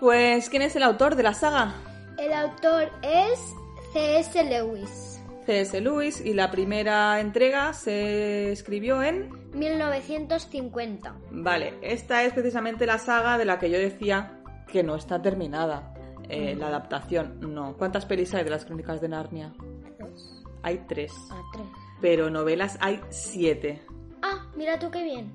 Pues, 0.00 0.48
¿quién 0.48 0.62
es 0.62 0.76
el 0.76 0.82
autor 0.82 1.16
de 1.16 1.22
la 1.22 1.34
saga? 1.34 1.74
El 2.18 2.32
autor 2.32 2.90
es 3.02 3.54
C.S. 3.92 4.44
Lewis. 4.44 5.20
C.S. 5.46 5.80
Lewis 5.80 6.20
y 6.24 6.34
la 6.34 6.50
primera 6.50 7.20
entrega 7.20 7.72
se 7.72 8.52
escribió 8.52 9.02
en... 9.02 9.30
1950. 9.54 11.14
Vale, 11.30 11.74
esta 11.82 12.22
es 12.24 12.32
precisamente 12.32 12.86
la 12.86 12.98
saga 12.98 13.38
de 13.38 13.44
la 13.44 13.58
que 13.58 13.70
yo 13.70 13.78
decía 13.78 14.40
que 14.70 14.82
no 14.82 14.94
está 14.94 15.20
terminada. 15.22 15.94
eh, 16.28 16.54
la 16.54 16.66
adaptación, 16.68 17.38
no. 17.54 17.76
¿Cuántas 17.78 18.04
pelis 18.04 18.34
hay 18.34 18.44
de 18.44 18.50
las 18.50 18.66
crónicas 18.66 19.00
de 19.00 19.08
Narnia? 19.08 19.54
Dos 19.98 20.44
Hay 20.62 20.84
tres. 20.86 21.12
a 21.30 21.40
tres. 21.54 21.66
Pero 22.02 22.28
novelas 22.28 22.76
hay 22.82 23.00
siete. 23.08 23.80
Ah, 24.22 24.46
mira 24.54 24.78
tú 24.78 24.90
qué 24.90 25.02
bien. 25.02 25.32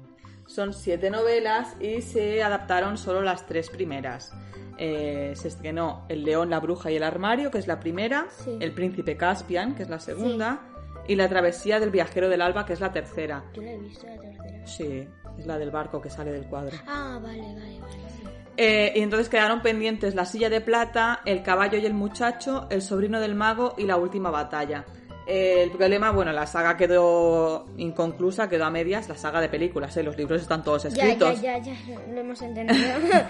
Son 0.53 0.71
siete 0.71 1.09
novelas 1.09 1.75
y 1.79 2.01
se 2.03 2.43
adaptaron 2.43 2.99
solo 2.99 3.23
las 3.23 3.47
tres 3.47 3.71
primeras. 3.71 4.31
Eh, 4.77 5.33
se 5.35 5.47
estrenó 5.47 6.05
El 6.09 6.23
león, 6.23 6.51
la 6.51 6.59
bruja 6.59 6.91
y 6.91 6.95
el 6.95 7.01
armario, 7.03 7.49
que 7.49 7.57
es 7.57 7.65
la 7.65 7.79
primera, 7.79 8.27
Sí. 8.29 8.57
El 8.59 8.71
príncipe 8.71 9.17
Caspian, 9.17 9.73
que 9.73 9.81
es 9.81 9.89
la 9.89 9.99
segunda, 9.99 10.61
y 11.07 11.15
La 11.15 11.27
travesía 11.27 11.79
del 11.79 11.89
viajero 11.89 12.29
del 12.29 12.41
alba, 12.41 12.65
que 12.67 12.73
es 12.73 12.79
la 12.81 12.91
tercera. 12.91 13.43
Yo 13.53 13.63
la 13.63 13.71
he 13.71 13.77
visto 13.79 14.05
la 14.05 14.19
tercera. 14.19 14.67
Sí, 14.67 15.07
es 15.39 15.45
la 15.47 15.57
del 15.57 15.71
barco 15.71 15.99
que 15.99 16.11
sale 16.11 16.31
del 16.31 16.45
cuadro. 16.45 16.77
Ah, 16.85 17.19
vale, 17.21 17.41
vale, 17.41 17.79
vale. 17.79 17.93
sí. 18.15 18.23
Eh, 18.55 18.93
y 18.95 19.01
entonces 19.01 19.29
quedaron 19.29 19.63
pendientes 19.63 20.13
La 20.13 20.25
silla 20.25 20.47
de 20.51 20.61
plata, 20.61 21.21
El 21.25 21.41
caballo 21.41 21.79
y 21.79 21.85
el 21.87 21.95
muchacho, 21.95 22.67
El 22.69 22.83
sobrino 22.83 23.19
del 23.19 23.33
mago 23.33 23.73
y 23.79 23.85
La 23.85 23.97
última 23.97 24.29
batalla. 24.29 24.85
El 25.25 25.71
problema, 25.71 26.11
bueno, 26.11 26.33
la 26.33 26.45
saga 26.47 26.75
quedó 26.75 27.65
inconclusa, 27.77 28.49
quedó 28.49 28.65
a 28.65 28.69
medias, 28.69 29.07
la 29.07 29.15
saga 29.15 29.39
de 29.39 29.47
películas, 29.47 29.95
¿eh? 29.95 30.03
los 30.03 30.17
libros 30.17 30.41
están 30.41 30.63
todos 30.63 30.83
Ya, 30.83 30.89
escritos, 30.89 31.41
ya, 31.41 31.57
ya, 31.59 31.73
ya, 31.87 31.99
lo 32.13 32.19
hemos 32.19 32.41
entendido. 32.41 32.79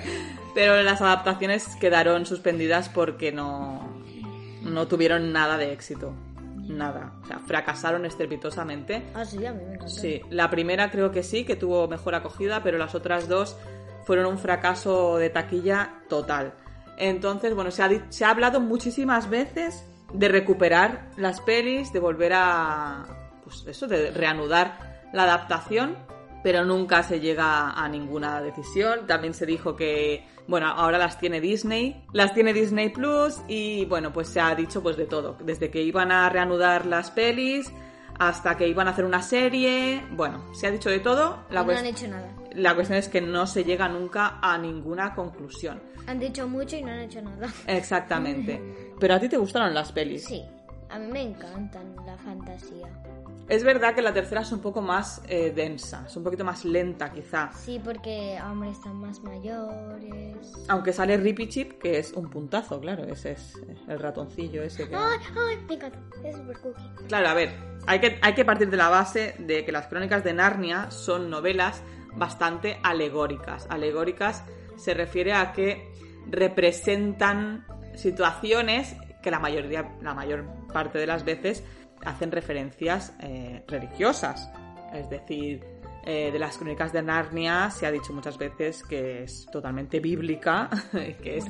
pero 0.56 0.82
las 0.82 1.02
adaptaciones 1.02 1.68
quedaron 1.76 2.26
suspendidas 2.26 2.90
porque 2.90 3.32
no, 3.32 3.88
no 4.64 4.88
tuvieron 4.88 5.32
nada 5.32 5.58
de 5.58 5.72
éxito. 5.72 6.14
Nada. 6.66 7.12
O 7.24 7.28
sea, 7.28 7.40
fracasaron 7.40 8.06
estrepitosamente. 8.06 9.04
ah, 9.14 9.26
sí, 9.26 9.46
a 9.46 9.52
mí 9.52 9.60
me 9.66 9.74
encanta. 9.74 9.88
Sí, 9.90 10.22
la 10.30 10.50
primera 10.50 10.90
creo 10.90 11.12
que 11.12 11.22
sí, 11.22 11.44
que 11.46 11.56
tuvo 11.58 11.88
mejor 11.88 12.16
acogida, 12.16 12.64
pero 12.64 12.78
las 12.78 12.96
otras 12.96 13.28
dos 13.28 13.56
fueron 14.06 14.26
un 14.28 14.40
fracaso 14.40 15.18
de 15.18 15.30
taquilla 15.30 15.96
total. 16.10 16.54
Entonces, 16.98 17.54
bueno, 17.54 17.70
se 17.70 17.84
ha, 17.84 17.88
di- 17.90 18.02
se 18.10 18.24
ha 18.26 18.30
hablado 18.30 18.62
muchísimas 18.62 19.30
veces 19.30 19.86
de 20.14 20.28
recuperar 20.28 21.10
las 21.18 21.42
pelis, 21.42 21.92
de 21.92 22.00
volver 22.00 22.34
a, 22.34 23.06
pues 23.44 23.66
eso, 23.68 23.88
de 23.88 24.12
reanudar 24.12 25.10
la 25.12 25.24
adaptación, 25.24 25.98
pero 26.44 26.66
nunca 26.66 27.04
se 27.04 27.20
llega 27.20 27.72
a 27.72 27.88
ninguna 27.90 28.42
decisión. 28.42 29.08
También 29.08 29.34
se 29.34 29.46
dijo 29.46 29.76
que, 29.76 30.26
bueno, 30.48 30.68
ahora 30.68 30.98
las 30.98 31.20
tiene 31.20 31.42
Disney, 31.42 32.06
las 32.14 32.34
tiene 32.34 32.54
Disney 32.54 32.90
Plus 32.90 33.42
y, 33.48 33.86
bueno, 33.86 34.12
pues 34.14 34.28
se 34.28 34.40
ha 34.40 34.54
dicho 34.56 34.84
pues 34.84 34.98
de 34.98 35.06
todo, 35.06 35.38
desde 35.44 35.70
que 35.70 35.82
iban 35.82 36.12
a 36.12 36.30
reanudar 36.30 36.86
las 36.86 37.12
pelis 37.12 37.72
hasta 38.20 38.56
que 38.58 38.68
iban 38.68 38.88
a 38.88 38.92
hacer 38.92 39.06
una 39.06 39.22
serie, 39.22 40.04
bueno, 40.12 40.54
se 40.54 40.68
ha 40.68 40.72
dicho 40.72 40.90
de 40.90 41.00
todo. 41.00 41.46
Y 41.50 41.54
no 41.54 41.72
han 41.72 41.86
hecho 41.86 42.08
nada. 42.08 42.30
la 42.52 42.76
cuestión 42.76 43.00
es 43.00 43.08
que 43.08 43.22
no 43.22 43.48
se 43.48 43.64
llega 43.64 43.88
nunca 43.90 44.40
a 44.42 44.58
ninguna 44.58 45.14
conclusión. 45.16 45.82
Han 46.08 46.20
dicho 46.20 46.48
mucho 46.48 46.76
y 46.76 46.84
no 46.84 46.92
han 46.92 47.00
hecho 47.00 47.22
nada. 47.22 47.48
Exactamente. 47.68 48.62
Pero 49.00 49.16
a 49.16 49.20
ti 49.20 49.30
te 49.30 49.38
gustaron 49.38 49.74
las 49.74 49.92
pelis. 49.92 50.26
Sí, 50.26 50.44
a 50.90 51.00
mí 51.00 51.08
me 51.12 51.22
encantan 51.22 51.96
la 52.06 52.18
fantasía. 52.18 52.88
Es 53.50 53.64
verdad 53.64 53.94
que 53.94 54.02
la 54.02 54.14
tercera 54.14 54.42
es 54.42 54.52
un 54.52 54.60
poco 54.60 54.82
más 54.82 55.22
eh, 55.28 55.52
densa, 55.54 56.06
es 56.08 56.16
un 56.16 56.24
poquito 56.24 56.46
más 56.46 56.64
lenta 56.64 57.12
quizá. 57.12 57.52
Sí, 57.54 57.80
porque 57.84 58.40
hombre 58.42 58.70
están 58.70 58.96
más 58.96 59.22
mayores. 59.22 60.54
Aunque 60.70 60.94
sale 60.94 61.18
Rippy 61.18 61.50
Chip, 61.50 61.74
que 61.80 62.00
es 62.00 62.14
un 62.14 62.30
puntazo, 62.30 62.80
claro, 62.80 63.04
ese 63.04 63.34
es 63.34 63.62
el 63.88 64.00
ratoncillo 64.00 64.64
ese 64.64 64.88
que... 64.88 64.96
Ay, 64.96 65.20
ay, 65.36 65.58
me 65.68 65.74
encanta. 65.74 66.00
Es 66.24 66.38
super 66.38 66.58
cookie. 66.60 66.90
Claro, 67.08 67.28
a 67.28 67.34
ver, 67.34 67.54
hay 67.86 68.00
que, 68.00 68.18
hay 68.22 68.34
que 68.34 68.46
partir 68.46 68.70
de 68.70 68.78
la 68.78 68.90
base 68.90 69.36
de 69.40 69.66
que 69.66 69.72
las 69.72 69.88
crónicas 69.88 70.24
de 70.24 70.34
Narnia 70.34 70.90
son 70.90 71.30
novelas 71.30 71.84
bastante 72.16 72.80
alegóricas. 72.82 73.68
Alegóricas 73.70 74.44
se 74.78 74.94
refiere 74.94 75.34
a 75.34 75.52
que 75.52 75.92
representan 76.28 77.68
situaciones 77.96 78.96
que 79.22 79.32
la 79.32 79.40
mayoría, 79.40 79.96
la 80.02 80.14
mayor 80.14 80.46
parte 80.72 80.98
de 80.98 81.08
las 81.08 81.24
veces 81.24 81.64
hacen 82.06 82.32
referencias 82.32 83.14
eh, 83.20 83.64
religiosas. 83.68 84.52
Es 84.94 85.10
decir, 85.10 85.64
eh, 86.06 86.32
de 86.32 86.40
las 86.40 86.58
crónicas 86.58 86.94
de 86.94 87.02
Narnia 87.02 87.70
se 87.70 87.86
ha 87.86 87.92
dicho 87.92 88.14
muchas 88.14 88.38
veces 88.38 88.84
que 88.84 89.24
es 89.24 89.48
totalmente 89.52 90.00
bíblica, 90.00 90.70
que 90.92 91.38
es 91.38 91.46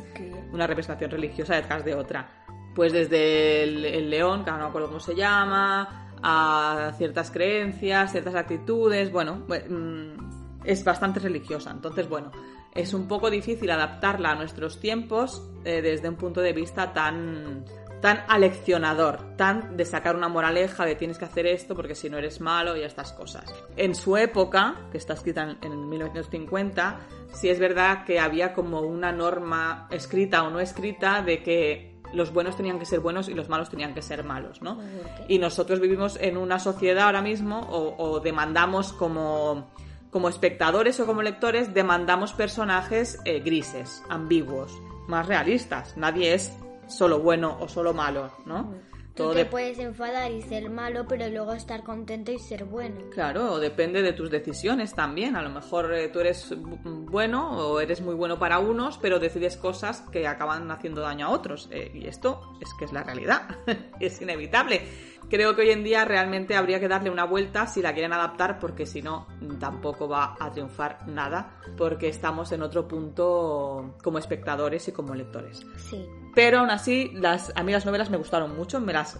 una 0.51 0.67
representación 0.67 1.11
religiosa 1.11 1.55
detrás 1.55 1.83
de 1.83 1.95
otra. 1.95 2.45
Pues 2.75 2.91
desde 2.91 3.63
el, 3.63 3.85
el 3.85 4.09
león, 4.09 4.45
que 4.45 4.51
no 4.51 4.57
me 4.57 4.63
acuerdo 4.63 4.87
cómo 4.87 4.99
se 4.99 5.15
llama, 5.15 6.03
a 6.23 6.93
ciertas 6.97 7.29
creencias, 7.29 8.11
ciertas 8.11 8.33
actitudes, 8.35 9.11
bueno, 9.11 9.43
pues, 9.45 9.69
mm, 9.69 10.63
es 10.63 10.83
bastante 10.83 11.19
religiosa. 11.19 11.71
Entonces, 11.71 12.07
bueno, 12.07 12.31
es 12.73 12.93
un 12.93 13.07
poco 13.07 13.29
difícil 13.29 13.69
adaptarla 13.69 14.31
a 14.31 14.35
nuestros 14.35 14.79
tiempos 14.79 15.43
eh, 15.65 15.81
desde 15.81 16.09
un 16.09 16.15
punto 16.15 16.41
de 16.41 16.53
vista 16.53 16.93
tan 16.93 17.65
tan 18.03 18.21
aleccionador, 18.27 19.37
tan 19.37 19.77
de 19.77 19.85
sacar 19.85 20.17
una 20.17 20.27
moraleja 20.27 20.83
de 20.83 20.95
tienes 20.95 21.17
que 21.17 21.23
hacer 21.23 21.47
esto 21.47 21.73
porque 21.73 21.95
si 21.95 22.09
no 22.09 22.17
eres 22.17 22.41
malo 22.41 22.75
y 22.75 22.81
estas 22.81 23.13
cosas. 23.13 23.45
En 23.77 23.95
su 23.95 24.17
época, 24.17 24.75
que 24.91 24.97
está 24.97 25.13
escrita 25.13 25.43
en, 25.61 25.71
en 25.71 25.87
1950, 25.87 26.99
sí 27.31 27.47
es 27.47 27.59
verdad 27.59 28.03
que 28.03 28.19
había 28.19 28.51
como 28.53 28.81
una 28.81 29.13
norma 29.13 29.87
escrita 29.89 30.43
o 30.43 30.49
no 30.49 30.59
escrita 30.59 31.21
de 31.21 31.41
que 31.41 31.95
los 32.13 32.33
buenos 32.33 32.57
tenían 32.57 32.77
que 32.77 32.85
ser 32.85 32.99
buenos 32.99 33.29
y 33.29 33.35
los 33.35 33.47
malos 33.47 33.69
tenían 33.69 33.93
que 33.93 34.01
ser 34.01 34.25
malos, 34.25 34.61
¿no? 34.61 34.81
Y 35.29 35.39
nosotros 35.39 35.79
vivimos 35.79 36.17
en 36.19 36.35
una 36.35 36.59
sociedad 36.59 37.05
ahora 37.05 37.21
mismo 37.21 37.61
o, 37.61 37.95
o 37.97 38.19
demandamos 38.19 38.91
como, 38.91 39.71
como 40.09 40.27
espectadores 40.27 40.99
o 40.99 41.05
como 41.05 41.21
lectores, 41.21 41.73
demandamos 41.73 42.33
personajes 42.33 43.17
eh, 43.23 43.39
grises, 43.39 44.03
ambiguos, 44.09 44.77
más 45.07 45.25
realistas. 45.25 45.95
Nadie 45.95 46.33
es 46.33 46.51
solo 46.87 47.19
bueno 47.19 47.57
o 47.59 47.67
solo 47.67 47.93
malo, 47.93 48.31
¿no? 48.45 48.73
Tú 49.15 49.25
Todo 49.25 49.33
te 49.33 49.39
de- 49.39 49.45
puedes 49.45 49.77
enfadar 49.77 50.31
y 50.31 50.41
ser 50.41 50.71
malo, 50.71 51.05
pero 51.07 51.27
luego 51.29 51.53
estar 51.53 51.83
contento 51.83 52.31
y 52.31 52.39
ser 52.39 52.65
bueno. 52.65 52.99
Claro, 53.11 53.59
depende 53.59 54.01
de 54.01 54.11
tus 54.13 54.31
decisiones 54.31 54.95
también. 54.95 55.35
A 55.35 55.43
lo 55.43 55.51
mejor 55.51 55.93
eh, 55.93 56.07
tú 56.09 56.19
eres 56.19 56.51
bu- 56.51 57.05
bueno 57.11 57.51
o 57.51 57.79
eres 57.79 58.01
muy 58.01 58.15
bueno 58.15 58.39
para 58.39 58.57
unos, 58.57 58.97
pero 58.97 59.19
decides 59.19 59.55
cosas 59.55 60.01
que 60.11 60.27
acaban 60.27 60.71
haciendo 60.71 61.01
daño 61.01 61.27
a 61.27 61.29
otros. 61.29 61.69
Eh, 61.71 61.91
y 61.93 62.07
esto 62.07 62.57
es 62.59 62.73
que 62.73 62.85
es 62.85 62.91
la 62.91 63.03
realidad, 63.03 63.43
es 63.99 64.19
inevitable. 64.19 64.81
Creo 65.29 65.55
que 65.55 65.61
hoy 65.61 65.69
en 65.69 65.83
día 65.83 66.05
realmente 66.05 66.55
habría 66.55 66.79
que 66.79 66.87
darle 66.87 67.11
una 67.11 67.25
vuelta 67.25 67.67
si 67.67 67.83
la 67.83 67.93
quieren 67.93 68.13
adaptar, 68.13 68.57
porque 68.57 68.87
si 68.87 69.03
no, 69.03 69.27
tampoco 69.59 70.07
va 70.07 70.35
a 70.39 70.51
triunfar 70.51 71.07
nada, 71.07 71.59
porque 71.77 72.07
estamos 72.07 72.51
en 72.51 72.63
otro 72.63 72.87
punto 72.87 73.93
como 74.03 74.17
espectadores 74.17 74.87
y 74.87 74.91
como 74.91 75.13
lectores. 75.13 75.61
Sí. 75.77 76.03
Pero 76.35 76.59
aún 76.59 76.69
así, 76.69 77.11
las, 77.13 77.51
a 77.55 77.63
mí 77.63 77.71
las 77.71 77.85
novelas 77.85 78.09
me 78.09 78.17
gustaron 78.17 78.55
mucho, 78.55 78.79
me 78.79 78.93
las 78.93 79.19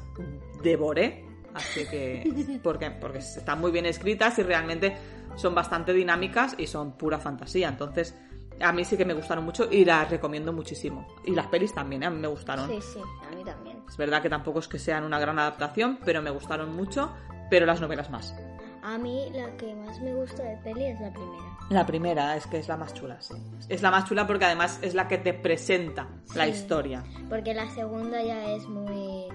devoré. 0.64 1.26
Así 1.54 1.86
que, 1.86 2.60
porque, 2.64 2.90
porque 2.92 3.20
están 3.20 3.62
muy 3.62 3.72
bien 3.72 3.86
escritas 3.86 4.40
y 4.40 4.44
realmente 4.44 4.96
son 5.36 5.54
bastante 5.54 5.94
dinámicas 5.94 6.56
y 6.58 6.68
son 6.68 6.98
pura 6.98 7.20
fantasía. 7.20 7.70
Entonces, 7.70 8.16
a 8.60 8.72
mí 8.72 8.86
sí 8.86 8.98
que 8.98 9.06
me 9.06 9.14
gustaron 9.14 9.44
mucho 9.44 9.68
y 9.72 9.86
las 9.86 10.10
recomiendo 10.10 10.54
muchísimo. 10.54 11.08
Y 11.26 11.32
las 11.32 11.48
pelis 11.48 11.74
también, 11.74 12.04
¿eh? 12.04 12.08
a 12.08 12.10
mí 12.10 12.20
me 12.20 12.28
gustaron. 12.28 12.70
Sí, 12.70 12.80
sí, 12.82 13.00
a 13.00 13.36
mí 13.36 13.44
también. 13.44 13.84
Es 13.88 13.98
verdad 13.98 14.22
que 14.22 14.30
tampoco 14.30 14.60
es 14.60 14.68
que 14.68 14.80
sean 14.80 15.04
una 15.04 15.20
gran 15.20 15.38
adaptación, 15.40 16.00
pero 16.04 16.22
me 16.22 16.30
gustaron 16.32 16.76
mucho, 16.76 17.14
pero 17.50 17.66
las 17.66 17.82
novelas 17.82 18.10
más. 18.10 18.36
A 18.82 18.98
mí 18.98 19.30
la 19.34 19.56
que 19.58 19.74
más 19.76 20.02
me 20.02 20.14
gusta 20.14 20.44
de 20.44 20.58
peli 20.58 20.86
es 20.86 21.00
la 21.00 21.12
primera. 21.12 21.53
La 21.74 21.88
primera 21.88 22.38
es 22.38 22.46
que 22.46 22.60
es 22.60 22.68
la 22.68 22.78
más 22.78 22.94
chula, 22.94 23.20
sí. 23.20 23.34
Es 23.68 23.82
la 23.82 23.90
más 23.90 24.06
chula 24.08 24.28
porque 24.28 24.46
además 24.46 24.78
es 24.84 24.94
la 24.94 25.08
que 25.08 25.18
te 25.18 25.34
presenta 25.34 26.08
la 26.36 26.48
historia. 26.48 27.04
Porque 27.30 27.56
la 27.56 27.68
segunda 27.72 28.22
ya 28.22 28.46
es 28.52 28.68
muy... 28.68 29.26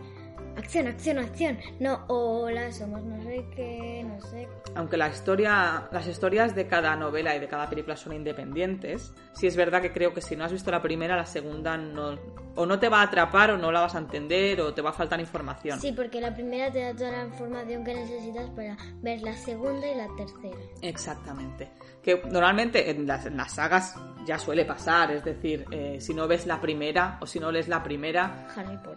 Acción, 0.58 0.88
acción, 0.88 1.18
acción. 1.18 1.58
No, 1.78 2.04
hola, 2.08 2.72
somos 2.72 3.04
no 3.04 3.22
sé 3.22 3.46
qué, 3.54 4.04
no 4.04 4.20
sé. 4.20 4.48
aunque 4.74 4.96
la 4.96 5.08
historia, 5.08 5.88
las 5.92 6.08
historias 6.08 6.56
de 6.56 6.66
cada 6.66 6.96
novela 6.96 7.36
y 7.36 7.38
de 7.38 7.46
cada 7.46 7.70
película 7.70 7.96
son 7.96 8.12
independientes, 8.14 9.14
sí 9.34 9.46
es 9.46 9.54
verdad 9.54 9.80
que 9.80 9.92
creo 9.92 10.12
que 10.12 10.20
si 10.20 10.34
no 10.34 10.44
has 10.44 10.52
visto 10.52 10.72
la 10.72 10.82
primera, 10.82 11.16
la 11.16 11.26
segunda 11.26 11.76
no, 11.76 12.18
o 12.56 12.66
no 12.66 12.80
te 12.80 12.88
va 12.88 13.02
a 13.02 13.04
atrapar 13.04 13.52
o 13.52 13.56
no 13.56 13.70
la 13.70 13.82
vas 13.82 13.94
a 13.94 13.98
entender 13.98 14.60
o 14.60 14.74
te 14.74 14.82
va 14.82 14.90
a 14.90 14.92
faltar 14.92 15.20
información. 15.20 15.80
Sí, 15.80 15.92
porque 15.92 16.20
la 16.20 16.34
primera 16.34 16.72
te 16.72 16.80
da 16.80 16.92
toda 16.92 17.12
la 17.12 17.24
información 17.26 17.84
que 17.84 17.94
necesitas 17.94 18.50
para 18.50 18.76
ver 19.00 19.20
la 19.22 19.36
segunda 19.36 19.86
y 19.86 19.94
la 19.94 20.08
tercera. 20.16 20.58
Exactamente. 20.82 21.70
Que 22.02 22.20
normalmente 22.30 22.90
en 22.90 23.06
las, 23.06 23.26
en 23.26 23.36
las 23.36 23.52
sagas 23.52 23.94
ya 24.26 24.38
suele 24.38 24.64
pasar, 24.64 25.12
es 25.12 25.24
decir, 25.24 25.66
eh, 25.70 25.98
si 26.00 26.14
no 26.14 26.26
ves 26.26 26.46
la 26.46 26.60
primera 26.60 27.16
o 27.20 27.26
si 27.26 27.38
no 27.38 27.52
lees 27.52 27.68
la 27.68 27.82
primera, 27.82 28.48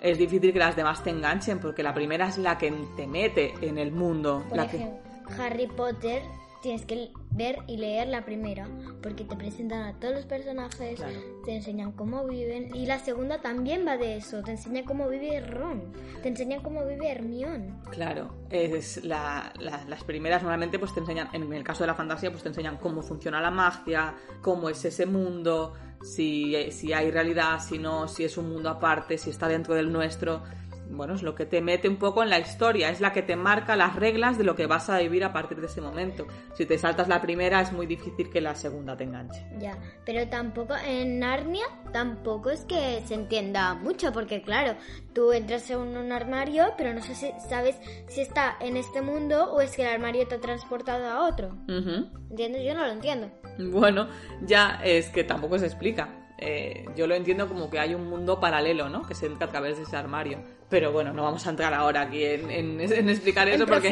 es 0.02 0.17
difícil 0.17 0.52
que 0.52 0.60
las 0.60 0.76
demás 0.76 1.04
te 1.04 1.12
enganchen 1.12 1.51
porque 1.60 1.84
la 1.84 1.94
primera 1.94 2.28
es 2.28 2.38
la 2.38 2.58
que 2.58 2.72
te 2.96 3.08
mete 3.08 3.54
en 3.62 3.78
el 3.78 3.92
mundo. 3.92 4.44
Por 4.50 4.58
la 4.58 4.70
que- 4.70 4.78
ejemplo, 4.78 5.00
Harry 5.40 5.68
Potter 5.68 6.22
tienes 6.62 6.86
que 6.86 7.10
ver 7.32 7.58
y 7.66 7.78
leer 7.78 8.08
la 8.10 8.24
primera 8.24 8.68
porque 9.02 9.24
te 9.24 9.36
presentan 9.36 9.82
a 9.82 10.00
todos 10.00 10.14
los 10.14 10.26
personajes, 10.26 11.00
Claro. 11.00 11.14
te 11.44 11.56
enseñan 11.56 11.92
cómo 11.94 12.24
viven 12.28 12.76
y 12.76 12.86
la 12.86 13.00
segunda 13.00 13.42
también 13.42 13.84
va 13.88 13.98
de 13.98 14.18
eso, 14.18 14.44
te 14.44 14.52
enseña 14.52 14.84
cómo 14.86 15.08
vive 15.10 15.40
Ron, 15.40 15.92
te 16.22 16.28
enseña 16.30 16.62
cómo 16.62 16.86
vive 16.86 17.10
Hermione. 17.10 17.74
Claro, 17.90 18.36
es 18.52 19.04
la- 19.04 19.52
la- 19.60 19.84
las 19.88 20.04
primeras 20.04 20.44
normalmente 20.44 20.78
pues 20.78 20.94
te 20.94 21.00
enseñan, 21.00 21.30
en 21.34 21.52
el 21.52 21.64
caso 21.64 21.82
de 21.84 21.88
la 21.88 21.96
fantasía, 21.96 22.30
pues 22.30 22.44
te 22.44 22.50
enseñan 22.50 22.78
cómo 22.78 23.02
funciona 23.02 23.42
la 23.42 23.50
magia, 23.50 24.14
cómo 24.42 24.70
es 24.70 24.86
ese 24.86 25.08
mundo, 25.08 25.74
si, 26.04 26.72
si 26.72 26.94
hay 26.94 27.10
realidad, 27.10 27.60
si 27.60 27.80
no, 27.80 28.08
si 28.08 28.24
es 28.24 28.38
un 28.38 28.52
mundo 28.52 28.70
aparte, 28.70 29.18
si 29.18 29.32
está 29.32 29.47
dentro 29.47 29.74
del 29.74 29.91
nuestro. 29.91 30.43
Bueno, 30.92 31.16
es 31.16 31.24
lo 31.24 31.36
que 31.36 31.46
te 31.46 31.62
mete 31.62 31.88
un 31.88 31.98
poco 31.98 32.24
en 32.24 32.30
la 32.30 32.39
historia, 32.39 32.89
es 32.89 33.02
la 33.02 33.14
que 33.14 33.22
te 33.22 33.36
marca 33.36 33.76
las 33.76 33.96
reglas 33.96 34.38
de 34.38 34.44
lo 34.44 34.56
que 34.56 34.68
vas 34.68 34.89
a 34.89 35.00
vivir 35.00 35.24
a 35.24 35.34
partir 35.34 35.60
de 35.60 35.68
ese 35.68 35.82
momento. 35.82 36.28
Si 36.54 36.66
te 36.66 36.78
saltas 36.78 37.08
la 37.08 37.22
primera 37.22 37.62
es 37.62 37.72
muy 37.72 37.86
difícil 37.86 38.30
que 38.30 38.42
la 38.42 38.56
segunda 38.56 38.96
te 38.98 39.04
enganche. 39.04 39.46
Ya, 39.60 39.78
pero 40.06 40.28
tampoco 40.28 40.76
en 40.86 41.20
Narnia 41.20 41.66
tampoco 41.92 42.50
es 42.50 42.66
que 42.66 43.02
se 43.06 43.14
entienda 43.14 43.74
mucho, 43.74 44.12
porque 44.12 44.42
claro, 44.42 44.76
tú 45.14 45.32
entras 45.32 45.70
en 45.70 45.80
un 45.80 46.12
armario, 46.12 46.74
pero 46.78 46.94
no 46.94 47.02
sé 47.02 47.16
si 47.16 47.32
sabes 47.50 47.78
si 48.08 48.22
está 48.22 48.58
en 48.60 48.78
este 48.78 49.02
mundo 49.02 49.52
o 49.54 49.62
es 49.62 49.76
que 49.76 49.84
el 49.84 49.89
armario 49.89 50.28
te 50.28 50.36
ha 50.36 50.39
transportado 50.42 51.08
a 51.08 51.28
otro. 51.28 51.50
Ujú. 51.68 52.10
¿Entiendes? 52.30 52.64
Yo 52.66 52.74
no 52.74 52.86
lo 52.86 52.92
entiendo. 52.92 53.32
Bueno, 53.58 54.08
ya 54.42 54.80
es 54.84 55.10
que 55.10 55.24
tampoco 55.24 55.60
se 55.60 55.66
explica. 55.66 56.20
Eh, 56.44 56.86
yo 56.96 57.06
lo 57.06 57.14
entiendo 57.14 57.48
como 57.48 57.70
que 57.70 57.78
hay 57.80 57.94
un 57.94 58.08
mundo 58.10 58.39
paralelo, 58.39 58.89
¿no? 58.89 59.04
Que 59.04 59.14
se 59.14 59.28
entra 59.28 59.46
a 59.48 59.52
través 59.52 59.78
de 59.78 59.84
ese 59.84 59.96
armario. 59.96 60.39
Pero 60.70 60.92
bueno, 60.92 61.14
no 61.14 61.22
vamos 61.24 61.46
a 61.46 61.52
entrar 61.52 61.72
ahora 61.74 62.02
aquí 62.02 62.24
en, 62.24 62.50
en- 62.50 62.82
en 62.82 63.10
explicar 63.10 63.48
En 63.48 63.56
eso 63.56 63.66
porque 63.68 63.89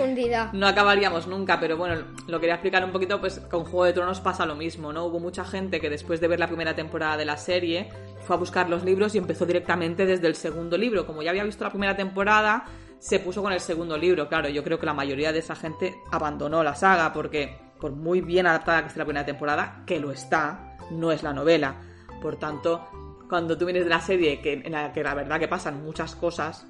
no 0.54 0.66
acabaríamos 0.66 1.28
nunca. 1.28 1.60
Pero 1.60 1.78
bueno, 1.78 2.02
lo 2.28 2.40
quería 2.40 2.56
explicar 2.56 2.84
un 2.84 2.92
poquito, 2.92 3.20
pues 3.20 3.40
con 3.40 3.66
Juego 3.66 3.86
de 3.86 3.94
Tronos 3.94 4.20
pasa 4.22 4.46
lo 4.48 4.56
mismo, 4.56 4.92
¿no? 4.92 5.06
Hubo 5.06 5.20
mucha 5.20 5.46
gente 5.46 5.80
que 5.80 5.90
después 5.92 6.20
de 6.22 6.28
ver 6.28 6.40
la 6.40 6.48
primera 6.48 6.76
temporada 6.76 7.18
de 7.18 7.26
la 7.26 7.38
serie 7.38 7.90
fue 8.22 8.36
a 8.36 8.40
buscar 8.40 8.68
los 8.70 8.84
libros 8.84 9.14
y 9.14 9.20
empezó 9.20 9.46
directamente 9.46 10.06
desde 10.08 10.26
el 10.26 10.36
segundo 10.36 10.76
libro. 10.78 11.06
Como 11.06 11.22
ya 11.22 11.30
había 11.30 11.44
visto 11.44 11.64
la 11.64 11.70
primera 11.70 11.96
temporada, 11.96 12.66
se 12.98 13.20
puso 13.20 13.44
con 13.44 13.54
el 13.54 13.60
segundo 13.60 13.96
libro. 13.96 14.28
Claro, 14.28 14.50
yo 14.50 14.64
creo 14.64 14.80
que 14.80 14.88
la 14.88 14.94
mayoría 14.96 15.32
de 15.32 15.40
esa 15.40 15.56
gente 15.56 15.96
abandonó 16.12 16.64
la 16.64 16.74
saga 16.74 17.14
porque, 17.14 17.58
por 17.80 17.92
muy 17.92 18.22
bien 18.22 18.48
adaptada 18.48 18.82
que 18.82 18.88
esté 18.88 19.00
la 19.00 19.06
primera 19.06 19.26
temporada, 19.26 19.84
que 19.86 20.00
lo 20.00 20.12
está, 20.12 20.78
no 20.90 21.12
es 21.12 21.22
la 21.22 21.32
novela. 21.34 21.76
Por 22.22 22.36
tanto, 22.38 22.88
cuando 23.30 23.58
tú 23.58 23.66
vienes 23.66 23.84
de 23.84 23.90
la 23.90 24.02
serie, 24.02 24.42
que, 24.42 24.54
en 24.54 24.72
la 24.72 24.92
que 24.92 25.04
la 25.04 25.14
verdad 25.14 25.40
que 25.40 25.48
pasan 25.48 25.84
muchas 25.84 26.16
cosas, 26.16 26.66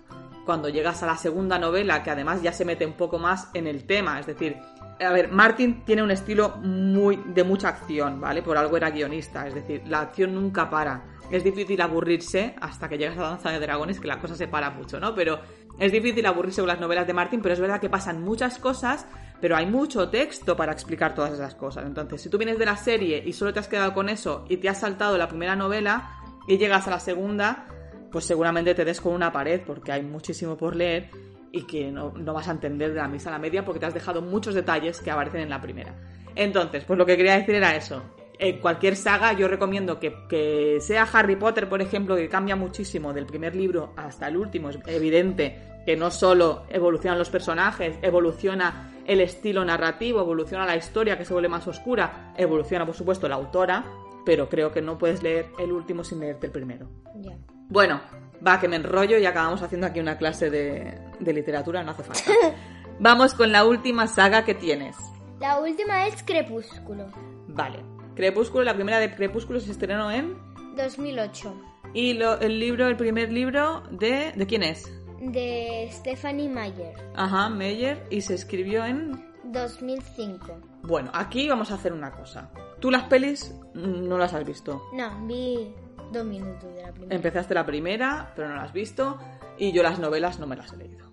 cuando 0.46 0.70
llegas 0.70 1.04
a 1.04 1.06
la 1.06 1.18
segunda 1.18 1.60
novela, 1.60 2.04
que 2.04 2.12
además 2.12 2.42
ya 2.42 2.52
se 2.52 2.66
mete 2.66 2.86
un 2.86 2.94
poco 2.94 3.20
más 3.20 3.50
en 3.54 3.68
el 3.68 3.86
tema, 3.86 4.20
es 4.20 4.26
decir, 4.26 4.58
a 5.00 5.12
ver, 5.12 5.32
Martin 5.32 5.86
tiene 5.86 6.04
un 6.04 6.12
estilo 6.12 6.58
muy 6.58 7.18
de 7.18 7.44
mucha 7.44 7.70
acción, 7.70 8.20
¿vale? 8.20 8.42
Por 8.42 8.58
algo 8.58 8.76
era 8.76 8.90
guionista, 8.90 9.48
es 9.48 9.54
decir, 9.54 9.84
la 9.88 10.02
acción 10.02 10.34
nunca 10.34 10.70
para. 10.70 11.04
Es 11.32 11.44
difícil 11.44 11.80
aburrirse 11.82 12.56
hasta 12.60 12.90
que 12.90 12.98
llegas 12.98 13.18
a 13.18 13.22
danza 13.22 13.52
de 13.52 13.60
dragones, 13.60 14.00
que 14.00 14.08
la 14.08 14.20
cosa 14.20 14.36
se 14.36 14.48
para 14.48 14.72
mucho, 14.72 15.00
¿no? 15.00 15.16
Pero 15.16 15.40
es 15.80 15.92
difícil 15.92 16.26
aburrirse 16.26 16.62
con 16.62 16.68
las 16.68 16.80
novelas 16.80 17.08
de 17.08 17.14
Martin, 17.14 17.42
pero 17.42 17.54
es 17.54 17.60
verdad 17.60 17.80
que 17.80 17.90
pasan 17.90 18.22
muchas 18.22 18.58
cosas, 18.58 19.06
pero 19.42 19.56
hay 19.56 19.66
mucho 19.66 20.10
texto 20.10 20.56
para 20.56 20.72
explicar 20.72 21.16
todas 21.16 21.34
esas 21.34 21.56
cosas. 21.56 21.86
Entonces, 21.86 22.22
si 22.22 22.30
tú 22.30 22.38
vienes 22.38 22.60
de 22.60 22.66
la 22.66 22.78
serie 22.78 23.24
y 23.26 23.34
solo 23.34 23.54
te 23.54 23.60
has 23.60 23.68
quedado 23.68 23.94
con 23.94 24.10
eso 24.10 24.46
y 24.50 24.58
te 24.58 24.70
has 24.70 24.80
saltado 24.80 25.18
la 25.18 25.28
primera 25.28 25.56
novela 25.56 26.22
y 26.48 26.58
llegas 26.58 26.88
a 26.88 26.92
la 26.92 27.00
segunda, 27.00 27.68
pues 28.12 28.26
seguramente 28.26 28.76
te 28.76 28.86
des 28.86 29.00
con 29.00 29.14
una 29.14 29.32
pared 29.32 29.62
porque 29.66 29.92
hay 29.92 30.04
muchísimo 30.04 30.58
por 30.58 30.76
leer 30.76 31.10
y 31.52 31.64
que 31.64 31.92
no, 31.92 32.12
no 32.12 32.34
vas 32.34 32.48
a 32.48 32.52
entender 32.52 32.90
de 32.94 32.98
la 32.98 33.08
misa 33.08 33.30
a 33.30 33.34
la 33.34 33.40
media 33.40 33.66
porque 33.66 33.80
te 33.80 33.86
has 33.86 33.94
dejado 33.94 34.22
muchos 34.22 34.54
detalles 34.54 35.00
que 35.00 35.12
aparecen 35.12 35.42
en 35.42 35.50
la 35.50 35.62
primera. 35.62 35.96
Entonces, 36.36 36.84
pues 36.86 36.98
lo 36.98 37.06
que 37.06 37.18
quería 37.18 37.38
decir 37.38 37.56
era 37.56 37.76
eso. 37.76 38.04
En 38.38 38.60
cualquier 38.60 38.96
saga 38.96 39.34
yo 39.34 39.48
recomiendo 39.48 40.00
que, 40.00 40.16
que 40.30 40.78
sea 40.80 41.08
Harry 41.12 41.36
Potter, 41.36 41.68
por 41.68 41.82
ejemplo, 41.82 42.16
que 42.16 42.30
cambia 42.30 42.56
muchísimo 42.56 43.12
del 43.14 43.26
primer 43.26 43.56
libro 43.56 43.94
hasta 43.98 44.28
el 44.28 44.38
último. 44.38 44.70
Es 44.70 44.80
evidente 44.86 45.58
que 45.86 45.98
no 45.98 46.10
solo 46.12 46.64
evolucionan 46.70 47.20
los 47.20 47.30
personajes, 47.30 47.98
evoluciona 48.02 48.99
el 49.10 49.22
estilo 49.22 49.66
narrativo, 49.66 50.22
evoluciona 50.22 50.66
la 50.66 50.76
historia 50.76 51.18
que 51.18 51.26
se 51.26 51.34
vuelve 51.34 51.50
más 51.50 51.68
oscura, 51.68 52.34
evoluciona 52.38 52.86
por 52.86 52.96
supuesto 52.96 53.28
la 53.28 53.36
autora, 53.36 53.84
pero 54.26 54.48
creo 54.50 54.72
que 54.72 54.82
no 54.82 54.98
puedes 54.98 55.24
leer 55.24 55.48
el 55.60 55.72
último 55.72 56.04
sin 56.04 56.20
leerte 56.20 56.46
el 56.48 56.52
primero. 56.52 56.88
Ya. 57.16 57.32
Bueno, 57.70 58.00
va, 58.46 58.60
que 58.60 58.68
me 58.68 58.76
enrollo 58.78 59.18
y 59.18 59.26
acabamos 59.26 59.62
haciendo 59.62 59.88
aquí 59.88 60.00
una 60.00 60.18
clase 60.18 60.50
de, 60.50 60.98
de 61.20 61.34
literatura, 61.34 61.84
no 61.84 61.92
hace 61.92 62.04
falta. 62.04 62.32
Vamos 63.00 63.34
con 63.34 63.52
la 63.52 63.66
última 63.66 64.08
saga 64.08 64.44
que 64.46 64.54
tienes. 64.56 64.96
La 65.40 65.60
última 65.60 66.06
es 66.08 66.22
Crepúsculo, 66.24 67.08
Vale. 67.48 67.80
Crepúsculo, 68.16 68.64
la 68.66 68.74
primera 68.76 69.00
de 69.00 69.16
Crepúsculo 69.16 69.60
se 69.62 69.72
estrenó 69.72 70.12
en... 70.12 70.36
2008, 70.76 71.54
Y 71.94 72.14
lo- 72.14 72.40
el 72.40 72.60
libro, 72.60 72.88
el 72.88 72.98
primer 72.98 73.32
libro 73.32 73.82
de... 73.92 74.34
¿De 74.36 74.46
quién 74.46 74.64
es? 74.64 74.92
De 75.22 75.90
Stephanie 75.92 76.50
Meyer, 76.50 76.94
Ajá, 77.16 77.50
Meyer, 77.50 78.06
y 78.10 78.22
se 78.22 78.36
escribió 78.36 78.86
en... 78.86 79.28
2005. 79.44 80.60
Bueno, 80.84 81.12
aquí 81.14 81.48
vamos 81.50 81.72
a 81.72 81.76
hacer 81.76 81.94
una 81.94 82.12
cosa. 82.12 82.52
Tú 82.80 82.92
las 82.92 83.04
pelis 83.04 83.56
no 83.74 84.18
las 84.18 84.34
has 84.34 84.46
visto. 84.46 84.84
No, 84.94 85.26
vi 85.26 85.74
dos 86.12 86.26
minutos 86.26 86.74
de 86.74 86.84
la 86.84 86.92
primera. 86.92 87.16
Empezaste 87.16 87.54
la 87.54 87.66
primera, 87.66 88.32
pero 88.36 88.50
no 88.50 88.56
la 88.56 88.64
has 88.64 88.74
visto, 88.74 89.18
y 89.58 89.72
yo 89.72 89.84
las 89.84 90.00
novelas 90.00 90.40
no 90.40 90.48
me 90.48 90.56
las 90.56 90.74
he 90.74 90.78
leído. 90.78 91.10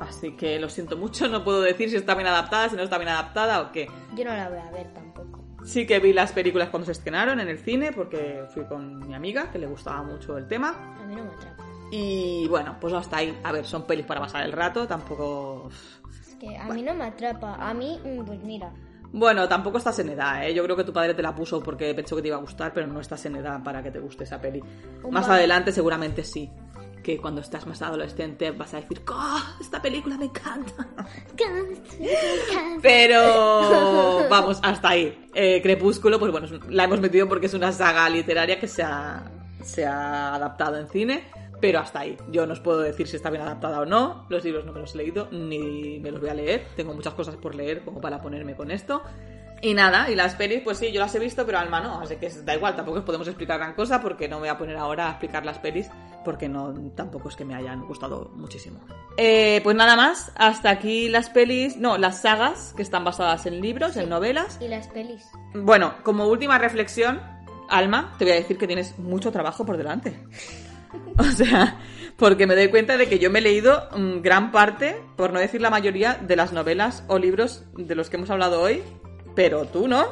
Así 0.00 0.32
que 0.32 0.58
lo 0.58 0.68
siento 0.68 0.96
mucho, 0.96 1.28
no 1.28 1.44
puedo 1.44 1.60
decir 1.60 1.88
si 1.88 1.96
está 1.96 2.14
bien 2.14 2.26
adaptada, 2.26 2.68
si 2.68 2.74
no 2.74 2.82
está 2.82 2.98
bien 2.98 3.10
adaptada 3.10 3.60
o 3.60 3.70
qué. 3.70 3.88
Yo 4.16 4.24
no 4.24 4.34
la 4.34 4.48
voy 4.48 4.58
a 4.58 4.70
ver 4.72 4.92
tampoco. 4.92 5.40
Sí 5.64 5.86
que 5.86 6.00
vi 6.00 6.12
las 6.12 6.32
películas 6.32 6.70
cuando 6.70 6.86
se 6.86 6.92
estrenaron 6.92 7.38
en 7.38 7.48
el 7.48 7.58
cine, 7.58 7.92
porque 7.92 8.42
fui 8.52 8.64
con 8.64 9.06
mi 9.06 9.14
amiga, 9.14 9.52
que 9.52 9.60
le 9.60 9.68
gustaba 9.68 10.02
mucho 10.02 10.36
el 10.36 10.48
tema. 10.48 10.96
A 11.00 11.06
mí 11.06 11.14
no 11.14 11.24
me 11.24 11.30
atrapa. 11.30 11.61
Y 11.92 12.48
bueno, 12.48 12.78
pues 12.80 12.94
hasta 12.94 13.18
ahí. 13.18 13.38
A 13.44 13.52
ver, 13.52 13.66
son 13.66 13.86
pelis 13.86 14.06
para 14.06 14.18
pasar 14.18 14.44
el 14.44 14.52
rato, 14.52 14.86
tampoco... 14.86 15.68
Es 16.10 16.34
que 16.36 16.56
a 16.56 16.64
mí 16.64 16.82
no 16.82 16.94
me 16.94 17.04
atrapa. 17.04 17.56
A 17.56 17.74
mí, 17.74 18.00
mm, 18.02 18.24
pues 18.24 18.42
mira. 18.42 18.72
Bueno, 19.12 19.46
tampoco 19.46 19.76
estás 19.76 19.98
en 19.98 20.08
edad, 20.08 20.48
¿eh? 20.48 20.54
Yo 20.54 20.64
creo 20.64 20.74
que 20.74 20.84
tu 20.84 20.92
padre 20.92 21.12
te 21.12 21.20
la 21.20 21.34
puso 21.34 21.62
porque 21.62 21.92
pensó 21.94 22.16
que 22.16 22.22
te 22.22 22.28
iba 22.28 22.38
a 22.38 22.40
gustar, 22.40 22.72
pero 22.72 22.86
no 22.86 22.98
estás 22.98 23.26
en 23.26 23.36
edad 23.36 23.62
para 23.62 23.82
que 23.82 23.90
te 23.90 23.98
guste 23.98 24.24
esa 24.24 24.40
peli. 24.40 24.62
Un 25.04 25.12
Más 25.12 25.28
adelante 25.28 25.70
seguramente 25.70 26.24
sí. 26.24 26.50
Que 27.02 27.18
cuando 27.18 27.42
estás 27.42 27.66
más 27.66 27.82
adolescente 27.82 28.52
vas 28.52 28.72
a 28.72 28.80
decir, 28.80 29.02
¡Oh, 29.10 29.42
esta 29.60 29.82
película 29.82 30.16
me 30.16 30.26
encanta! 30.26 30.88
Pero 32.80 34.28
vamos, 34.30 34.60
hasta 34.62 34.88
ahí. 34.88 35.28
Eh, 35.34 35.60
Crepúsculo, 35.60 36.18
pues 36.18 36.32
bueno, 36.32 36.46
la 36.70 36.84
hemos 36.84 37.00
metido 37.00 37.28
porque 37.28 37.46
es 37.46 37.54
una 37.54 37.70
saga 37.70 38.08
literaria 38.08 38.58
que 38.58 38.68
se 38.68 38.82
ha, 38.82 39.30
se 39.62 39.84
ha 39.84 40.36
adaptado 40.36 40.78
en 40.78 40.88
cine, 40.88 41.24
pero 41.62 41.78
hasta 41.78 42.00
ahí. 42.00 42.18
Yo 42.28 42.44
no 42.44 42.54
os 42.54 42.60
puedo 42.60 42.80
decir 42.80 43.06
si 43.06 43.14
está 43.14 43.30
bien 43.30 43.42
adaptada 43.42 43.80
o 43.80 43.86
no. 43.86 44.26
Los 44.28 44.42
libros 44.42 44.66
no 44.66 44.72
me 44.72 44.80
los 44.80 44.96
he 44.96 44.98
leído, 44.98 45.28
ni 45.30 46.00
me 46.00 46.10
los 46.10 46.20
voy 46.20 46.28
a 46.28 46.34
leer. 46.34 46.66
Tengo 46.74 46.92
muchas 46.92 47.14
cosas 47.14 47.36
por 47.36 47.54
leer 47.54 47.84
como 47.84 48.00
para 48.00 48.20
ponerme 48.20 48.56
con 48.56 48.72
esto. 48.72 49.00
Y 49.60 49.72
nada, 49.74 50.10
y 50.10 50.16
las 50.16 50.34
pelis, 50.34 50.60
pues 50.62 50.78
sí, 50.78 50.90
yo 50.90 50.98
las 51.00 51.14
he 51.14 51.20
visto, 51.20 51.46
pero 51.46 51.60
Alma 51.60 51.78
no, 51.78 52.00
así 52.00 52.16
que 52.16 52.28
da 52.28 52.56
igual, 52.56 52.74
tampoco 52.74 52.98
os 52.98 53.04
podemos 53.04 53.28
explicar 53.28 53.60
gran 53.60 53.74
cosa 53.74 54.00
porque 54.00 54.28
no 54.28 54.38
me 54.38 54.40
voy 54.40 54.48
a 54.48 54.58
poner 54.58 54.76
ahora 54.76 55.06
a 55.06 55.10
explicar 55.10 55.46
las 55.46 55.60
pelis 55.60 55.88
porque 56.24 56.48
no 56.48 56.74
tampoco 56.96 57.28
es 57.28 57.36
que 57.36 57.44
me 57.44 57.54
hayan 57.54 57.86
gustado 57.86 58.32
muchísimo. 58.34 58.80
Eh, 59.16 59.60
pues 59.62 59.76
nada 59.76 59.94
más, 59.94 60.32
hasta 60.34 60.68
aquí 60.68 61.08
las 61.08 61.30
pelis, 61.30 61.76
no, 61.76 61.96
las 61.96 62.22
sagas 62.22 62.74
que 62.76 62.82
están 62.82 63.04
basadas 63.04 63.46
en 63.46 63.60
libros, 63.60 63.96
en 63.96 64.08
novelas. 64.08 64.58
Y 64.60 64.66
las 64.66 64.88
pelis. 64.88 65.28
Bueno, 65.54 65.94
como 66.02 66.26
última 66.26 66.58
reflexión, 66.58 67.20
Alma, 67.68 68.16
te 68.18 68.24
voy 68.24 68.32
a 68.32 68.36
decir 68.36 68.58
que 68.58 68.66
tienes 68.66 68.98
mucho 68.98 69.30
trabajo 69.30 69.64
por 69.64 69.76
delante. 69.76 70.18
O 71.18 71.24
sea, 71.24 71.78
porque 72.16 72.46
me 72.46 72.54
doy 72.54 72.68
cuenta 72.68 72.96
de 72.96 73.08
que 73.08 73.18
yo 73.18 73.30
me 73.30 73.40
he 73.40 73.42
leído 73.42 73.88
mm, 73.96 74.20
gran 74.22 74.52
parte, 74.52 74.96
por 75.16 75.32
no 75.32 75.38
decir 75.38 75.60
la 75.60 75.70
mayoría, 75.70 76.14
de 76.14 76.36
las 76.36 76.52
novelas 76.52 77.04
o 77.08 77.18
libros 77.18 77.64
de 77.76 77.94
los 77.94 78.10
que 78.10 78.16
hemos 78.16 78.30
hablado 78.30 78.60
hoy, 78.60 78.82
pero 79.34 79.64
tú 79.66 79.88
no. 79.88 80.06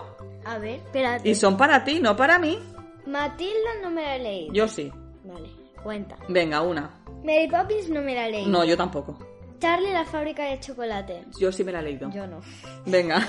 A 0.44 0.58
ver, 0.58 0.76
espérate. 0.76 1.28
Y 1.28 1.34
son 1.34 1.56
para 1.56 1.84
ti, 1.84 2.00
no 2.00 2.16
para 2.16 2.38
mí. 2.38 2.58
Matilda 3.06 3.70
no 3.82 3.90
me 3.90 4.02
la 4.02 4.16
he 4.16 4.18
leído. 4.20 4.54
Yo 4.54 4.68
sí. 4.68 4.92
Vale, 5.24 5.48
cuenta. 5.82 6.16
Venga, 6.28 6.62
una. 6.62 7.02
Mary 7.24 7.48
Poppins 7.48 7.88
no 7.90 8.00
me 8.00 8.14
la 8.14 8.28
he 8.28 8.30
leído. 8.30 8.50
No, 8.50 8.64
yo 8.64 8.76
tampoco. 8.76 9.18
Charlie 9.58 9.92
la 9.92 10.06
fábrica 10.06 10.44
de 10.44 10.58
chocolate. 10.58 11.24
Yo 11.38 11.52
sí 11.52 11.64
me 11.64 11.72
la 11.72 11.80
he 11.80 11.82
leído. 11.82 12.10
Yo 12.10 12.26
no. 12.26 12.40
Venga. 12.86 13.26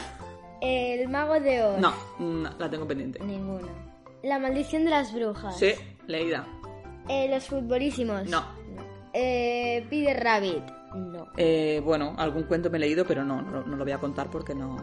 El 0.62 1.10
mago 1.10 1.39
de 1.39 1.64
Oz. 1.64 1.80
No, 1.80 1.93
no, 2.20 2.49
la 2.58 2.70
tengo 2.70 2.88
pendiente. 2.88 3.20
Ninguna. 3.20 3.68
La 4.24 4.39
maldición 4.39 4.86
de 4.86 4.91
las 4.91 5.14
brujas. 5.14 5.58
Sí, 5.58 5.74
leída. 6.08 6.47
Eh, 7.10 7.28
los 7.30 7.45
futbolísimos. 7.45 8.28
No. 8.30 8.43
Eh, 9.14 9.86
Peter 9.89 10.24
Rabbit. 10.24 10.64
No. 10.95 11.28
Eh, 11.38 11.82
bueno, 11.84 12.14
algún 12.18 12.43
cuento 12.43 12.70
me 12.70 12.78
he 12.78 12.82
leído, 12.82 13.06
pero 13.06 13.24
no, 13.24 13.41
no, 13.41 13.64
no 13.66 13.76
lo 13.76 13.84
voy 13.84 13.93
a 13.93 13.97
contar 13.97 14.30
porque 14.30 14.54
no. 14.56 14.78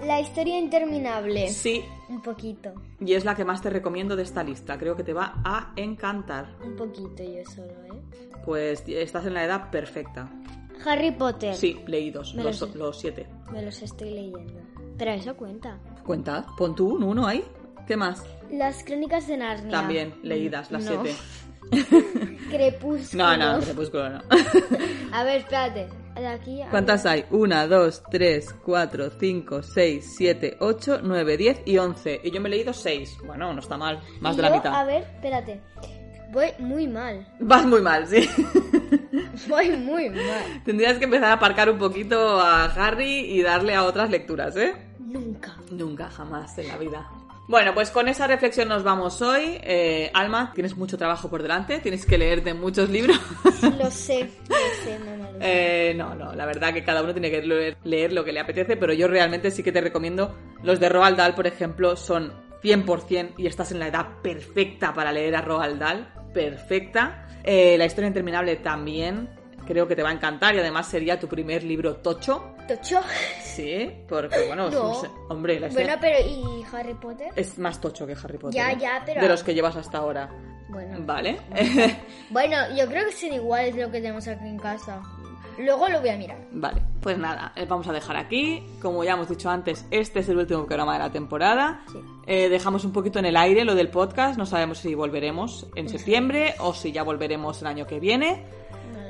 La 0.00 0.18
historia 0.18 0.58
interminable. 0.58 1.48
Sí, 1.50 1.84
Un 2.08 2.22
poquito. 2.22 2.72
y 3.00 3.12
es 3.12 3.24
la 3.24 3.34
que 3.34 3.44
más 3.44 3.60
te 3.60 3.68
recomiendo 3.68 4.16
de 4.16 4.22
esta 4.22 4.42
lista. 4.42 4.78
Creo 4.78 4.96
que 4.96 5.04
te 5.04 5.12
va 5.12 5.40
a 5.44 5.72
encantar. 5.76 6.56
Un 6.64 6.74
poquito 6.74 7.22
yo 7.22 7.44
solo, 7.44 7.72
¿eh? 7.84 8.00
Pues 8.44 8.82
estás 8.88 9.26
en 9.26 9.34
la 9.34 9.44
edad 9.44 9.70
perfecta. 9.70 10.26
Harry 10.86 11.10
Potter. 11.10 11.54
Sí, 11.54 11.78
leídos, 11.86 12.34
los, 12.34 12.74
los 12.74 12.98
siete. 12.98 13.26
Me 13.52 13.62
los 13.62 13.82
estoy 13.82 14.10
leyendo. 14.10 14.60
Pero 14.96 15.10
eso 15.10 15.36
cuenta. 15.36 15.78
Cuenta, 16.04 16.46
pon 16.56 16.74
tú 16.74 16.94
un 16.96 17.02
uno 17.02 17.26
ahí. 17.26 17.44
¿Qué 17.90 17.96
más? 17.96 18.22
Las 18.52 18.84
crónicas 18.84 19.26
de 19.26 19.36
Narnia. 19.36 19.68
También, 19.72 20.14
leídas, 20.22 20.70
las 20.70 20.84
No. 20.84 21.02
siete. 21.02 21.18
Crepúsculo. 22.48 23.36
No, 23.36 23.36
no, 23.36 23.60
crepúsculo 23.60 24.08
no. 24.10 24.20
A 25.12 25.24
ver, 25.24 25.38
espérate. 25.40 25.88
De 26.14 26.26
aquí 26.28 26.62
a... 26.62 26.68
¿Cuántas 26.70 27.04
hay? 27.04 27.24
Una, 27.32 27.66
dos, 27.66 28.04
tres, 28.08 28.54
cuatro, 28.64 29.10
cinco, 29.18 29.64
seis, 29.64 30.14
siete, 30.16 30.56
ocho, 30.60 31.00
nueve, 31.02 31.36
diez 31.36 31.62
y 31.66 31.78
once. 31.78 32.20
Y 32.22 32.30
yo 32.30 32.40
me 32.40 32.48
he 32.48 32.52
leído 32.52 32.72
seis. 32.72 33.18
Bueno, 33.26 33.52
no 33.52 33.58
está 33.58 33.76
mal. 33.76 33.98
Más 34.20 34.34
Y 34.34 34.36
de 34.36 34.42
la 34.42 34.50
mitad. 34.50 34.72
A 34.72 34.84
ver, 34.84 35.02
espérate. 35.02 35.60
Voy 36.30 36.46
muy 36.60 36.86
mal. 36.86 37.26
Vas 37.40 37.66
muy 37.66 37.80
mal, 37.82 38.06
sí. 38.06 38.20
Voy 39.48 39.68
muy 39.70 40.10
mal. 40.10 40.62
Tendrías 40.64 40.96
que 40.96 41.06
empezar 41.06 41.30
a 41.30 41.32
aparcar 41.32 41.68
un 41.68 41.78
poquito 41.78 42.40
a 42.40 42.66
Harry 42.66 43.32
y 43.36 43.42
darle 43.42 43.74
a 43.74 43.82
otras 43.82 44.10
lecturas, 44.10 44.54
¿eh? 44.56 44.76
Nunca. 45.00 45.56
Nunca, 45.72 46.08
jamás 46.08 46.56
en 46.56 46.68
la 46.68 46.76
vida. 46.78 47.10
Bueno, 47.50 47.74
pues 47.74 47.90
con 47.90 48.06
esa 48.06 48.28
reflexión 48.28 48.68
nos 48.68 48.84
vamos 48.84 49.20
hoy. 49.22 49.58
Eh, 49.64 50.08
Alma, 50.14 50.52
tienes 50.54 50.76
mucho 50.76 50.96
trabajo 50.96 51.28
por 51.28 51.42
delante, 51.42 51.80
tienes 51.80 52.06
que 52.06 52.16
leerte 52.16 52.54
muchos 52.54 52.88
libros. 52.88 53.18
Lo 53.76 53.90
sé, 53.90 54.30
lo 54.48 54.56
sé, 54.84 54.98
mamá. 55.00 55.32
Lo 55.32 55.40
sé. 55.40 55.90
Eh, 55.90 55.94
no, 55.96 56.14
no, 56.14 56.32
la 56.32 56.46
verdad 56.46 56.72
que 56.72 56.84
cada 56.84 57.02
uno 57.02 57.12
tiene 57.12 57.28
que 57.28 57.42
leer, 57.42 57.76
leer 57.82 58.12
lo 58.12 58.24
que 58.24 58.32
le 58.32 58.38
apetece, 58.38 58.76
pero 58.76 58.92
yo 58.92 59.08
realmente 59.08 59.50
sí 59.50 59.64
que 59.64 59.72
te 59.72 59.80
recomiendo 59.80 60.38
los 60.62 60.78
de 60.78 60.90
Roald 60.90 61.16
Dahl, 61.16 61.34
por 61.34 61.48
ejemplo, 61.48 61.96
son 61.96 62.32
100% 62.62 63.32
y 63.36 63.48
estás 63.48 63.72
en 63.72 63.80
la 63.80 63.88
edad 63.88 64.20
perfecta 64.22 64.94
para 64.94 65.10
leer 65.10 65.34
a 65.34 65.40
Roald 65.40 65.80
Dahl, 65.80 66.14
perfecta. 66.32 67.26
Eh, 67.42 67.76
la 67.76 67.86
historia 67.86 68.06
interminable 68.06 68.56
también, 68.56 69.28
creo 69.70 69.86
que 69.86 69.94
te 69.94 70.02
va 70.02 70.08
a 70.10 70.12
encantar 70.12 70.54
y 70.54 70.58
además 70.58 70.88
sería 70.88 71.18
tu 71.20 71.28
primer 71.28 71.62
libro 71.62 71.96
tocho. 71.96 72.54
¿Tocho? 72.66 73.00
Sí, 73.40 73.88
porque 74.08 74.46
bueno, 74.48 74.68
No. 74.68 74.88
no 74.88 74.94
sé, 74.94 75.08
hombre, 75.28 75.60
la 75.60 75.68
Bueno, 75.68 75.94
pero 76.00 76.18
¿y 76.26 76.64
Harry 76.72 76.94
Potter? 76.94 77.28
es 77.36 77.56
más 77.58 77.80
tocho 77.80 78.04
que 78.06 78.12
Harry 78.14 78.36
Potter. 78.38 78.54
Ya, 78.60 78.72
¿eh? 78.72 78.78
ya, 78.80 79.02
pero- 79.06 79.20
De 79.22 79.28
los 79.28 79.42
que 79.44 79.54
llevas 79.54 79.76
hasta 79.76 79.98
ahora. 79.98 80.28
Bueno. 80.68 80.98
Vale. 81.06 81.38
Bueno, 82.30 82.56
yo 82.76 82.86
creo 82.86 83.06
que 83.06 83.12
son 83.12 83.32
iguales 83.32 83.74
lo 83.76 83.86
que 83.90 84.00
tenemos 84.00 84.26
aquí 84.28 84.46
en 84.46 84.58
casa. 84.58 85.00
Luego 85.58 85.88
lo 85.88 86.00
voy 86.00 86.08
a 86.10 86.16
mirar. 86.16 86.38
Vale, 86.52 86.80
pues 87.02 87.18
nada, 87.18 87.52
eh, 87.56 87.66
vamos 87.68 87.86
a 87.88 87.92
dejar 87.92 88.16
aquí. 88.16 88.62
Como 88.80 89.04
ya 89.04 89.12
hemos 89.12 89.28
dicho 89.28 89.50
antes, 89.50 89.84
este 89.90 90.20
es 90.20 90.28
el 90.28 90.38
último 90.38 90.64
programa 90.64 90.94
de 90.94 90.98
la 91.00 91.10
temporada. 91.10 91.82
Sí. 91.92 91.98
Eh, 92.26 92.48
dejamos 92.48 92.84
un 92.84 92.92
poquito 92.92 93.18
en 93.18 93.26
el 93.26 93.36
aire 93.36 93.64
lo 93.64 93.74
del 93.74 93.88
podcast. 93.88 94.38
No 94.38 94.46
sabemos 94.46 94.78
si 94.78 94.94
volveremos 94.94 95.66
en 95.74 95.88
septiembre 95.88 96.54
o 96.60 96.72
si 96.72 96.92
ya 96.92 97.02
volveremos 97.02 97.60
el 97.60 97.66
año 97.66 97.86
que 97.86 98.00
viene. 98.00 98.42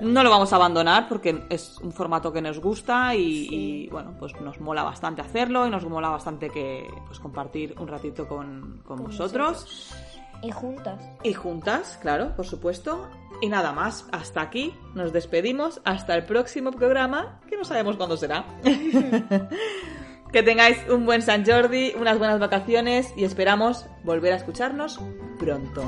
No 0.01 0.23
lo 0.23 0.31
vamos 0.31 0.53
a 0.53 0.57
abandonar 0.57 1.09
porque 1.09 1.45
es 1.51 1.79
un 1.79 1.93
formato 1.93 2.33
que 2.33 2.41
nos 2.41 2.59
gusta 2.61 3.15
y, 3.15 3.49
y, 3.51 3.89
bueno, 3.89 4.15
pues 4.19 4.39
nos 4.41 4.61
mola 4.61 4.83
bastante 4.83 5.21
hacerlo 5.21 5.67
y 5.67 5.71
nos 5.71 5.85
mola 5.85 6.09
bastante 6.09 6.49
que 6.49 6.87
pues 7.07 7.21
compartir 7.21 7.75
un 7.79 7.89
ratito 7.89 8.27
con, 8.27 8.83
con 8.85 9.05
vosotros. 9.05 9.95
Y 10.43 10.51
juntas. 10.51 11.07
Y 11.23 11.35
juntas, 11.35 11.99
claro, 12.01 12.35
por 12.35 12.47
supuesto. 12.47 13.09
Y 13.43 13.49
nada 13.49 13.73
más, 13.73 14.07
hasta 14.13 14.41
aquí 14.41 14.75
nos 14.95 15.13
despedimos, 15.13 15.81
hasta 15.85 16.15
el 16.15 16.25
próximo 16.25 16.73
programa, 16.73 17.41
que 17.49 17.57
no 17.57 17.65
sabemos 17.65 17.97
cuándo 17.97 18.17
será. 18.17 18.47
que 20.33 20.43
tengáis 20.43 20.79
un 20.89 21.05
buen 21.05 21.23
San 21.23 21.45
Jordi, 21.45 21.93
unas 21.99 22.19
buenas 22.19 22.39
vacaciones 22.41 23.13
y 23.17 23.25
esperamos 23.25 23.87
volver 24.05 24.33
a 24.33 24.37
escucharnos 24.37 25.01
pronto. 25.39 25.83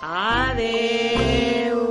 Adiós. 0.00 1.82